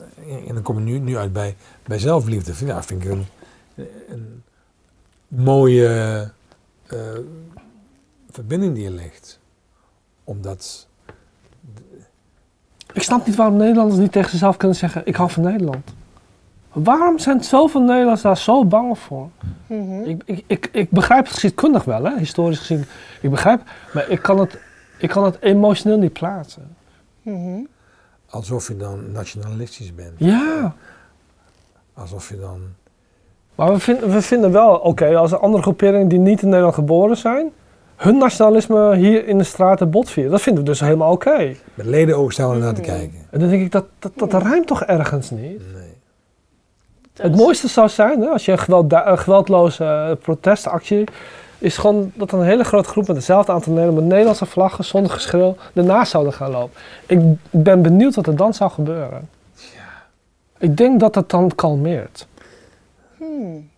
en 0.47 0.55
dan 0.55 0.63
kom 0.63 0.79
je 0.79 0.85
nu, 0.85 0.99
nu 0.99 1.17
uit 1.17 1.33
bij, 1.33 1.57
bij 1.85 1.99
zelfliefde. 1.99 2.67
Ja, 2.67 2.83
vind 2.83 3.05
ik 3.05 3.11
een, 3.11 3.27
een 4.09 4.43
mooie 5.29 5.89
eh, 6.87 6.99
verbinding 8.31 8.75
die 8.75 8.85
je 8.85 8.91
legt. 8.91 9.39
Omdat... 10.25 10.87
Ik 12.93 13.03
snap 13.03 13.27
niet 13.27 13.37
waarom 13.37 13.57
Nederlanders 13.57 14.01
niet 14.01 14.13
tegen 14.13 14.31
zichzelf 14.31 14.57
kunnen 14.57 14.77
zeggen: 14.77 15.03
Ik 15.05 15.17
hou 15.17 15.31
van 15.31 15.43
Nederland. 15.43 15.95
Waarom 16.85 17.19
zijn 17.19 17.45
zoveel 17.45 17.81
Nederlanders 17.81 18.23
daar 18.23 18.37
zo 18.37 18.65
bang 18.65 18.99
voor? 18.99 19.29
Mhm. 19.67 20.03
Ik, 20.03 20.23
ik, 20.25 20.45
ik, 20.47 20.69
ik 20.73 20.91
begrijp 20.91 21.25
het 21.25 21.33
geschiedkundig 21.33 21.85
wel, 21.85 22.05
hè? 22.05 22.19
historisch 22.19 22.59
gezien. 22.59 22.85
Ik 23.21 23.31
begrijp, 23.31 23.63
maar 23.93 24.09
ik 24.09 24.23
kan 24.23 24.39
het, 24.39 24.59
ik 24.99 25.09
kan 25.09 25.25
het 25.25 25.37
emotioneel 25.41 25.99
niet 25.99 26.13
plaatsen. 26.13 26.77
Mhm. 27.23 27.61
Alsof 28.31 28.69
je 28.69 28.77
dan 28.77 29.13
nationalistisch 29.13 29.95
bent. 29.95 30.13
Ja, 30.17 30.75
Alsof 31.95 32.29
je 32.29 32.39
dan... 32.39 32.61
maar 33.55 33.73
we, 33.73 33.79
vinden 33.79 34.11
we 34.11 34.23
vinden 34.23 34.53
wel, 34.53 34.75
oké, 34.75 35.17
als 35.17 35.33
er 35.33 35.39
andere 35.39 35.63
groeperingen 35.63 36.09
die 36.09 36.19
niet 36.19 36.43
in 36.43 36.49
Nederland 36.49 36.75
geboren 36.75 37.17
zijn, 37.17 37.51
hun 37.97 38.19
nationalisme 38.19 38.97
hier 38.97 39.27
in 39.27 39.39
de 39.39 39.45
straten 39.45 39.91
botvieren. 39.91 40.33
Dat 40.33 40.43
vinden 40.43 40.65
we 40.65 40.69
dus 40.69 40.81
helemaal 40.81 41.13
oké. 41.13 41.55
Met 41.75 41.87
ledenoog 41.87 42.33
staan 42.33 42.51
we 42.51 42.59
naar 42.59 42.75
te 42.75 42.81
kijken. 42.81 43.19
En 43.31 43.41
dan 43.41 43.49
denk 43.49 43.63
ik, 43.63 43.73
dat, 43.73 43.85
dat, 43.99 44.13
dat 44.17 44.43
ruimt 44.43 44.67
toch 44.67 44.83
ergens 44.83 45.31
niet? 45.31 45.61
Nee. 45.75 45.86
Dat 47.17 47.27
Het 47.27 47.35
is- 47.35 47.41
mooiste 47.41 47.69
zou 47.69 47.89
zijn, 47.89 48.21
hè, 48.21 48.29
als 48.29 48.45
je 48.45 48.53
een, 48.53 48.59
geweld, 48.59 48.93
een 48.93 49.19
geweldloze 49.19 49.85
eh, 49.85 50.11
protestactie... 50.23 51.05
is 51.59 51.77
gewoon 51.77 52.13
dat 52.15 52.33
een 52.33 52.43
hele 52.43 52.65
grote 52.65 52.89
groep 52.89 53.07
met 53.07 53.17
hetzelfde 53.17 53.53
aantal 53.53 53.73
Nederlanders... 53.73 54.05
met 54.07 54.13
Nederlandse 54.13 54.47
vlaggen, 54.47 54.85
zonder 54.85 55.11
geschreeuw, 55.11 55.57
ernaast 55.75 56.11
zouden 56.11 56.33
gaan 56.33 56.51
lopen. 56.51 56.81
Ik 57.07 57.21
ben 57.51 57.83
benieuwd 57.83 58.15
wat 58.15 58.27
er 58.27 58.37
dan 58.37 58.55
zou 58.55 58.71
gebeuren. 58.71 59.29
Ik 60.59 60.77
denk 60.77 61.01
dat 61.01 61.15
het 61.15 61.31
dan 61.31 61.55
kalmeert. 61.55 62.27
Hmm. 63.17 63.69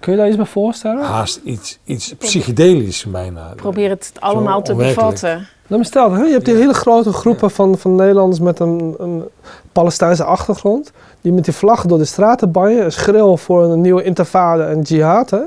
Kun 0.00 0.12
je 0.12 0.18
daar 0.18 0.28
iets 0.28 0.36
bij 0.36 0.46
voorstellen? 0.46 1.04
Haast 1.04 1.40
iets, 1.44 1.78
iets 1.84 2.14
psychedelisch 2.14 3.04
bijna. 3.04 3.52
Probeer 3.56 3.88
het 3.90 4.12
allemaal 4.18 4.62
te 4.62 4.74
bevatten. 4.74 5.48
Nou, 5.70 5.84
stel, 5.84 6.12
hè, 6.12 6.22
je 6.24 6.32
hebt 6.32 6.44
die 6.44 6.54
hele 6.54 6.74
grote 6.74 7.12
groepen 7.12 7.50
van, 7.50 7.78
van 7.78 7.94
Nederlanders 7.94 8.40
met 8.40 8.58
een, 8.58 8.94
een 8.98 9.24
Palestijnse 9.72 10.24
achtergrond. 10.24 10.92
Die 11.20 11.32
met 11.32 11.44
die 11.44 11.54
vlaggen 11.54 11.88
door 11.88 11.98
de 11.98 12.04
straten 12.04 12.50
banjen 12.50 12.84
en 12.84 12.92
schreeuwen 12.92 13.38
voor 13.38 13.64
een 13.64 13.80
nieuwe 13.80 14.02
intifada 14.02 14.66
en 14.68 14.80
jihad. 14.82 15.30
Hè. 15.30 15.40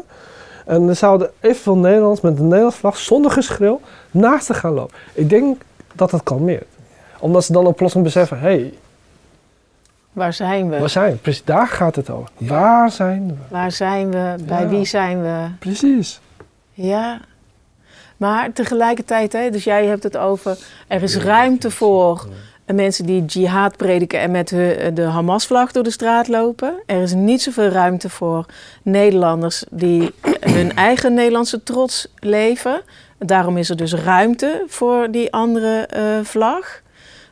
En 0.66 0.88
er 0.88 0.96
zouden 0.96 1.30
evenveel 1.40 1.78
Nederlanders 1.78 2.22
met 2.22 2.38
een 2.38 2.44
Nederlandse 2.44 2.80
vlag 2.80 2.98
zonder 2.98 3.32
geschreeuw 3.32 3.80
naast 4.12 4.46
te 4.46 4.54
gaan 4.54 4.74
lopen. 4.74 4.96
Ik 5.14 5.30
denk 5.30 5.62
dat 5.96 6.10
dat 6.10 6.24
kalmeert. 6.24 6.68
Omdat 7.20 7.44
ze 7.44 7.52
dan 7.52 7.66
op 7.66 7.76
plotseling 7.76 8.08
beseffen, 8.08 8.40
hé, 8.40 8.48
hey, 8.48 8.74
Waar 10.14 10.34
zijn 10.34 10.70
we? 10.70 10.80
waar 10.80 10.90
zijn 10.90 11.12
we? 11.12 11.18
Precies, 11.18 11.44
daar 11.44 11.68
gaat 11.68 11.96
het 11.96 12.10
over. 12.10 12.30
Waar 12.38 12.92
zijn 12.92 13.28
we? 13.28 13.34
Waar 13.50 13.72
zijn 13.72 14.12
we? 14.12 14.36
Bij 14.48 14.62
Ja. 14.62 14.68
wie 14.68 14.86
zijn 14.86 15.22
we? 15.22 15.46
Precies. 15.60 16.20
Ja. 16.72 17.20
Maar 18.24 18.54
tegelijkertijd, 18.54 19.34
hè, 19.34 19.50
dus 19.50 19.64
jij 19.64 19.86
hebt 19.86 20.04
het 20.04 20.18
over, 20.18 20.58
er 20.88 21.04
is 21.04 21.18
ruimte 21.18 21.72
voor 21.72 22.28
mensen 22.66 23.06
die 23.06 23.26
jihad 23.26 23.78
prediken 23.78 24.20
en 24.20 24.32
met 24.32 24.50
hun- 24.50 24.94
de 24.94 25.02
Hamas-vlag 25.02 25.72
door 25.72 25.84
de 25.84 25.92
straat 25.92 26.28
lopen. 26.28 26.74
Er 26.86 27.02
is 27.02 27.14
niet 27.14 27.42
zoveel 27.42 27.68
ruimte 27.68 28.10
voor 28.10 28.46
Nederlanders 28.84 29.64
die 29.70 30.12
hun 30.58 30.76
eigen 30.76 31.14
Nederlandse 31.14 31.64
trots 31.64 32.08
leven. 32.20 32.82
Daarom 33.20 33.58
is 33.58 33.70
er 33.70 33.78
dus 33.78 33.94
ruimte 33.94 34.64
voor 34.68 35.12
die 35.12 35.34
andere 35.34 35.86
eh, 35.86 36.04
vlag. 36.24 36.82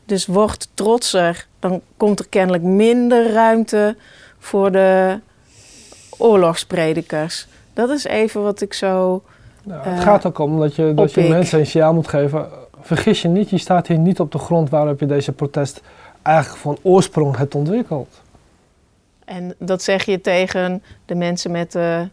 Dus 0.06 0.26
wordt 0.26 0.68
trotser, 0.74 1.48
dan 1.60 1.82
komt 1.98 2.20
er 2.20 2.28
kennelijk 2.30 2.64
minder 2.64 3.32
ruimte 3.32 3.96
voor 4.40 4.72
de 4.72 5.20
oorlogspredikers. 6.18 7.48
Dat 7.74 7.90
is 7.90 8.04
even 8.04 8.44
wat 8.44 8.62
ik 8.62 8.74
zo. 8.74 9.24
Nou, 9.64 9.88
het 9.88 10.00
gaat 10.00 10.26
ook 10.26 10.40
om 10.40 10.60
dat 10.60 10.76
je, 10.76 10.94
dat 10.94 11.14
je 11.14 11.30
mensen 11.30 11.60
een 11.60 11.66
signaal 11.66 11.94
moet 11.94 12.08
geven. 12.08 12.48
Vergis 12.82 13.22
je 13.22 13.28
niet, 13.28 13.50
je 13.50 13.58
staat 13.58 13.88
hier 13.88 13.98
niet 13.98 14.20
op 14.20 14.32
de 14.32 14.38
grond 14.38 14.70
waarop 14.70 15.00
je 15.00 15.06
deze 15.06 15.32
protest 15.32 15.82
eigenlijk 16.22 16.62
van 16.62 16.78
oorsprong 16.82 17.38
hebt 17.38 17.56
ontwikkeld. 17.56 18.22
En 19.26 19.56
dat 19.58 19.82
zeg 19.84 20.06
je 20.06 20.22
tegen 20.22 20.84
de 21.06 21.16
mensen 21.16 21.52
met 21.52 21.72
de 21.72 22.08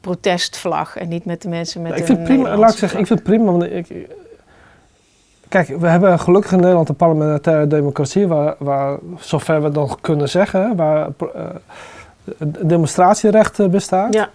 protestvlag 0.00 0.96
en 0.96 1.08
niet 1.08 1.24
met 1.24 1.42
de 1.42 1.48
mensen 1.48 1.82
met 1.82 1.90
Ja, 1.90 1.96
ik 1.96 2.06
de 2.06 2.14
vind 2.14 2.24
prima, 2.24 2.56
laat 2.56 2.72
ik 2.72 2.78
zeggen, 2.78 3.00
ik 3.00 3.06
vind 3.06 3.18
het 3.18 3.28
prima. 3.28 3.50
Want 3.50 3.62
ik, 3.62 4.08
kijk, 5.48 5.68
we 5.68 5.86
hebben 5.86 6.18
gelukkig 6.18 6.52
in 6.52 6.60
Nederland 6.60 6.88
een 6.88 6.96
parlementaire 6.96 7.66
democratie 7.66 8.26
waar, 8.26 8.54
waar 8.58 8.98
zover 9.18 9.62
we 9.62 9.70
dan 9.70 9.98
kunnen 10.00 10.28
zeggen, 10.28 10.76
waar 10.76 11.08
eh, 11.34 11.44
demonstratierecht 12.66 13.70
bestaat. 13.70 14.14
Ja, 14.14 14.28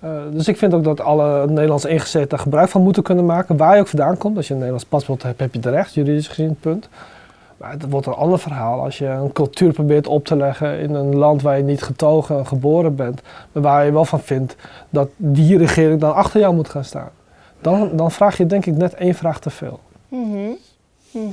Eh, 0.00 0.10
dus 0.30 0.48
ik 0.48 0.56
vind 0.56 0.74
ook 0.74 0.84
dat 0.84 1.00
alle 1.00 1.46
Nederlandse 1.46 1.88
ingezeten 1.88 2.28
daar 2.28 2.38
gebruik 2.38 2.68
van 2.68 2.82
moeten 2.82 3.02
kunnen 3.02 3.26
maken, 3.26 3.56
waar 3.56 3.74
je 3.74 3.80
ook 3.80 3.88
vandaan 3.88 4.16
komt. 4.18 4.36
Als 4.36 4.46
je 4.46 4.52
een 4.52 4.58
Nederlands 4.58 4.88
paspoort 4.88 5.22
hebt, 5.22 5.40
heb 5.40 5.52
je 5.52 5.60
het 5.60 5.68
recht, 5.68 5.94
juridisch 5.94 6.28
gezien, 6.28 6.56
punt. 6.60 6.88
Maar 7.56 7.70
het 7.70 7.90
wordt 7.90 8.06
een 8.06 8.12
ander 8.12 8.38
verhaal 8.38 8.80
als 8.82 8.98
je 8.98 9.06
een 9.06 9.32
cultuur 9.32 9.72
probeert 9.72 10.06
op 10.06 10.24
te 10.24 10.36
leggen 10.36 10.78
in 10.80 10.94
een 10.94 11.16
land 11.16 11.42
waar 11.42 11.56
je 11.56 11.62
niet 11.62 11.82
getogen 11.82 12.38
en 12.38 12.46
geboren 12.46 12.94
bent, 12.96 13.20
maar 13.52 13.62
waar 13.62 13.84
je 13.84 13.92
wel 13.92 14.04
van 14.04 14.20
vindt 14.20 14.56
dat 14.90 15.08
die 15.16 15.58
regering 15.58 16.00
dan 16.00 16.14
achter 16.14 16.40
jou 16.40 16.54
moet 16.54 16.68
gaan 16.68 16.84
staan. 16.84 17.08
Dan, 17.60 17.90
dan 17.96 18.10
vraag 18.10 18.36
je 18.36 18.46
denk 18.46 18.66
ik 18.66 18.76
net 18.76 18.94
één 18.94 19.14
vraag 19.14 19.40
te 19.40 19.50
veel. 19.50 19.80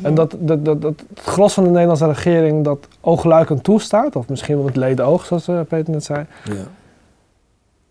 En 0.01 0.15
dat, 0.15 0.35
dat, 0.39 0.65
dat, 0.65 0.81
dat 0.81 0.99
het 1.09 1.19
gros 1.19 1.53
van 1.53 1.63
de 1.63 1.69
Nederlandse 1.69 2.07
regering 2.07 2.63
dat 2.63 2.87
oogluikend 3.01 3.63
toestaat, 3.63 4.15
of 4.15 4.29
misschien 4.29 4.55
wel 4.55 4.65
met 4.65 4.75
leden 4.75 5.05
oog, 5.05 5.25
zoals 5.25 5.47
eh, 5.47 5.59
Peter 5.67 5.93
net 5.93 6.03
zei, 6.03 6.25
Ja. 6.43 6.53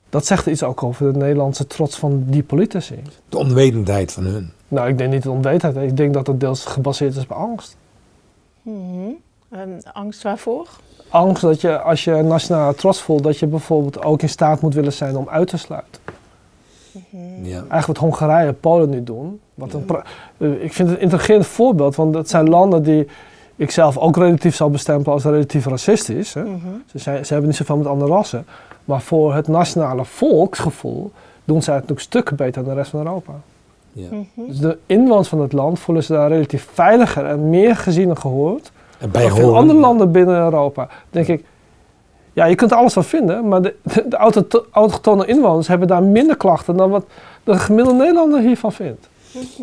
dat 0.09 0.27
zegt 0.27 0.47
iets 0.47 0.63
ook 0.63 0.83
over 0.83 1.13
de 1.13 1.19
Nederlandse 1.19 1.67
trots 1.67 1.97
van 1.99 2.25
die 2.27 2.43
politici. 2.43 3.03
De 3.29 3.39
onwetendheid 3.39 4.13
van 4.13 4.25
hun. 4.25 4.53
Nou, 4.69 4.89
ik 4.89 4.99
denk 4.99 5.13
niet 5.13 5.23
de 5.23 5.31
onwetendheid. 5.31 5.91
Ik 5.91 5.97
denk 5.97 6.15
dat 6.15 6.27
het 6.27 6.41
deels 6.41 6.65
gebaseerd 6.65 7.17
is 7.17 7.23
op 7.23 7.33
angst. 7.33 7.77
Mhm. 8.63 9.11
En 9.49 9.81
angst 9.93 10.23
waarvoor? 10.23 10.69
Angst 11.09 11.43
dat 11.43 11.61
je, 11.61 11.81
als 11.81 12.05
je 12.05 12.23
nationale 12.23 12.75
trots 12.75 13.01
voelt, 13.03 13.23
dat 13.23 13.39
je 13.39 13.47
bijvoorbeeld 13.47 14.03
ook 14.03 14.23
in 14.23 14.29
staat 14.29 14.61
moet 14.61 14.75
willen 14.75 14.93
zijn 14.93 15.17
om 15.17 15.29
uit 15.29 15.49
te 15.49 15.57
sluiten. 15.57 16.01
Ja. 17.43 17.53
Eigenlijk 17.57 17.87
wat 17.87 17.97
Hongarije 17.97 18.47
en 18.49 18.61
Polen 18.61 18.91
nu 18.91 19.03
doen. 19.03 19.41
Wat 19.55 19.73
een 19.73 19.85
pra- 19.85 20.05
eh, 20.37 20.63
ik 20.65 20.73
vind 20.73 20.89
het 20.89 20.97
een 20.97 21.03
intrigerend 21.03 21.47
voorbeeld, 21.47 21.95
want 21.97 22.13
dat 22.13 22.29
zijn 22.29 22.49
landen 22.49 22.83
die 22.83 23.07
ik 23.57 23.71
zelf 23.71 23.99
ook 23.99 24.17
relatief 24.17 24.55
zou 24.55 24.71
bestempelen 24.71 25.13
als 25.15 25.25
relatief 25.25 25.67
racistisch. 25.67 26.35
Hè. 26.35 26.43
Mhm. 26.43 26.57
Ze, 26.87 26.99
zijn, 26.99 27.27
ze 27.27 27.33
hebben 27.33 27.49
niet 27.51 27.59
zoveel 27.59 27.77
met 27.77 27.87
andere 27.87 28.11
rassen. 28.13 28.47
Maar 28.85 29.01
voor 29.01 29.35
het 29.35 29.49
nationale 29.49 30.05
volksgevoel 30.05 31.11
doen 31.45 31.63
zij 31.63 31.75
het 31.75 31.83
natuurlijk 31.83 32.09
stukken 32.09 32.37
beter 32.37 32.65
dan 32.65 32.73
de 32.75 32.79
rest 32.79 32.91
van 32.91 33.01
Europa. 33.01 33.33
Ja. 33.93 34.09
Mhm. 34.11 34.47
Dus 34.49 34.59
de 34.59 34.79
inwoners 34.87 35.29
van 35.29 35.41
het 35.41 35.53
land 35.53 35.79
voelen 35.79 36.05
ze 36.05 36.13
daar 36.13 36.29
relatief 36.29 36.69
veiliger 36.73 37.25
en 37.27 37.51
meer 37.51 37.77
gezien 37.77 38.09
en 38.09 38.19
gehoord. 38.19 38.73
En 38.99 39.11
bij 39.11 39.27
Dan 39.27 39.37
veel 39.37 39.57
andere 39.57 39.79
landen 39.79 40.13
binnen 40.13 40.37
Europa. 40.37 40.89
denk 41.11 41.27
ik, 41.27 41.45
ja, 42.35 42.45
je 42.45 42.55
kunt 42.55 42.71
er 42.71 42.77
alles 42.77 42.93
van 42.93 43.05
vinden, 43.05 43.49
maar 43.49 43.63
de, 43.63 43.75
de, 43.83 44.05
de 44.09 44.17
auto- 44.17 44.65
autochtone 44.71 45.27
inwoners 45.27 45.69
hebben 45.69 45.89
daar 45.89 46.03
minder 46.03 46.37
klachten 46.37 46.77
dan 46.77 46.91
wat 46.91 47.05
de 47.45 47.59
gemiddelde 47.59 47.99
Nederlander 47.99 48.41
hiervan 48.41 48.73
vindt. 48.73 49.09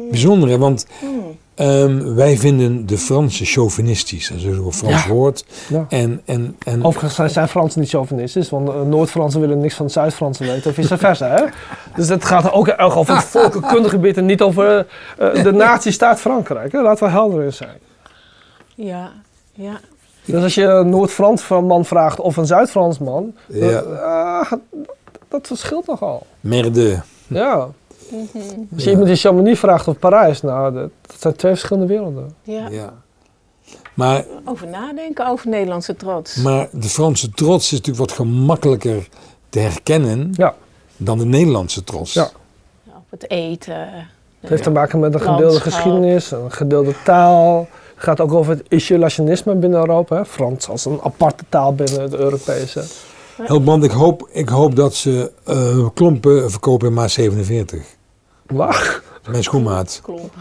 Bijzonder, 0.10 0.50
hè? 0.50 0.58
want 0.58 0.86
Mhm. 1.02 1.12
ehm, 1.56 2.14
wij 2.16 2.38
vinden 2.38 2.86
de 2.86 2.98
Fransen 2.98 3.46
chauvinistisch. 3.46 4.28
Dat 4.28 4.38
is 4.38 4.44
een 4.44 4.72
Frans 4.74 5.04
Ja. 5.04 5.10
woord. 5.10 5.46
Ja. 5.70 5.86
En, 5.90 6.22
en, 6.26 6.56
en 6.66 6.84
Overigens 6.84 7.16
zijn, 7.16 7.30
zijn 7.30 7.48
Fransen 7.48 7.80
niet 7.82 7.90
chauvinistisch, 7.90 8.50
want 8.50 8.70
eh, 8.70 8.82
Noord-Fransen 8.82 9.42
willen 9.42 9.60
niks 9.60 9.76
van 9.76 9.90
Zuid-Fransen 9.90 10.46
weten, 10.48 10.70
of 10.70 10.76
vice 10.76 10.98
versa. 10.98 11.28
Hè? 11.28 11.44
Dus 11.96 12.08
het 12.10 12.26
gaat 12.26 12.52
ook 12.52 12.68
erg 12.68 12.98
over 12.98 13.16
het 13.16 13.24
volkenkundegebied 13.24 14.18
en 14.18 14.26
niet 14.26 14.42
over 14.42 14.88
eh, 15.18 15.44
de 15.44 15.52
nazistaat 15.66 16.20
Frankrijk. 16.20 16.72
Hè? 16.72 16.82
Laten 16.82 17.04
we 17.06 17.12
helder 17.12 17.44
in 17.44 17.54
zijn. 17.54 17.78
Ja, 18.76 19.12
ja. 19.54 19.80
Dus 20.26 20.44
als 20.44 20.56
je 20.56 20.64
een 20.64 20.90
Noord-Frans 20.90 21.48
man 21.48 21.86
vraagt 21.86 22.20
of 22.20 22.38
een 22.38 22.46
Zuid-Frans 22.46 23.00
man, 23.00 23.34
dan- 23.48 23.70
Ja. 23.70 23.80
ah, 23.80 24.52
dat 25.28 25.48
verschilt 25.48 25.88
nogal. 25.88 26.26
merde. 26.40 27.02
Ja. 27.28 27.54
Als 28.74 28.84
je 28.84 28.90
iemand 28.90 29.08
in 29.10 29.16
Chamonix 29.16 29.60
vraagt 29.60 29.88
of 29.88 30.00
Parijs, 30.00 30.42
nou, 30.42 30.74
dat, 30.74 30.90
dat 31.08 31.16
zijn 31.20 31.36
twee 31.36 31.52
verschillende 31.52 31.88
werelden. 31.88 32.36
ja. 32.44 32.68
Ja. 32.70 32.94
Maar, 33.94 34.26
Over 34.46 34.68
nadenken 34.68 35.28
over 35.28 35.50
Nederlandse 35.50 35.96
trots. 35.96 36.36
maar 36.36 36.68
de 36.72 36.88
Franse 36.90 37.30
trots 37.32 37.66
is 37.66 37.72
natuurlijk 37.72 37.98
wat 37.98 38.12
gemakkelijker 38.12 39.08
te 39.50 39.60
herkennen 39.60 40.30
Ja. 40.34 40.54
dan 40.98 41.18
de 41.18 41.26
Nederlandse 41.26 41.84
trots. 41.84 42.14
Ja. 42.14 42.30
Ja, 42.84 42.92
Op 42.96 43.04
het 43.10 43.30
eten. 43.30 43.88
Het 44.40 44.50
heeft 44.50 44.64
te 44.64 44.70
maken 44.72 45.00
met 45.00 45.14
een 45.14 45.22
gedeelde 45.22 45.60
geschiedenis, 45.60 46.32
een 46.32 46.52
gedeelde 46.52 46.94
taal. 47.04 47.68
Het 48.02 48.10
gaat 48.10 48.20
ook 48.20 48.34
over 48.34 48.58
het 48.58 48.66
isolationisme 48.70 49.56
binnen 49.56 49.80
Europa. 49.80 50.16
Hè? 50.16 50.26
Frans 50.26 50.70
als 50.70 50.86
een 50.86 51.00
aparte 51.04 51.44
taal 51.50 51.76
binnen 51.76 52.02
het 52.02 52.14
Europese. 52.14 52.84
Helband, 53.42 53.84
ik 53.84 53.92
hoop, 53.92 54.30
ik 54.32 54.50
hoop 54.50 54.76
dat 54.76 54.94
ze 54.94 55.32
eh, 55.46 55.88
klompen 55.94 56.52
verkopen 56.52 56.88
in 56.88 56.94
maat 56.94 57.12
47. 57.12 57.86
Waar? 58.46 59.02
Mijn 59.30 59.44
schoenmaat. 59.44 60.00
Klomp. 60.04 60.34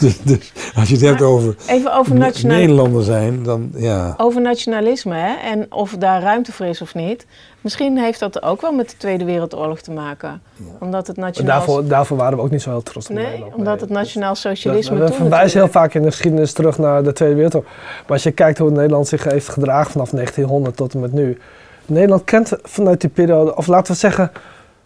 Dus, 0.00 0.18
dus 0.22 0.52
als 0.74 0.88
je 0.88 0.94
het 0.94 1.04
hebt 1.04 1.22
over 1.22 1.56
Even 1.66 1.94
over, 1.94 2.14
nationaal, 2.14 2.58
Nederlander 2.58 3.02
zijn, 3.02 3.42
dan 3.42 3.70
ja. 3.76 4.14
over 4.16 4.40
nationalisme 4.40 5.14
hè? 5.14 5.34
en 5.34 5.66
of 5.72 5.96
daar 5.98 6.22
ruimte 6.22 6.52
voor 6.52 6.66
is 6.66 6.82
of 6.82 6.94
niet. 6.94 7.26
Misschien 7.60 7.98
heeft 7.98 8.18
dat 8.20 8.42
ook 8.42 8.60
wel 8.60 8.72
met 8.72 8.90
de 8.90 8.96
Tweede 8.96 9.24
Wereldoorlog 9.24 9.80
te 9.80 9.90
maken. 9.90 10.42
Omdat 10.80 11.06
het 11.06 11.16
Maar 11.16 11.26
nationaal... 11.26 11.56
daarvoor, 11.56 11.86
daarvoor 11.86 12.16
waren 12.16 12.38
we 12.38 12.44
ook 12.44 12.50
niet 12.50 12.62
zo 12.62 12.70
heel 12.70 12.82
trots 12.82 13.08
op 13.08 13.14
nee, 13.14 13.24
Nederland. 13.24 13.54
omdat 13.54 13.72
Nee. 13.74 13.80
het 13.82 13.90
nationaal 13.90 14.28
Dat- 14.28 14.38
socialisme 14.38 14.98
we 14.98 15.04
toen 15.06 15.14
verwijzen 15.16 15.60
heel 15.60 15.70
vaak 15.70 15.94
in 15.94 16.02
de 16.02 16.10
geschiedenis 16.10 16.52
terug 16.52 16.78
naar 16.78 17.02
de 17.02 17.12
Tweede 17.12 17.34
Wereldoorlog. 17.34 17.70
Maar 18.02 18.12
als 18.12 18.22
je 18.22 18.30
kijkt 18.30 18.58
hoe 18.58 18.70
Nederland 18.70 19.08
zich 19.08 19.24
heeft 19.24 19.48
gedragen 19.48 19.90
vanaf 19.90 20.10
1900 20.10 20.76
tot 20.76 20.94
en 20.94 21.00
met 21.00 21.12
nu. 21.12 21.38
Nederland 21.86 22.24
kent 22.24 22.52
vanuit 22.62 23.00
die 23.00 23.10
periode, 23.10 23.56
of 23.56 23.66
laten 23.66 23.92
we 23.92 23.98
zeggen, 23.98 24.30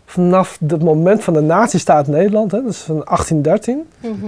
vanaf 0.06 0.58
het 0.66 0.82
moment 0.82 1.24
van 1.24 1.34
de 1.34 1.40
nazistaat 1.40 2.06
Nederland, 2.06 2.52
hè, 2.52 2.62
dus 2.62 2.78
van 2.78 2.94
1813. 3.04 3.88
Mhm. 4.00 4.26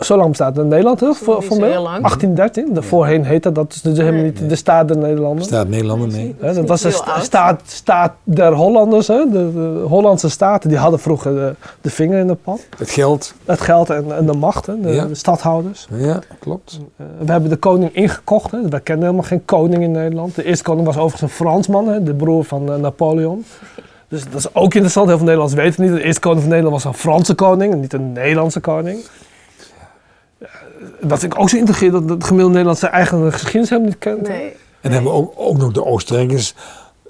Zo 0.00 0.16
lang 0.16 0.28
bestaat 0.28 0.54
Nederland 0.54 1.00
heel 1.00 1.14
voor, 1.14 1.34
Niet 1.40 1.52
zo 1.52 1.54
heel 1.64 1.82
lang. 1.82 2.00
1813. 2.02 2.74
De 2.74 2.82
voorheen 2.82 3.24
heette 3.24 3.52
dat 3.52 3.80
dus 3.82 3.98
helemaal 3.98 4.22
niet 4.22 4.48
de 4.48 4.56
staat 4.56 4.88
der 4.88 4.96
Nederlanden. 4.98 5.44
Staat 5.44 5.68
Nederlander 5.68 6.08
nee. 6.08 6.34
Hè, 6.40 6.54
dat 6.54 6.68
was 6.68 6.80
de 6.80 6.90
sta- 6.90 7.20
staat, 7.20 7.60
staat 7.66 8.12
der 8.22 8.52
Hollanders. 8.52 9.06
Hè? 9.08 9.24
De, 9.30 9.52
de 9.52 9.84
Hollandse 9.88 10.28
staten 10.28 10.68
die 10.68 10.78
hadden 10.78 11.00
vroeger 11.00 11.34
de, 11.34 11.54
de 11.80 11.90
vinger 11.90 12.18
in 12.18 12.26
de 12.26 12.34
pan. 12.34 12.58
Het 12.78 12.90
geld. 12.90 13.34
Het 13.44 13.60
geld 13.60 13.90
en, 13.90 14.16
en 14.16 14.26
de 14.26 14.32
macht, 14.32 14.66
hè? 14.66 14.80
De, 14.80 14.88
Ja. 14.88 15.04
de 15.04 15.14
stadhouders. 15.14 15.86
Ja, 15.90 16.18
klopt. 16.38 16.80
Eh, 16.96 17.06
we 17.18 17.30
hebben 17.32 17.50
de 17.50 17.56
koning 17.56 17.94
ingekocht. 17.94 18.50
Hè? 18.50 18.68
We 18.68 18.80
kennen 18.80 19.04
helemaal 19.04 19.28
geen 19.28 19.44
koning 19.44 19.82
in 19.82 19.90
Nederland. 19.90 20.34
De 20.34 20.44
eerste 20.44 20.64
koning 20.64 20.86
was 20.86 20.96
overigens 20.96 21.22
een 21.22 21.36
Fransman, 21.36 21.88
hè? 21.88 22.02
de 22.02 22.14
broer 22.14 22.44
van 22.44 22.72
eh, 22.72 22.78
Napoleon. 22.78 23.44
Dus 24.08 24.24
dat 24.24 24.34
is 24.34 24.54
ook 24.54 24.72
interessant. 24.74 25.06
Heel 25.06 25.16
veel 25.16 25.26
Nederlanders 25.26 25.60
weten 25.62 25.82
het 25.82 25.90
niet. 25.92 26.00
De 26.00 26.06
eerste 26.06 26.20
koning 26.20 26.40
van 26.40 26.50
Nederland 26.50 26.82
was 26.82 26.92
een 26.92 26.98
Franse 27.00 27.34
koning 27.34 27.72
en 27.72 27.80
niet 27.80 27.92
een 27.92 28.12
Nederlandse 28.12 28.60
koning. 28.60 28.98
Dat 31.00 31.18
vind 31.18 31.32
ik 31.32 31.38
ook 31.40 31.48
zo 31.48 31.56
integreerd 31.56 31.92
dat 31.92 32.08
het 32.08 32.24
gemiddelde 32.24 32.52
Nederland 32.52 32.78
zijn 32.78 32.92
eigen 32.92 33.32
geschiedenis 33.32 33.68
helemaal 33.70 33.90
niet 33.90 33.98
kent. 33.98 34.28
Nee. 34.28 34.44
En 34.46 34.56
dan 34.80 34.92
hebben 34.92 35.10
we 35.12 35.16
ook, 35.18 35.32
ook 35.36 35.56
nog 35.56 35.72
de 35.72 35.84
Oostenrijkers. 35.84 36.54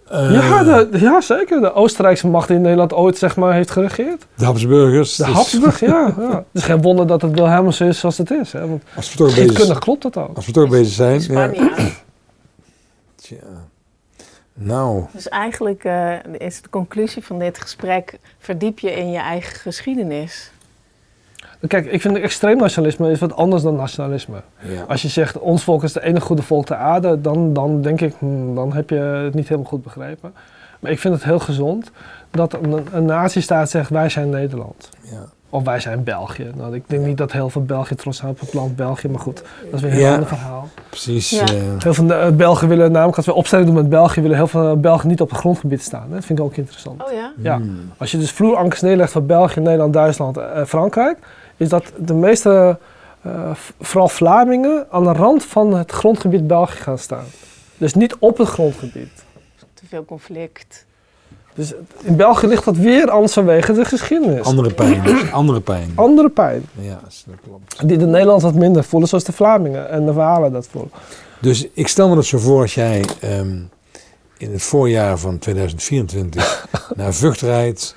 eh, 0.09 0.33
Ja, 0.33 0.63
de, 0.65 0.89
ja, 0.99 1.21
zeker. 1.21 1.61
De 1.61 1.73
Oostenrijkse 1.73 2.27
macht 2.27 2.47
die 2.49 2.57
in 2.57 2.63
Nederland 2.63 2.93
ooit 2.93 3.19
zeg 3.19 3.37
maar, 3.37 3.53
heeft 3.53 3.71
geregeerd. 3.71 4.27
de 4.35 4.45
Habsburgers. 4.45 5.17
De 5.17 5.25
Dus 5.25 5.35
Habsburg, 5.35 5.81
ja, 5.81 6.15
ja. 6.19 6.31
Het 6.37 6.45
is 6.53 6.63
geen 6.63 6.83
wonder 6.83 7.07
dat 7.07 7.23
het 7.23 7.33
Wilhelmus 7.33 7.81
is 7.81 7.99
zoals 7.99 8.19
het 8.19 8.31
is. 8.31 8.53
Hè? 8.53 8.69
Want 8.69 8.83
Als 8.97 9.11
we 9.13 9.17
toch 9.19 9.35
bezig, 9.35 9.79
klopt 9.79 10.03
dat 10.03 10.17
ook. 10.17 10.37
als 10.37 10.47
we 10.47 10.53
toch 10.53 10.69
bezig 10.69 10.95
zijn. 10.95 11.23
Ja. 11.29 11.51
Tja. 13.17 13.37
Nou, 14.59 15.05
Dus 15.13 15.29
eigenlijk 15.29 15.85
eh, 15.85 16.13
is 16.39 16.63
de 16.63 16.69
conclusie 16.71 17.25
van 17.25 17.39
dit 17.39 17.59
gesprek: 17.61 18.19
verdiep 18.39 18.79
je 18.79 18.91
in 18.93 19.11
je 19.11 19.19
eigen 19.19 19.57
geschiedenis. 19.59 20.51
Kijk, 21.69 21.87
ik 21.87 22.01
vind 22.01 22.17
extreem 22.17 22.57
nationalisme 22.57 23.11
is 23.11 23.19
wat 23.21 23.37
anders 23.37 23.63
dan 23.63 23.77
nationalisme. 23.77 24.37
ja. 24.61 24.83
Als 24.89 25.03
je 25.03 25.09
zegt, 25.09 25.39
ons 25.39 25.65
volk 25.65 25.83
is 25.83 25.95
het 25.95 26.03
enige 26.03 26.27
goede 26.27 26.43
volk 26.43 26.67
ter 26.67 26.77
aarde, 26.77 27.21
dan, 27.21 27.53
dan 27.53 27.83
denk 27.83 28.01
ik, 28.01 28.15
hmm, 28.19 28.55
dan 28.55 28.73
heb 28.73 28.91
je 28.91 28.97
het 28.97 29.35
niet 29.35 29.49
helemaal 29.49 29.71
goed 29.71 29.83
begrepen. 29.83 30.35
Maar 30.81 30.91
ik 30.91 30.99
vind 30.99 31.15
het 31.15 31.25
heel 31.25 31.39
gezond 31.39 31.91
dat 32.31 32.53
een, 32.63 32.87
een 32.93 33.05
nazistaat 33.05 33.71
zegt, 33.71 33.91
wij 33.91 34.09
zijn 34.09 34.31
Nederland. 34.31 34.89
ja. 35.03 35.25
Of 35.51 35.65
wij 35.65 35.81
zijn 35.81 36.05
België. 36.05 36.51
Nou, 36.57 36.75
ik 36.75 36.83
denk 36.87 37.05
niet 37.07 37.17
dat 37.19 37.33
heel 37.33 37.51
veel 37.51 37.63
België 37.65 37.95
trots 37.95 38.19
zijn 38.19 38.31
op 38.31 38.41
het 38.41 38.55
land 38.55 38.77
België, 38.77 39.09
maar 39.09 39.21
goed, 39.21 39.43
dat 39.65 39.75
is 39.75 39.81
weer 39.81 39.91
een 39.91 39.97
heel 39.97 40.07
Ja. 40.07 40.13
ander 40.13 40.29
verhaal. 40.29 40.69
Precies. 40.89 41.31
Ja. 41.31 41.41
eh, 41.45 41.53
Heel 41.79 41.95
veel 41.95 42.11
eh, 42.13 42.31
Belgen 42.31 42.69
willen 42.69 42.93
namelijk, 42.93 43.17
als 43.17 43.27
we 43.27 43.35
opstelling 43.35 43.67
doen 43.67 43.77
met 43.77 43.89
België, 43.89 44.21
willen 44.21 44.37
heel 44.37 44.47
veel 44.47 44.77
Belgen 44.81 45.09
niet 45.09 45.21
op 45.21 45.31
het 45.31 45.39
grondgebied 45.39 45.83
staan. 45.83 46.07
Hè? 46.09 46.15
Dat 46.15 46.25
vind 46.25 46.39
ik 46.39 46.45
ook 46.45 46.57
interessant. 46.57 47.03
Oh 47.05 47.13
ja? 47.13 47.33
Ja. 47.43 47.57
hmm. 47.57 47.93
Als 47.97 48.11
je 48.11 48.19
dus 48.19 48.31
vloerankers 48.31 48.81
neerlegt 48.81 49.13
voor 49.13 49.23
België, 49.23 49.61
Nederland, 49.61 49.93
Duitsland 49.93 50.37
en 50.37 50.67
Frankrijk, 50.69 51.19
is 51.57 51.69
dat 51.69 51.85
de 51.99 52.15
meeste, 52.15 52.79
eh, 53.23 53.51
vooral 53.81 54.09
Vlamingen, 54.09 54.87
aan 54.91 55.05
de 55.05 55.13
rand 55.13 55.45
van 55.45 55.75
het 55.75 55.91
grondgebied 55.91 56.47
België 56.47 56.77
gaan 56.77 56.99
staan. 56.99 57.25
Dus 57.77 57.95
niet 57.95 58.17
op 58.19 58.39
het 58.39 58.49
grondgebied. 58.49 59.25
Te 59.75 59.87
veel 59.87 60.05
conflict. 60.05 60.87
Dus 61.55 61.73
in 62.03 62.17
België 62.17 62.47
ligt 62.47 62.65
dat 62.65 62.77
weer 62.77 63.11
anders 63.11 63.33
vanwege 63.33 63.73
de 63.73 63.85
geschiedenis. 63.85 64.47
Andere 64.47 64.75
pijn. 64.75 65.03
dus 65.03 65.31
andere 65.33 65.61
pijn. 65.61 65.93
Andere 65.95 66.29
pijn. 66.29 66.65
Ja, 66.81 67.01
dat 67.27 67.37
klopt. 67.43 67.89
Die 67.89 67.99
de 67.99 68.07
Nederlanders 68.07 68.53
wat 68.53 68.55
minder 68.55 68.85
voelen, 68.85 69.09
zoals 69.09 69.25
de 69.25 69.33
Vlamingen 69.33 69.91
en 69.91 70.05
de 70.05 70.13
Walen 70.13 70.53
dat 70.53 70.67
voelen. 70.67 70.91
Dus 71.41 71.67
ik 71.73 71.89
stel 71.89 72.09
me 72.09 72.15
dat 72.15 72.25
zo 72.25 72.39
voor 72.39 72.61
als 72.61 72.75
jij 72.75 73.05
ehm, 73.21 73.59
in 74.39 74.53
het 74.53 74.63
voorjaar 74.63 75.19
van 75.19 75.39
2024 75.39 76.69
naar 76.97 77.15
Vught 77.15 77.41
rijdt, 77.41 77.97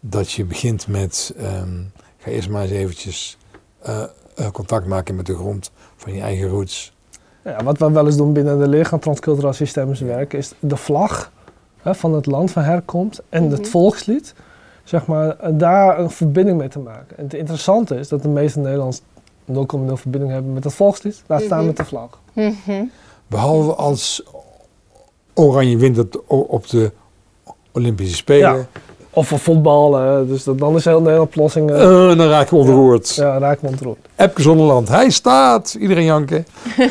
dat 0.00 0.32
je 0.32 0.44
begint 0.44 0.88
met, 0.88 1.34
ehm, 1.38 1.78
ga 2.26 2.32
eerst 2.32 2.48
maar 2.48 2.62
eens 2.62 2.70
eventjes 2.70 3.36
eh, 3.82 4.02
eh, 4.34 4.50
contact 4.50 4.86
maken 4.86 5.16
met 5.16 5.26
de 5.26 5.34
grond 5.34 5.70
van 5.96 6.12
je 6.14 6.20
eigen 6.20 6.48
roots. 6.48 6.92
Ja, 7.44 7.62
wat 7.64 7.78
we 7.78 7.90
wel 7.90 8.06
eens 8.06 8.16
doen 8.16 8.32
binnen 8.32 8.58
de 8.58 8.68
leergang 8.68 9.02
transcultureel 9.02 9.52
systemisch 9.52 10.00
werken, 10.00 10.38
is 10.38 10.52
de 10.60 10.76
vlag 10.76 11.32
hè, 11.82 11.94
van 11.94 12.12
het 12.14 12.26
land 12.26 12.50
van 12.50 12.62
herkomst 12.62 13.22
en 13.28 13.42
Mhm. 13.44 13.52
het 13.52 13.68
volkslied, 13.68 14.34
zeg 14.84 15.06
maar, 15.06 15.36
eh, 15.38 15.50
daar 15.54 15.98
een 15.98 16.10
verbinding 16.10 16.58
mee 16.58 16.68
te 16.68 16.78
maken. 16.78 17.16
En 17.16 17.24
het 17.24 17.34
interessante 17.34 17.94
is 17.98 18.08
dat 18.08 18.22
de 18.22 18.28
meeste 18.28 18.58
Nederlanders 18.58 19.00
0,0 19.44 19.96
verbinding 19.96 20.32
hebben 20.32 20.52
met 20.52 20.64
het 20.64 20.74
volkslied, 20.74 21.22
laat 21.26 21.42
staan 21.42 21.58
Mhm. 21.58 21.66
met 21.66 21.76
de 21.76 21.84
vlag. 21.84 22.20
Mhm. 22.32 22.84
Behalve 23.26 23.74
als 23.74 24.22
Oranje 25.34 25.76
wint 25.76 25.96
het 25.96 26.26
op 26.26 26.68
de 26.68 26.92
Olympische 27.72 28.16
Spelen, 28.16 28.68
Of 29.16 29.28
voor 29.28 29.38
voetbal, 29.38 29.94
hè, 29.94 30.26
dus 30.26 30.44
dat, 30.44 30.58
dan 30.58 30.76
is 30.76 30.84
heel 30.84 31.00
Nederland 31.00 31.30
plossing, 31.30 31.70
eh, 31.70 32.10
eh, 32.10 32.18
dan 32.18 32.28
raak 32.28 32.50
je 32.50 32.56
ontroerd. 32.56 33.14
ja, 33.14 33.38
raak 33.38 33.62
me 33.62 33.68
ontroerd. 33.68 33.98
Epke 34.16 34.42
Zonderland, 34.42 34.88
hij 34.88 35.10
staat. 35.10 35.76
Iedereen 35.80 36.04
janken. 36.04 36.46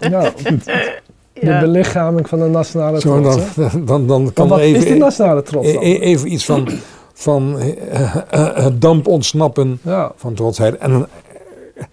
Ja, 0.00 0.30
de 0.40 1.46
Ja. 1.46 1.60
belichaming 1.60 2.28
van 2.28 2.38
de 2.38 2.44
nationale 2.46 3.00
Zo, 3.00 3.20
trots. 3.20 3.54
dan, 3.54 3.86
dan, 3.86 4.06
dan 4.06 4.30
kan 4.32 4.48
wat 4.48 4.58
er 4.58 4.64
even, 4.64 4.78
is 4.80 4.86
die 4.86 4.96
nationale 4.96 5.42
trots 5.42 5.68
e- 5.68 5.72
dan? 5.72 5.82
e- 5.82 5.98
even 5.98 6.32
iets 6.32 6.44
van, 6.44 6.68
van 7.14 7.58
eh, 7.58 8.14
eh, 8.30 8.56
het 8.64 8.80
damp 8.80 9.06
ontsnappen 9.06 9.78
Ja, 9.82 10.12
van 10.16 10.34
trotsheid. 10.34 10.76
En 10.78 10.90
dan, 10.90 11.06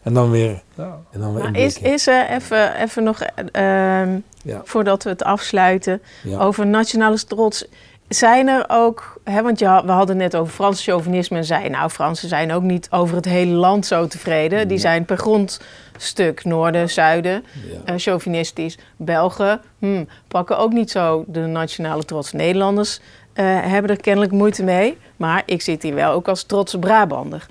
en 0.04 0.14
dan 0.14 0.32
weer, 0.32 0.62
ja. 0.78 0.98
en 1.12 1.20
dan 1.20 1.34
weer 1.34 1.44
Maar 1.44 1.56
is, 1.62 1.80
is 1.80 2.08
er 2.08 2.30
even, 2.30 2.82
even 2.82 3.04
nog, 3.04 3.22
eh, 3.22 4.02
ehm, 4.02 4.10
Ja. 4.44 4.62
voordat 4.64 5.04
we 5.04 5.10
het 5.10 5.24
afsluiten, 5.24 6.02
Ja. 6.24 6.40
over 6.40 6.68
nationale 6.68 7.24
trots. 7.28 7.66
Zijn 8.14 8.48
er 8.48 8.66
ook, 8.68 9.18
hè, 9.24 9.42
want 9.42 9.60
je, 9.60 9.82
we 9.86 9.92
hadden 9.92 10.18
net 10.18 10.36
over 10.36 10.54
Frans 10.54 10.84
chauvinisme 10.84 11.38
en 11.38 11.44
zei, 11.46 11.70
nou, 11.70 11.90
Fransen 11.90 12.30
zijn 12.30 12.52
ook 12.54 12.62
niet 12.62 12.88
over 12.92 13.16
het 13.16 13.26
hele 13.26 13.52
land 13.54 13.86
zo 13.86 14.08
tevreden. 14.08 14.68
Die 14.68 14.78
zijn 14.78 15.06
per 15.06 15.18
grondstuk, 15.18 16.44
noorden, 16.44 16.90
zuiden, 16.90 17.44
Ja. 17.72 17.94
eh, 17.94 17.96
chauvinistisch. 17.98 18.78
Belgen 18.98 19.62
hmm, 19.80 20.08
pakken 20.28 20.58
ook 20.58 20.72
niet 20.74 20.92
zo 20.92 21.24
de 21.28 21.40
nationale 21.40 22.04
trots. 22.04 22.32
Nederlanders 22.32 23.00
eh, 23.34 23.46
hebben 23.62 23.92
er 23.92 24.02
kennelijk 24.02 24.32
moeite 24.32 24.64
mee, 24.64 24.98
maar 25.18 25.44
ik 25.46 25.62
zit 25.62 25.84
hier 25.84 25.96
wel 25.96 26.12
ook 26.12 26.28
als 26.28 26.44
trotse 26.44 26.80
Brabander. 26.80 27.46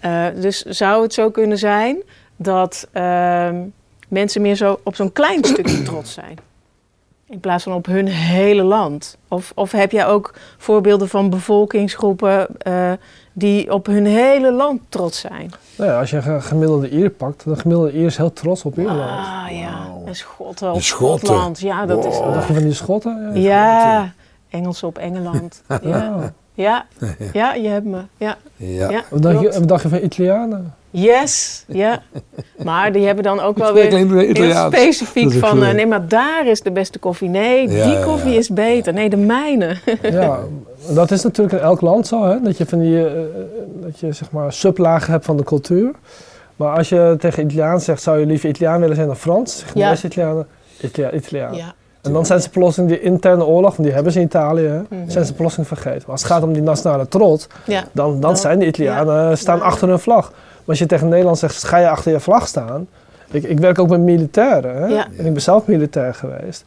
Eh, 0.00 0.24
dus 0.34 0.62
zou 0.62 1.02
het 1.02 1.14
zo 1.14 1.30
kunnen 1.30 1.58
zijn 1.58 1.96
dat 2.36 2.88
ehm, 2.92 3.56
mensen 4.08 4.42
meer 4.42 4.54
zo 4.56 4.80
op 4.84 4.94
zo'n 4.94 5.12
klein 5.12 5.44
stukje 5.44 5.82
trots 5.90 6.12
zijn? 6.12 6.38
In 7.28 7.40
plaats 7.40 7.64
van 7.64 7.72
op 7.72 7.86
hun 7.86 8.06
hele 8.06 8.62
land. 8.62 9.16
Of, 9.28 9.52
of 9.54 9.72
heb 9.72 9.90
jij 9.90 10.06
ook 10.06 10.34
voorbeelden 10.58 11.08
van 11.08 11.30
bevolkingsgroepen 11.30 12.46
eh, 12.58 12.92
die 13.32 13.72
op 13.72 13.86
hun 13.86 14.06
hele 14.06 14.52
land 14.52 14.80
trots 14.88 15.20
zijn? 15.20 15.50
Nou 15.76 15.90
ja, 15.90 15.98
als 16.00 16.10
je 16.10 16.16
een 16.16 16.42
gemiddelde 16.42 16.90
Ier 16.90 17.10
pakt, 17.10 17.44
de 17.44 17.56
gemiddelde 17.56 17.92
Ier 17.92 18.06
is 18.06 18.16
heel 18.16 18.32
trots 18.32 18.64
op 18.64 18.78
Ierland. 18.78 19.00
Ah 19.00 19.46
ja, 19.50 19.86
en 20.04 20.14
Schotten 20.14 20.68
op 20.68 20.74
De 20.74 20.82
Schotten. 20.82 21.26
Schotland. 21.26 21.60
Ja, 21.60 21.86
dat 21.86 21.98
is 21.98 22.04
Wow. 22.04 22.14
Wat 22.14 22.24
wel. 22.24 22.32
dacht 22.34 22.46
je 22.48 22.54
van 22.54 22.62
die 22.62 22.72
Schotten? 22.74 23.40
Ja. 23.40 23.82
Ja, 23.92 24.12
Engels 24.50 24.82
op 24.82 24.98
Engeland. 24.98 25.62
Ja, 25.82 26.32
Ja. 26.62 26.86
ja, 27.32 27.54
je 27.54 27.68
hebt 27.68 27.86
me. 27.86 27.98
Ja, 28.16 28.36
Ja. 28.56 28.90
ja, 28.90 29.02
Wat 29.10 29.22
dacht, 29.22 29.40
je, 29.40 29.50
wat 29.58 29.68
dacht 29.68 29.82
je 29.82 29.88
van 29.88 29.98
Italianen? 30.02 30.74
Yes, 30.90 31.64
ja. 31.66 32.02
Maar 32.64 32.92
die 32.92 33.06
hebben 33.06 33.24
dan 33.24 33.40
ook 33.40 33.58
wel 33.58 33.72
weer 33.72 33.92
heel 33.92 34.66
specifiek 34.66 35.32
van... 35.32 35.62
eh, 35.64 35.72
nee, 35.74 35.86
maar 35.86 36.08
daar 36.08 36.46
is 36.46 36.60
de 36.60 36.70
beste 36.70 36.98
koffie. 36.98 37.28
Nee, 37.28 37.68
Ja, 37.70 37.84
die 37.86 38.04
koffie 38.04 38.32
ja. 38.32 38.38
is 38.38 38.48
beter. 38.48 38.92
Nee, 38.92 39.08
de 39.10 39.16
mijne. 39.16 39.76
Ja, 40.02 40.38
dat 40.94 41.10
is 41.10 41.22
natuurlijk 41.22 41.56
in 41.58 41.64
elk 41.64 41.80
land 41.80 42.06
zo, 42.06 42.24
hè? 42.24 42.40
dat 42.42 42.56
je 42.58 42.66
van 42.66 42.78
die, 42.78 42.96
eh, 42.96 43.12
eh, 43.20 43.20
dat 43.82 43.98
je 44.00 44.12
zeg 44.12 44.30
maar 44.30 44.52
sublagen 44.52 45.12
hebt 45.12 45.24
van 45.24 45.36
de 45.36 45.44
cultuur. 45.44 45.90
Maar 46.56 46.76
als 46.76 46.88
je 46.88 47.16
tegen 47.18 47.44
Italiaan 47.44 47.80
zegt, 47.80 48.02
zou 48.02 48.18
je 48.18 48.26
liever 48.26 48.48
Italiaan 48.48 48.80
willen 48.80 48.94
zijn 48.96 49.06
dan 49.06 49.16
Frans? 49.16 49.64
De 49.72 49.78
Ja. 49.78 49.96
Italianen, 50.04 50.46
Italia, 50.80 51.12
Italiaan. 51.12 51.54
Ja. 51.54 51.74
En 52.02 52.12
dan 52.12 52.26
zijn 52.26 52.40
ze 52.40 52.50
plotseling 52.50 52.90
die 52.92 53.00
interne 53.00 53.44
oorlog, 53.46 53.70
want 53.70 53.82
die 53.82 53.92
hebben 53.92 54.12
ze 54.12 54.18
in 54.20 54.24
Italië, 54.24 54.82
Mhm. 54.88 55.10
zijn 55.10 55.24
ze 55.24 55.34
plotseling 55.34 55.68
vergeten. 55.68 56.00
Maar 56.00 56.10
als 56.10 56.22
het 56.22 56.30
gaat 56.32 56.42
om 56.42 56.52
die 56.52 56.62
nationale 56.62 57.08
trots, 57.08 57.46
ja. 57.66 57.84
dan, 57.92 58.20
dan 58.20 58.36
zijn 58.36 58.58
de 58.58 58.66
Italianen 58.66 59.38
staan 59.38 59.56
Ja. 59.58 59.62
achter 59.64 59.88
hun 59.88 59.98
vlag. 59.98 60.30
Maar 60.30 60.66
als 60.66 60.78
je 60.78 60.86
tegen 60.86 61.08
Nederland 61.08 61.38
zegt, 61.38 61.64
ga 61.64 61.76
je 61.76 61.88
achter 61.88 62.12
je 62.12 62.20
vlag 62.20 62.46
staan? 62.48 62.86
Ik, 63.30 63.42
ik 63.42 63.58
werk 63.58 63.78
ook 63.78 63.88
met 63.88 64.00
militairen 64.00 64.76
hè? 64.76 64.96
En 64.96 65.26
ik 65.26 65.32
ben 65.32 65.42
zelf 65.42 65.66
militair 65.66 66.14
geweest. 66.14 66.64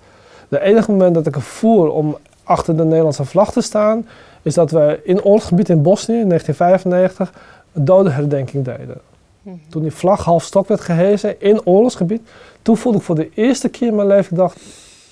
De 0.48 0.60
enige 0.62 0.92
moment 0.92 1.14
dat 1.16 1.28
ik 1.28 1.36
er 1.36 1.42
voer 1.42 1.92
om 1.92 2.18
achter 2.44 2.78
de 2.78 2.84
Nederlandse 2.84 3.26
vlag 3.26 3.52
te 3.52 3.62
staan, 3.62 4.08
is 4.42 4.54
dat 4.54 4.72
we 4.72 5.00
in 5.04 5.24
oorlogsgebied 5.24 5.70
in 5.70 5.82
Bosnië 5.82 6.20
in 6.20 6.28
1995 6.28 7.32
een 7.74 7.86
dodenherdenking 7.86 8.66
deden. 8.66 8.98
Mhm. 9.42 9.56
Toen 9.70 9.82
die 9.82 9.92
vlag 9.92 10.24
half 10.24 10.44
stok 10.44 10.68
werd 10.68 10.82
gehezen 10.82 11.42
in 11.42 11.66
oorlogsgebied, 11.66 12.22
toen 12.62 12.78
voelde 12.78 12.98
ik 12.98 13.04
voor 13.04 13.16
de 13.16 13.30
eerste 13.36 13.70
keer 13.70 13.88
in 13.88 13.96
mijn 13.96 14.08
leven, 14.08 14.32
ik 14.32 14.38
dacht, 14.38 14.58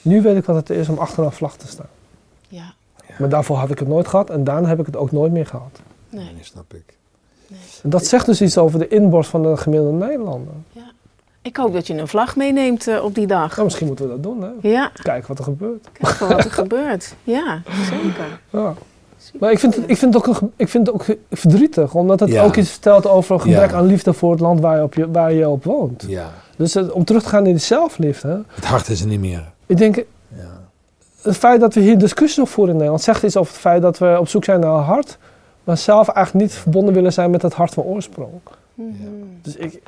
nu 0.02 0.22
weet 0.22 0.38
ik 0.38 0.45
wat 0.45 0.56
het 0.56 0.70
is 0.70 0.89
om 0.89 0.97
achter 0.97 1.24
een 1.24 1.32
vlag 1.32 1.56
te 1.58 1.68
staan. 1.68 1.86
Ja, 2.47 2.74
Maar 3.20 3.30
daarvoor 3.30 3.58
had 3.58 3.70
ik 3.70 3.80
het 3.80 3.88
nooit 3.88 4.08
gehad 4.08 4.30
en 4.30 4.43
daarna 4.43 4.68
heb 4.68 4.80
ik 4.80 4.86
het 4.86 4.95
ook 4.97 5.12
nooit 5.12 5.32
meer 5.32 5.45
gehad. 5.45 5.80
nee. 6.10 6.24
Nee, 6.34 6.43
snap 6.43 6.74
ik. 6.74 6.97
En 7.84 7.89
dat 7.89 8.06
zegt 8.06 8.26
dus 8.26 8.41
iets 8.41 8.58
over 8.58 8.80
de 8.80 8.88
inborst 8.88 9.30
van 9.30 9.43
de 9.43 9.58
gemiddelde 9.58 10.06
Nederlander. 10.06 10.54
Ik 11.41 11.58
hoop 11.58 11.74
dat 11.74 11.88
je 11.88 11.93
een 11.93 12.08
vlag 12.08 12.36
meeneemt 12.36 12.88
eh, 12.88 13.04
op 13.04 13.16
die 13.16 13.28
dag. 13.28 13.52
Nou, 13.52 13.64
misschien 13.64 13.88
moeten 13.88 14.06
we 14.06 14.12
dat 14.12 14.24
doen, 14.24 14.41
hè? 14.41 14.70
Ja, 14.70 14.91
Kijken 15.02 15.28
wat 15.28 15.38
er 15.38 15.43
gebeurt. 15.43 15.88
kijken 15.91 16.28
wat 16.28 16.43
er 16.45 16.52
gebeurt. 16.52 17.16
Ja, 17.24 17.62
zeker. 17.89 18.39
Ja. 18.50 18.74
Maar 19.39 19.52
ik 19.52 19.60
vind, 19.60 19.76
het, 19.76 19.89
ik, 19.89 19.97
vind 19.97 20.14
het 20.14 20.28
ook, 20.28 20.39
ik 20.56 20.70
vind 20.70 20.88
het 20.88 20.95
ook 20.95 21.06
verdrietig, 21.32 21.93
omdat 21.95 22.20
het 22.20 22.30
Ja. 22.30 22.43
ook 22.43 22.56
iets 22.56 22.70
vertelt 22.70 23.08
over 23.08 23.34
een 23.36 23.41
gebrek 23.41 23.70
Ja. 23.72 23.78
aan 23.78 23.86
liefde 23.86 24.14
voor 24.14 24.32
het 24.32 24.39
land 24.39 24.60
waar 24.60 24.78
je 24.78 24.84
op, 24.84 24.93
je, 24.93 25.12
waar 25.12 25.34
je 25.34 25.50
op 25.50 25.64
woont. 25.64 26.06
Ja, 26.08 26.32
Dus 26.58 26.74
het- 26.74 26.91
om 26.91 27.04
terug 27.04 27.24
te 27.24 27.30
gaan 27.30 27.45
in 27.45 27.52
die 27.54 27.62
zelfliefde. 27.62 28.43
het 28.47 28.66
hart 28.66 28.89
is 28.89 29.02
er 29.02 29.08
niet 29.08 29.20
meer. 29.20 29.52
Ik 29.70 29.78
denk, 29.78 29.95
Ja. 30.36 30.61
het 31.22 31.38
feit 31.38 31.59
dat 31.59 31.74
we 31.74 31.80
hier 31.82 31.97
discussie 31.97 32.41
over 32.41 32.53
voeren 32.53 32.72
in 32.74 32.78
Nederland 32.80 33.03
zegt 33.05 33.24
iets 33.24 33.38
over 33.38 33.51
het 33.51 33.61
feit 33.61 33.82
dat 33.82 33.97
we 33.97 34.17
op 34.20 34.28
zoek 34.28 34.43
zijn 34.43 34.59
naar 34.59 34.74
een 34.74 34.84
hart, 34.84 35.17
maar 35.63 35.78
zelf 35.78 36.07
eigenlijk 36.07 36.45
niet 36.45 36.55
verbonden 36.55 36.93
willen 36.93 37.13
zijn 37.13 37.32
met 37.32 37.41
het 37.41 37.53
hart 37.53 37.74
van 37.74 37.84
oorsprong. 37.84 38.32
Mhm. 38.74 38.93
Dus 39.41 39.55
ik, 39.55 39.82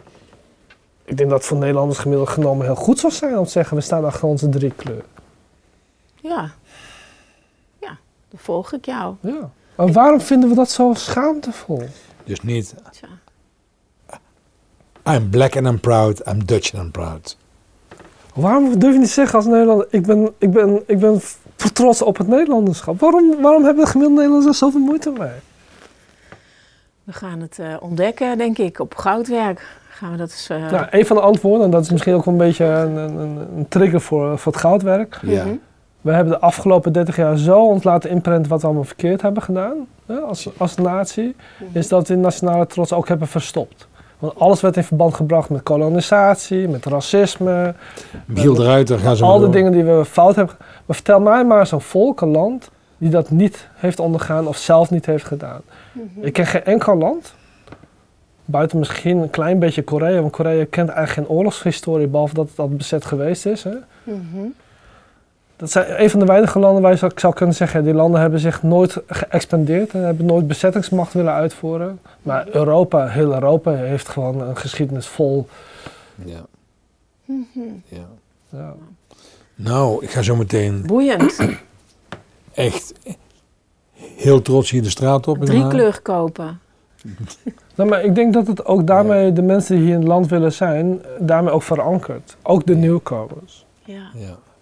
ik 1.03 1.17
denk 1.17 1.29
dat 1.29 1.37
het 1.37 1.47
voor 1.47 1.57
Nederlanders 1.57 1.99
gemiddeld 1.99 2.29
genomen 2.29 2.65
heel 2.65 2.75
goed 2.75 2.99
zou 2.99 3.13
zijn 3.13 3.37
om 3.37 3.45
te 3.45 3.51
zeggen, 3.51 3.75
we 3.77 3.83
staan 3.83 4.05
achter 4.05 4.27
onze 4.27 4.49
drie 4.49 4.71
kleuren. 4.75 5.05
Ja. 6.15 6.51
Ja, 7.79 7.97
dan 8.29 8.39
volg 8.39 8.73
ik 8.73 8.85
jou. 8.85 9.15
Ja. 9.21 9.49
Maar 9.75 9.91
waarom 9.91 10.21
vinden 10.21 10.49
we 10.49 10.55
dat 10.55 10.69
zo 10.69 10.93
schaamtevol? 10.95 11.83
Dus 12.23 12.41
niet, 12.41 12.75
Tja. 12.91 13.07
I'm 15.15 15.29
black 15.29 15.55
and 15.57 15.65
I'm 15.67 15.79
proud, 15.79 16.27
I'm 16.27 16.45
Dutch 16.45 16.73
and 16.73 16.83
I'm 16.83 16.91
proud. 16.91 17.37
Waarom 18.33 18.79
durf 18.79 18.93
je 18.93 18.99
niet 18.99 19.07
te 19.07 19.13
zeggen 19.13 19.35
als 19.35 19.45
Nederlander, 19.45 19.87
ik 19.89 20.05
ben, 20.05 20.29
ik 20.37 20.51
ben, 20.51 20.83
ik 20.85 20.99
ben 20.99 21.21
trots 21.73 22.01
op 22.01 22.17
het 22.17 22.27
Nederlanderschap? 22.27 22.99
Waarom, 22.99 23.41
waarom 23.41 23.63
hebben 23.63 23.83
de 23.83 23.89
gemiddelde 23.91 24.21
Nederlanders 24.21 24.61
er 24.61 24.65
zoveel 24.65 24.79
moeite 24.85 25.11
mee? 25.17 25.29
We 27.03 27.13
gaan 27.13 27.39
het 27.39 27.59
eh, 27.59 27.65
ontdekken, 27.79 28.37
denk 28.37 28.57
ik, 28.57 28.79
op 28.79 28.95
goudwerk. 28.95 29.79
Gaan 29.89 30.11
we 30.11 30.17
dat 30.17 30.29
eens... 30.29 30.49
eh, 30.49 30.71
Nou, 30.71 30.85
een 30.89 31.05
van 31.05 31.15
de 31.15 31.21
antwoorden, 31.21 31.65
en 31.65 31.71
dat 31.71 31.83
is 31.83 31.89
misschien 31.91 32.13
ook 32.13 32.25
wel 32.25 32.33
een 32.33 32.39
beetje 32.39 32.65
een, 32.65 32.95
een, 32.95 33.17
een 33.17 33.47
een 33.57 33.67
trigger 33.67 34.01
voor, 34.01 34.37
voor 34.37 34.51
het 34.51 34.61
goudwerk. 34.61 35.19
Ja. 35.21 35.43
mhm. 35.45 35.55
We 36.01 36.11
hebben 36.11 36.33
de 36.33 36.39
afgelopen 36.39 36.93
30 36.93 37.15
jaar 37.15 37.37
zo 37.37 37.65
ons 37.67 37.83
laten 37.83 38.09
inprenten 38.09 38.49
wat 38.51 38.59
we 38.59 38.65
allemaal 38.65 38.83
verkeerd 38.85 39.21
hebben 39.21 39.43
gedaan 39.43 39.87
hè, 40.05 40.15
als, 40.15 40.49
als 40.57 40.75
natie, 40.75 41.35
Mhm. 41.59 41.77
is 41.77 41.87
dat 41.87 42.07
we 42.07 42.13
die 42.13 42.23
nationale 42.23 42.67
trots 42.67 42.93
ook 42.93 43.07
hebben 43.07 43.27
verstopt. 43.27 43.87
Want 44.21 44.39
alles 44.39 44.61
werd 44.61 44.77
in 44.77 44.83
verband 44.83 45.13
gebracht 45.13 45.49
met 45.49 45.63
kolonisatie, 45.63 46.67
met 46.67 46.85
racisme, 46.85 47.73
zo 49.15 49.25
al 49.25 49.39
door. 49.39 49.51
dingen 49.51 49.71
die 49.71 49.83
we 49.83 50.05
fout 50.05 50.35
hebben. 50.35 50.55
Maar 50.85 50.95
vertel 50.95 51.19
mij 51.19 51.45
maar 51.45 51.67
zo'n 51.67 51.81
volk, 51.81 52.21
een 52.21 52.31
land, 52.31 52.69
die 52.97 53.09
dat 53.09 53.29
niet 53.29 53.67
heeft 53.73 53.99
ondergaan 53.99 54.47
of 54.47 54.57
zelf 54.57 54.89
niet 54.89 55.05
heeft 55.05 55.25
gedaan. 55.25 55.61
Mhm. 55.91 56.25
Ik 56.25 56.33
ken 56.33 56.45
geen 56.45 56.63
enkel 56.63 56.97
land, 56.97 57.33
buiten 58.45 58.79
misschien 58.79 59.17
een 59.17 59.29
klein 59.29 59.59
beetje 59.59 59.83
Korea, 59.83 60.19
want 60.19 60.31
Korea 60.31 60.65
kent 60.69 60.89
eigenlijk 60.89 61.27
geen 61.27 61.37
oorlogshistorie, 61.37 62.07
behalve 62.07 62.33
dat 62.33 62.49
het 62.49 62.59
al 62.59 62.69
bezet 62.69 63.05
geweest 63.05 63.45
is. 63.45 63.63
Hè. 63.63 63.75
Mhm. 64.03 64.47
Dat 65.61 65.71
zijn 65.71 66.01
een 66.03 66.09
van 66.09 66.19
de 66.19 66.25
weinige 66.25 66.59
landen 66.59 66.81
waar 66.81 66.91
je 66.91 66.97
zou, 66.97 67.11
ik 67.11 67.19
zou 67.19 67.33
kunnen 67.33 67.55
zeggen, 67.55 67.83
die 67.83 67.93
landen 67.93 68.21
hebben 68.21 68.39
zich 68.39 68.63
nooit 68.63 68.97
geëxpandeerd 69.07 69.91
en 69.93 70.03
hebben 70.03 70.25
nooit 70.25 70.47
bezettingsmacht 70.47 71.13
willen 71.13 71.33
uitvoeren. 71.33 71.99
Maar 72.21 72.47
Europa, 72.51 73.07
heel 73.07 73.33
Europa, 73.33 73.71
heeft 73.71 74.07
gewoon 74.09 74.41
een 74.41 74.57
geschiedenis 74.57 75.07
vol. 75.07 75.47
Ja, 76.25 76.45
Mhm. 77.25 77.59
ja. 77.85 78.07
Ja. 78.49 78.73
Nou, 79.55 80.03
ik 80.03 80.09
ga 80.09 80.21
zo 80.21 80.35
meteen 80.35 80.83
Boeiend. 80.85 81.37
echt 82.53 82.93
heel 83.97 84.41
trots 84.41 84.69
hier 84.69 84.83
de 84.83 84.89
straat 84.89 85.27
op. 85.27 85.45
Drie 85.45 85.67
kleur 85.67 86.01
kopen. 86.01 86.59
Nou, 87.75 87.89
maar 87.89 88.03
ik 88.03 88.15
denk 88.15 88.33
dat 88.33 88.47
het 88.47 88.65
ook 88.65 88.87
daarmee 88.87 89.33
de 89.33 89.41
mensen 89.41 89.75
die 89.75 89.83
hier 89.85 89.93
in 89.93 89.99
het 89.99 90.07
land 90.07 90.27
willen 90.27 90.53
zijn, 90.53 91.01
daarmee 91.19 91.53
ook 91.53 91.63
verankert. 91.63 92.37
Ook 92.41 92.65
de 92.65 92.75
nieuwkomers. 92.75 93.65
Ja. 93.83 94.09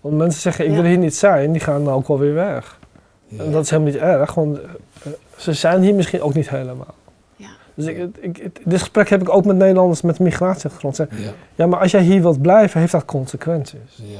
Want 0.01 0.17
mensen 0.17 0.41
zeggen, 0.41 0.65
ik 0.65 0.69
Ja. 0.71 0.75
wil 0.75 0.85
hier 0.85 0.97
niet 0.97 1.15
zijn, 1.15 1.51
die 1.51 1.61
gaan 1.61 1.83
dan 1.83 1.93
ook 1.93 2.07
wel 2.07 2.19
weer 2.19 2.33
weg. 2.33 2.79
ja. 3.27 3.43
En 3.43 3.51
dat 3.51 3.63
is 3.63 3.69
helemaal 3.69 3.91
niet 3.91 4.01
erg, 4.01 4.33
want 4.33 4.59
eh, 4.59 5.11
ze 5.35 5.53
zijn 5.53 5.81
hier 5.81 5.95
misschien 5.95 6.21
ook 6.21 6.33
niet 6.33 6.49
helemaal. 6.49 6.93
Ja. 7.35 7.47
Dus 7.73 7.85
ik, 7.85 7.97
ik, 8.19 8.37
ik- 8.37 8.59
dit 8.65 8.79
gesprek 8.79 9.09
heb 9.09 9.21
ik 9.21 9.29
ook 9.29 9.45
met 9.45 9.55
Nederlanders 9.57 10.01
met 10.01 10.19
migratieachtergrond. 10.19 10.95
Zeggen, 10.95 11.21
Ja, 11.21 11.29
Ja, 11.55 11.67
maar 11.67 11.79
als 11.79 11.91
jij 11.91 12.01
hier 12.01 12.21
wilt 12.21 12.41
blijven, 12.41 12.79
heeft 12.79 12.91
dat 12.91 13.05
consequenties. 13.05 13.95
ja. 13.95 14.19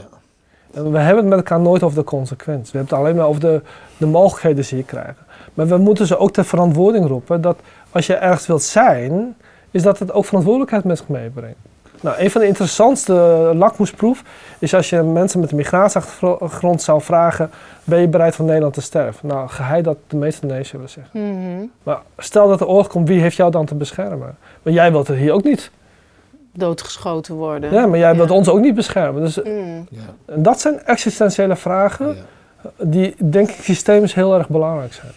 En 0.73 0.91
we 0.91 0.97
hebben 0.97 1.17
het 1.17 1.27
met 1.27 1.37
elkaar 1.37 1.59
nooit 1.59 1.83
over 1.83 1.97
de 1.97 2.03
consequenties. 2.03 2.71
We 2.71 2.77
hebben 2.77 2.97
het 2.97 3.05
alleen 3.05 3.15
maar 3.19 3.27
over 3.27 3.41
de, 3.41 3.61
de 3.97 4.05
mogelijkheden 4.05 4.57
die 4.57 4.65
ze 4.65 4.75
hier 4.75 4.83
krijgen. 4.83 5.15
Maar 5.53 5.67
we 5.67 5.77
moeten 5.77 6.07
ze 6.07 6.17
ook 6.17 6.31
ter 6.31 6.45
verantwoording 6.45 7.07
roepen 7.07 7.41
dat 7.41 7.59
als 7.91 8.07
je 8.07 8.13
ergens 8.15 8.47
wilt 8.47 8.63
zijn, 8.63 9.35
is 9.71 9.81
dat 9.83 9.99
het 9.99 10.11
ook 10.11 10.25
verantwoordelijkheid 10.25 10.83
met 10.83 10.97
zich 10.97 11.07
meebrengt. 11.07 11.57
Nou, 12.01 12.19
een 12.19 12.31
van 12.31 12.41
de 12.41 12.47
interessantste 12.47 13.13
lakmoesproef 13.55 14.23
is 14.59 14.73
als 14.73 14.89
je 14.89 15.01
mensen 15.01 15.39
met 15.39 15.51
een 15.51 15.57
migratieachtergrond 15.57 16.81
zou 16.81 17.01
vragen, 17.01 17.49
ben 17.83 17.99
je 18.01 18.07
bereid 18.07 18.35
van 18.35 18.45
Nederland 18.45 18.73
te 18.73 18.81
sterven? 18.81 19.27
Nou, 19.27 19.47
geheid 19.49 19.83
dat 19.83 19.97
de 20.07 20.15
meeste 20.15 20.45
nee 20.45 20.63
zullen 20.63 20.89
zeggen. 20.89 21.19
Mhm. 21.21 21.65
Maar 21.83 21.99
stel 22.17 22.47
dat 22.47 22.61
er 22.61 22.67
oorlog 22.67 22.87
komt, 22.87 23.07
wie 23.07 23.21
heeft 23.21 23.35
jou 23.35 23.51
dan 23.51 23.65
te 23.65 23.75
beschermen? 23.75 24.37
Want 24.63 24.75
jij 24.75 24.91
wilt 24.91 25.07
er 25.07 25.15
hier 25.15 25.33
ook 25.33 25.43
niet. 25.43 25.71
Doodgeschoten 26.53 27.35
worden. 27.35 27.71
Ja, 27.73 27.85
maar 27.85 27.99
jij 27.99 28.15
wilt 28.15 28.29
Ja. 28.29 28.35
ons 28.35 28.49
ook 28.49 28.59
niet 28.59 28.75
beschermen. 28.75 29.21
Dus 29.21 29.41
Mm. 29.43 29.87
ja, 29.89 29.99
en 30.25 30.43
dat 30.43 30.59
zijn 30.59 30.83
existentiële 30.85 31.55
vragen 31.55 32.07
ja. 32.07 32.69
die, 32.77 33.15
denk 33.17 33.49
ik, 33.49 33.63
systemisch 33.63 34.13
heel 34.13 34.33
erg 34.37 34.49
belangrijk 34.49 34.93
zijn. 34.93 35.11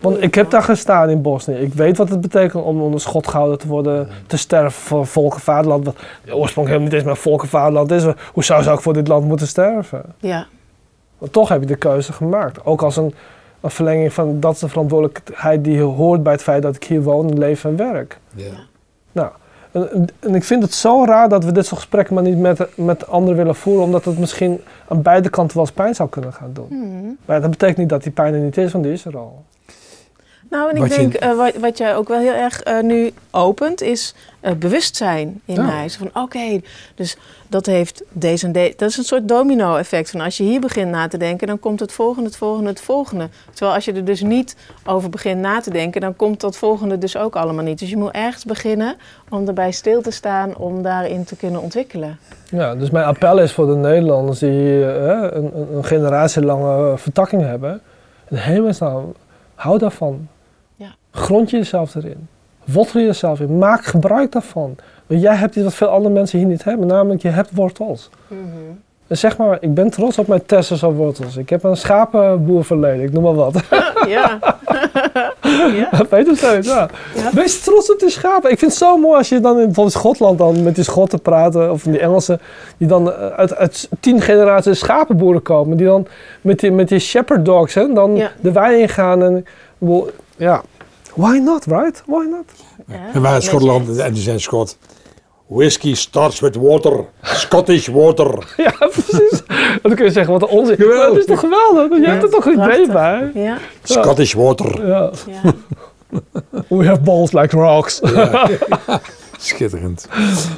Want 0.00 0.22
ik 0.22 0.34
heb 0.34 0.50
daar 0.50 0.62
gestaan 0.62 1.08
in 1.08 1.22
Bosnië. 1.22 1.54
Ik 1.54 1.74
weet 1.74 1.96
wat 1.96 2.08
het 2.08 2.20
betekent 2.20 2.64
om 2.64 2.82
onder 2.82 3.00
schot 3.00 3.28
gehouden 3.28 3.58
te 3.58 3.66
worden, 3.66 4.08
te 4.26 4.36
sterven 4.36 4.82
voor 4.82 5.06
volk 5.06 5.34
en 5.34 5.40
vaderland. 5.40 5.84
Wat 5.84 5.96
de 6.24 6.36
oorsprong 6.36 6.66
helemaal 6.66 6.86
niet 6.88 6.96
eens 6.96 7.04
mijn 7.04 7.16
volk 7.16 7.42
en 7.42 7.48
vaderland 7.48 7.90
is. 7.90 8.02
Hoe 8.32 8.44
zou, 8.44 8.70
ik 8.72 8.80
voor 8.80 8.92
dit 8.92 9.08
land 9.08 9.24
moeten 9.26 9.46
sterven? 9.46 10.02
Ja. 10.18 10.46
Maar 11.18 11.30
toch 11.30 11.48
heb 11.48 11.60
je 11.60 11.66
de 11.66 11.76
keuze 11.76 12.12
gemaakt. 12.12 12.64
Ook 12.64 12.82
als 12.82 12.96
een, 12.96 13.14
een 13.60 13.70
verlenging 13.70 14.12
van 14.12 14.40
dat 14.40 14.54
is 14.54 14.60
de 14.60 14.68
verantwoordelijkheid 14.68 15.64
die 15.64 15.80
hoort 15.80 16.22
bij 16.22 16.32
het 16.32 16.42
feit 16.42 16.62
dat 16.62 16.76
ik 16.76 16.84
hier 16.84 17.02
woon, 17.02 17.38
leef 17.38 17.64
en 17.64 17.76
werk. 17.76 18.18
Ja. 18.34 18.52
Nou, 19.12 19.28
en, 19.70 20.08
en- 20.20 20.34
ik 20.34 20.44
vind 20.44 20.62
het 20.62 20.74
zo 20.74 21.04
raar 21.04 21.28
dat 21.28 21.44
we 21.44 21.52
dit 21.52 21.66
soort 21.66 21.80
gesprekken 21.80 22.14
maar 22.14 22.22
niet 22.22 22.38
met, 22.38 22.66
met 22.74 23.08
anderen 23.08 23.36
willen 23.36 23.54
voeren, 23.54 23.84
omdat 23.84 24.04
het 24.04 24.18
misschien 24.18 24.60
aan 24.88 25.02
beide 25.02 25.28
kanten 25.28 25.56
wel 25.56 25.64
eens 25.66 25.74
pijn 25.74 25.94
zou 25.94 26.08
kunnen 26.08 26.32
gaan 26.32 26.52
doen. 26.52 26.66
Mhm. 26.70 27.10
Maar 27.24 27.40
dat 27.40 27.50
betekent 27.50 27.78
niet 27.78 27.88
dat 27.88 28.02
die 28.02 28.12
pijn 28.12 28.34
er 28.34 28.40
niet 28.40 28.56
is, 28.56 28.72
want 28.72 28.84
die 28.84 28.92
is 28.92 29.04
er 29.04 29.16
al. 29.16 29.44
Nou, 30.50 30.70
en 30.70 30.74
ik 30.76 30.82
Wat 30.82 30.90
je- 30.90 30.96
denk, 30.96 31.14
eh, 31.14 31.36
wat, 31.36 31.56
wat 31.56 31.78
jij 31.78 31.96
ook 31.96 32.08
wel 32.08 32.18
heel 32.18 32.32
erg 32.32 32.60
eh, 32.60 32.80
nu 32.80 33.12
opent, 33.30 33.80
is 33.82 34.14
eh, 34.40 34.52
bewustzijn 34.52 35.40
in 35.44 35.64
mij. 35.66 35.88
Zo 35.88 35.98
Van 35.98 36.22
oké, 36.22 36.60
dus 36.94 37.16
dat 37.48 37.66
heeft 37.66 38.02
deze 38.12 38.46
en 38.46 38.52
deze. 38.52 38.74
Dat 38.76 38.88
is 38.90 38.96
een 38.96 39.04
soort 39.04 39.28
domino-effect. 39.28 40.10
Van 40.10 40.20
als 40.20 40.36
je 40.36 40.42
hier 40.42 40.60
begint 40.60 40.90
na 40.90 41.08
te 41.08 41.18
denken, 41.18 41.46
dan 41.46 41.58
komt 41.58 41.80
het 41.80 41.92
volgende, 41.92 42.28
het 42.28 42.36
volgende, 42.36 42.68
het 42.68 42.80
volgende. 42.80 43.28
Terwijl 43.50 43.74
als 43.74 43.84
je 43.84 43.92
er 43.92 44.04
dus 44.04 44.20
niet 44.22 44.56
over 44.86 45.10
begint 45.10 45.40
na 45.40 45.60
te 45.60 45.70
denken, 45.70 46.00
dan 46.00 46.16
komt 46.16 46.40
dat 46.40 46.56
volgende 46.56 46.98
dus 46.98 47.16
ook 47.16 47.36
allemaal 47.36 47.64
niet. 47.64 47.78
Dus 47.78 47.90
je 47.90 47.96
moet 47.96 48.10
ergens 48.12 48.44
beginnen 48.44 48.96
om 49.28 49.48
erbij 49.48 49.70
stil 49.70 50.02
te 50.02 50.10
staan, 50.10 50.56
om 50.56 50.82
daarin 50.82 51.24
te 51.24 51.36
kunnen 51.36 51.60
ontwikkelen. 51.60 52.18
Ja, 52.50 52.74
dus 52.74 52.90
mijn 52.90 53.04
appel 53.06 53.38
is 53.38 53.52
voor 53.52 53.66
de 53.66 53.76
Nederlanders 53.76 54.38
die 54.38 54.84
een, 54.84 55.84
generatielange 55.84 56.98
vertakking 56.98 57.42
hebben. 57.42 57.80
In 58.28 58.36
hemelsnaam, 58.36 59.12
hou 59.54 59.78
daarvan. 59.78 60.28
Grond 61.10 61.50
je 61.50 61.56
jezelf 61.56 61.94
erin. 61.94 62.28
Wortel 62.64 63.00
jezelf 63.00 63.40
in. 63.40 63.58
Maak 63.58 63.84
gebruik 63.84 64.32
daarvan. 64.32 64.76
Want 65.06 65.20
jij 65.22 65.34
hebt 65.34 65.54
iets 65.56 65.64
wat 65.64 65.74
veel 65.74 65.88
andere 65.88 66.14
mensen 66.14 66.38
hier 66.38 66.48
niet 66.48 66.64
hebben. 66.64 66.86
Namelijk, 66.86 67.22
je 67.22 67.28
hebt 67.28 67.50
wortels. 67.54 68.10
En 69.06 69.18
zeg 69.18 69.36
maar, 69.36 69.56
ik 69.60 69.74
ben 69.74 69.90
trots 69.90 70.18
op 70.18 70.26
mijn 70.26 70.46
Tessers 70.46 70.82
of 70.82 70.94
wortels. 70.94 71.36
Ik 71.36 71.50
heb 71.50 71.64
een 71.64 71.76
schapenboer 71.76 72.64
verleden, 72.64 73.04
ik 73.04 73.12
noem 73.12 73.22
maar 73.22 73.34
wat. 73.34 73.54
Ja. 74.08 74.38
ja. 75.82 75.90
Weet 76.10 76.26
je 76.26 76.32
steeds, 76.36 76.68
ja. 76.68 76.88
Ja. 77.14 77.30
Wees 77.32 77.60
trots 77.60 77.92
op 77.92 77.98
die 77.98 78.10
schapen. 78.10 78.50
Ik 78.50 78.58
vind 78.58 78.70
het 78.70 78.80
zo 78.80 78.96
mooi 78.96 79.16
als 79.18 79.28
je 79.28 79.40
dan 79.40 79.58
in 79.58 79.64
bijvoorbeeld 79.64 79.96
Schotland 79.96 80.38
dan 80.38 80.62
met 80.62 80.74
die 80.74 80.84
Schotten 80.84 81.20
praten, 81.20 81.72
of 81.72 81.82
die 81.82 81.98
Engelsen, 81.98 82.40
die 82.76 82.88
dan 82.88 83.12
eh, 83.12 83.26
uit, 83.26 83.56
uit 83.56 83.88
tien 84.00 84.20
generaties 84.20 84.78
schapenboeren 84.78 85.42
komen, 85.42 85.76
die 85.76 85.86
dan 85.86 86.06
met 86.40 86.58
die, 86.60 86.70
met 86.72 86.88
die 86.88 86.98
shepherd 86.98 87.44
dogs 87.44 87.74
hè, 87.74 87.92
dan 87.92 88.16
Ja. 88.16 88.30
de 88.40 88.52
wei 88.52 88.80
ingaan 88.80 89.22
en, 89.22 89.46
ja, 90.36 90.62
why 91.14 91.38
not, 91.38 91.64
right? 91.64 92.02
Why 92.06 92.24
not? 92.30 92.44
Ja. 92.86 93.12
We 93.12 93.20
waren 93.20 93.36
in 93.36 93.42
Schotland 93.42 93.98
en 93.98 94.12
die 94.12 94.22
zijn 94.22 94.40
Schot. 94.40 94.76
Whisky 95.46 95.94
starts 95.94 96.40
with 96.40 96.56
water. 96.56 97.04
Scottish 97.22 97.86
water. 97.88 98.28
Ja, 98.56 98.70
precies. 98.90 99.42
En 99.48 99.78
dan 99.82 99.94
kun 99.94 100.04
je 100.04 100.10
zeggen, 100.10 100.32
wat 100.32 100.42
een 100.42 100.48
onzin. 100.48 100.76
Geweldig. 100.76 101.08
Het 101.08 101.18
is 101.18 101.24
toch 101.26 101.40
geweldig? 101.40 101.98
Je 101.98 102.06
hebt 102.06 102.22
er 102.22 102.30
toch 102.30 102.44
een 102.46 102.52
idee 102.62 102.86
bij? 102.86 103.30
Ja. 103.34 103.58
Scottish 103.82 104.32
water. 104.34 104.86
Ja. 104.86 105.10
ja. 105.26 105.52
We 106.68 106.86
have 106.86 107.00
balls 107.00 107.32
like 107.32 107.56
rocks. 107.56 108.00
Schitterend. 109.38 110.08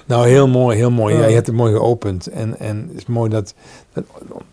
Nou, 0.07 0.29
heel 0.29 0.49
mooi, 0.49 0.77
heel 0.77 0.91
mooi. 0.91 1.15
Ja, 1.17 1.27
je 1.27 1.35
hebt 1.35 1.47
het 1.47 1.57
mooi 1.57 1.73
geopend. 1.73 2.27
En, 2.27 2.59
en 2.59 2.87
het 2.89 2.97
is 2.97 3.07
mooi 3.07 3.31
dat... 3.31 3.55
dat 3.93 4.05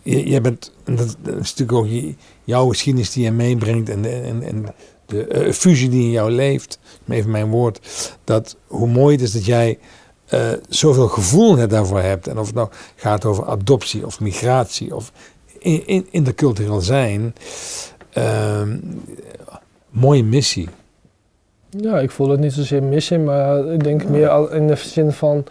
je, 0.03 0.29
je 0.29 0.41
bent... 0.41 0.71
en 0.85 0.95
Dat, 0.95 1.15
dat 1.23 1.33
is 1.33 1.55
natuurlijk 1.55 1.77
ook 1.77 1.87
je- 1.87 2.15
jouw 2.43 2.67
geschiedenis 2.67 3.11
die 3.11 3.23
je 3.23 3.31
meebrengt. 3.31 3.89
En, 3.89 4.05
en, 4.23 4.43
en 4.43 4.65
de 5.09 5.27
eh, 5.27 5.51
fusie 5.51 5.89
die 5.89 6.03
in 6.03 6.11
jou 6.11 6.31
leeft. 6.31 6.79
Even 7.09 7.31
mijn 7.31 7.49
woord. 7.49 7.79
Dat 8.23 8.55
hoe 8.67 8.87
mooi 8.87 9.15
het 9.15 9.23
is 9.23 9.31
dat 9.31 9.45
jij... 9.45 9.77
eh, 10.27 10.39
zoveel 10.69 11.07
gevoel 11.07 11.55
net 11.55 11.69
daarvoor 11.69 12.01
hebt. 12.01 12.27
En 12.27 12.37
of 12.37 12.45
het 12.45 12.55
nou 12.55 12.69
gaat 12.95 13.25
over 13.25 13.45
adoptie 13.45 14.05
of 14.05 14.19
migratie 14.19 14.95
of 14.95 15.11
in, 15.59 15.87
in, 15.87 16.07
intercultureel 16.09 16.81
zijn. 16.81 17.33
Ehm, 18.13 18.77
mooie 19.89 20.23
missie. 20.23 20.69
Ja, 21.69 21.99
ik 21.99 22.11
voel 22.11 22.29
het 22.29 22.39
niet 22.39 22.53
zozeer 22.53 22.83
missie, 22.83 23.17
maar 23.17 23.65
ik 23.65 23.83
denk 23.83 24.03
meer 24.07 24.53
in 24.53 24.67
de 24.67 24.75
zin 24.75 25.11
van 25.11 25.43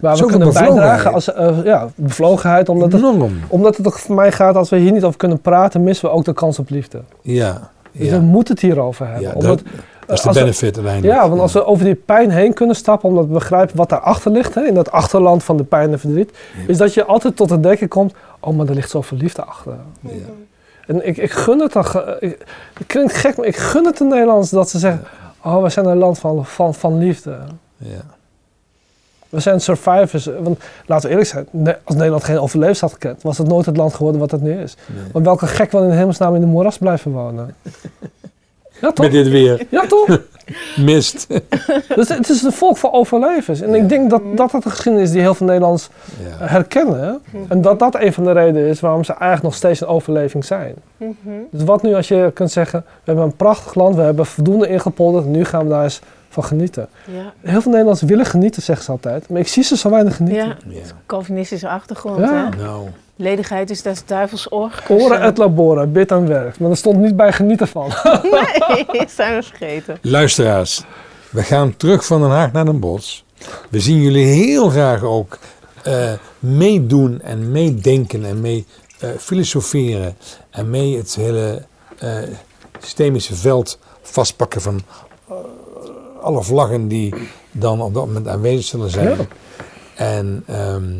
waar 0.00 0.16
we 0.16 0.26
kunnen 0.26 0.52
bijdragen 0.52 1.12
als 1.12 1.32
eh, 1.32 1.58
ja, 1.64 1.88
bevlogenheid. 1.94 2.68
Omdat 2.68 2.92
het, 2.92 3.00
Enorm. 3.00 3.40
omdat 3.48 3.76
het 3.76 3.92
voor 3.94 4.14
mij 4.14 4.32
gaat, 4.32 4.56
als 4.56 4.70
we 4.70 4.76
hier 4.76 4.92
niet 4.92 5.04
over 5.04 5.18
kunnen 5.18 5.40
praten, 5.40 5.82
missen 5.82 6.08
we 6.08 6.14
ook 6.14 6.24
de 6.24 6.32
kans 6.32 6.58
op 6.58 6.70
liefde. 6.70 7.02
Ja. 7.22 7.70
Dus 7.92 8.06
ja. 8.08 8.12
we 8.12 8.20
moeten 8.20 8.54
het 8.54 8.62
hierover 8.62 9.06
hebben. 9.06 9.22
Ja, 9.28 9.32
omdat, 9.34 9.58
dat, 9.58 9.66
dat 10.06 10.16
is 10.18 10.22
de 10.22 10.32
we- 10.32 10.38
benefit 10.38 10.76
uiteindelijk. 10.76 11.14
ja, 11.14 11.28
want 11.28 11.40
als 11.40 11.52
we 11.52 11.64
over 11.64 11.84
die 11.84 11.94
pijn 11.94 12.30
heen 12.30 12.54
kunnen 12.54 12.76
stappen, 12.76 13.08
omdat 13.08 13.26
we 13.26 13.32
begrijpen 13.32 13.76
wat 13.76 13.88
daarachter 13.88 14.30
ligt, 14.30 14.54
hè, 14.54 14.62
in 14.66 14.74
dat 14.74 14.90
achterland 14.90 15.44
van 15.44 15.56
de 15.56 15.64
pijn 15.64 15.92
en 15.92 15.98
verdriet, 15.98 16.30
is 16.66 16.76
dat 16.78 16.94
je 16.94 17.04
altijd 17.04 17.36
tot 17.36 17.50
het 17.50 17.62
denken 17.62 17.88
komt, 17.88 18.14
oh, 18.40 18.56
maar 18.56 18.66
er 18.68 18.74
ligt 18.74 18.90
zoveel 18.90 19.18
liefde 19.18 19.44
achter. 19.44 19.74
Ja. 20.00 20.10
En 20.86 21.06
ik, 21.06 21.16
ik 21.16 21.30
gun 21.30 21.60
het 21.60 21.72
dan, 21.72 21.84
ik, 22.20 22.38
het 22.74 22.86
klinkt 22.86 23.14
gek, 23.14 23.36
maar 23.36 23.46
ik 23.46 23.56
gun 23.56 23.84
het 23.84 23.96
de 23.98 24.04
Nederlanders 24.04 24.50
dat 24.50 24.70
ze 24.70 24.78
zeggen, 24.78 25.04
oh, 25.44 25.62
we 25.62 25.68
zijn 25.68 25.86
een 25.86 25.96
land 25.96 26.18
van, 26.18 26.46
van, 26.46 26.74
van 26.74 26.98
liefde. 26.98 27.38
Ja. 27.76 27.88
We 29.32 29.40
zijn 29.40 29.60
survivors. 29.60 30.28
Want 30.40 30.58
laten 30.86 31.04
we 31.04 31.10
eerlijk 31.10 31.28
zijn, 31.30 31.46
als 31.84 31.96
Nederland 31.96 32.24
geen 32.24 32.38
overlevers 32.38 32.80
had 32.80 32.92
gekend, 32.92 33.22
was 33.22 33.38
het 33.38 33.48
nooit 33.48 33.66
het 33.66 33.76
land 33.76 33.94
geworden 33.94 34.20
wat 34.20 34.30
het 34.30 34.42
nu 34.42 34.60
is. 34.62 34.76
Nee. 34.94 35.02
Want 35.12 35.24
welke 35.24 35.46
gek 35.46 35.70
wil 35.72 35.82
in 35.82 35.88
de 35.88 35.94
hemelsnaam 35.94 36.34
in 36.34 36.40
de 36.40 36.46
moeras 36.46 36.78
blijven 36.78 37.12
wonen? 37.12 37.54
Ja, 38.80 38.92
toch? 38.92 39.04
Met 39.06 39.10
dit 39.14 39.28
weer. 39.28 39.66
Ja, 39.70 39.86
toch? 39.86 40.06
Mist. 40.76 41.26
Dus 41.96 42.08
het 42.08 42.28
is 42.28 42.42
een 42.42 42.52
volk 42.52 42.76
van 42.76 42.92
overlevers. 42.92 43.60
En 43.60 43.70
Ja. 43.70 43.76
ik 43.76 43.88
denk 43.88 44.10
dat 44.10 44.22
dat 44.34 44.52
het 44.52 44.62
de 44.62 44.70
geschiedenis 44.70 45.06
is 45.06 45.12
die 45.12 45.20
heel 45.20 45.34
veel 45.34 45.46
Nederlanders 45.46 45.88
Ja. 46.38 46.46
herkennen. 46.46 47.00
hè. 47.00 47.38
En 47.48 47.60
dat 47.60 47.78
dat 47.78 47.94
een 48.00 48.12
van 48.12 48.24
de 48.24 48.32
redenen 48.32 48.68
is 48.68 48.80
waarom 48.80 49.04
ze 49.04 49.12
eigenlijk 49.12 49.42
nog 49.42 49.54
steeds 49.54 49.80
een 49.80 49.86
overleving 49.86 50.44
zijn. 50.44 50.74
Mhm. 50.96 51.10
Dus 51.50 51.62
wat 51.64 51.82
nu 51.82 51.94
als 51.94 52.08
je 52.08 52.30
kunt 52.34 52.50
zeggen, 52.50 52.80
we 52.86 53.00
hebben 53.04 53.24
een 53.24 53.36
prachtig 53.36 53.74
land, 53.74 53.94
we 53.94 54.02
hebben 54.02 54.26
voldoende 54.26 54.68
ingepolderd, 54.68 55.26
nu 55.26 55.44
gaan 55.44 55.62
we 55.64 55.68
daar 55.70 55.82
eens 55.82 56.00
van 56.32 56.44
genieten. 56.44 56.88
Ja, 57.06 57.32
Heel 57.40 57.60
veel 57.60 57.70
Nederlanders 57.70 58.02
willen 58.10 58.26
genieten, 58.26 58.62
zeggen 58.62 58.84
ze 58.84 58.90
altijd. 58.90 59.28
Maar 59.28 59.40
ik 59.40 59.48
zie 59.48 59.62
ze 59.62 59.76
zo 59.76 59.90
weinig 59.90 60.16
genieten. 60.16 60.46
ja. 60.46 60.56
Ja. 60.68 60.80
Calvinistische 61.06 61.68
achtergrond. 61.68 62.18
Ja. 62.18 62.48
Hè? 62.50 62.62
Nou, 62.62 62.88
Ledigheid 63.16 63.70
is 63.70 63.82
des 63.82 64.04
duivels 64.06 64.52
oor. 64.52 64.82
Oren 64.88 65.20
et 65.20 65.38
labora, 65.38 65.86
bid 65.86 66.10
en 66.10 66.26
werk. 66.28 66.58
Maar 66.58 66.70
er 66.70 66.76
stond 66.76 66.98
niet 66.98 67.16
bij 67.16 67.32
genieten 67.32 67.68
van. 67.68 67.90
Nee, 68.92 69.08
zijn 69.16 69.36
we 69.36 69.42
vergeten. 69.42 69.98
luisteraars. 70.02 70.84
We 71.30 71.42
gaan 71.42 71.76
terug 71.76 72.06
van 72.06 72.20
Den 72.20 72.30
Haag 72.30 72.52
naar 72.52 72.64
Den 72.64 72.80
Bosch. 72.80 73.20
We 73.70 73.80
zien 73.80 74.00
jullie 74.00 74.26
heel 74.26 74.68
graag 74.68 75.02
ook 75.02 75.38
eh, 75.82 76.12
meedoen 76.38 77.20
en 77.22 77.50
meedenken 77.52 78.24
en 78.24 78.40
mee 78.40 78.66
eh, 78.98 79.08
filosoferen. 79.18 80.16
En 80.50 80.70
mee 80.70 80.96
het 80.96 81.14
hele 81.14 81.62
eh, 81.98 82.16
systemische 82.80 83.34
veld 83.34 83.78
vastpakken 84.02 84.60
van 84.60 84.80
alle 86.22 86.42
vlaggen 86.42 86.88
die 86.88 87.14
dan 87.50 87.80
op 87.80 87.94
dat 87.94 88.06
moment 88.06 88.28
aanwezig 88.28 88.64
zullen 88.64 88.90
zijn. 88.90 89.16
Ja. 89.18 89.26
En 89.94 90.42
ehm 90.46 90.92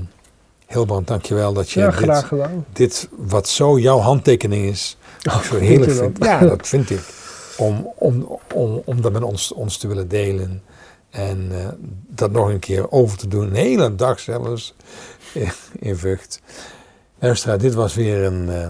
Hilbrand, 0.73 1.07
dankjewel 1.07 1.53
dat 1.53 1.71
je 1.71 1.81
Ja, 1.81 1.91
dit, 1.91 2.29
dit, 2.73 3.09
wat 3.17 3.49
zo 3.49 3.79
jouw 3.79 3.99
handtekening 3.99 4.65
is, 4.65 4.97
ook 5.35 5.45
zo 5.45 5.57
heerlijk 5.57 5.93
vindt. 5.93 6.25
Ja, 6.25 6.41
dat 6.41 6.69
vind 6.69 6.91
ik. 6.91 7.01
Om, 7.57 7.93
om, 7.97 8.39
om, 8.55 8.83
om 8.85 9.01
dat 9.01 9.13
met 9.13 9.23
ons, 9.23 9.53
ons 9.53 9.77
te 9.77 9.89
willen 9.89 10.09
delen. 10.09 10.63
En 11.11 11.49
eh, 11.51 11.69
dat 12.09 12.31
nog 12.31 12.49
een 12.49 12.59
keer 12.59 12.91
over 12.91 13.19
te 13.19 13.29
doen. 13.29 13.47
Een 13.47 13.55
hele 13.55 13.95
dag 13.95 14.21
zelfs. 14.21 14.75
In, 15.35 15.53
in 15.79 15.97
Vught. 15.97 16.41
Luisteraar, 17.19 17.59
dit 17.59 17.75
was 17.75 17.95
weer 17.95 18.25
een 18.25 18.51
eh, 18.51 18.67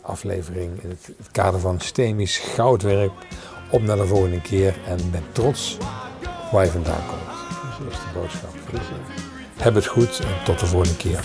aflevering 0.00 0.82
in 0.82 0.88
het, 0.88 1.06
het 1.18 1.30
kader 1.30 1.60
van 1.60 1.80
systemisch 1.80 2.38
goudwerk. 2.38 3.12
Op 3.70 3.82
naar 3.82 3.96
de 3.96 4.06
volgende 4.06 4.40
keer. 4.40 4.74
En 4.86 5.10
ben 5.10 5.24
trots 5.32 5.76
waar 6.52 6.64
je 6.64 6.70
vandaan 6.70 7.06
komt. 7.06 7.20
Dat 7.84 7.92
is 7.92 7.98
de 7.98 8.18
boodschap. 8.18 8.54
Heb 9.56 9.74
het 9.74 9.86
goed 9.86 10.18
en 10.18 10.44
tot 10.44 10.58
de 10.60 10.66
volgende 10.66 10.96
keer. 10.96 11.20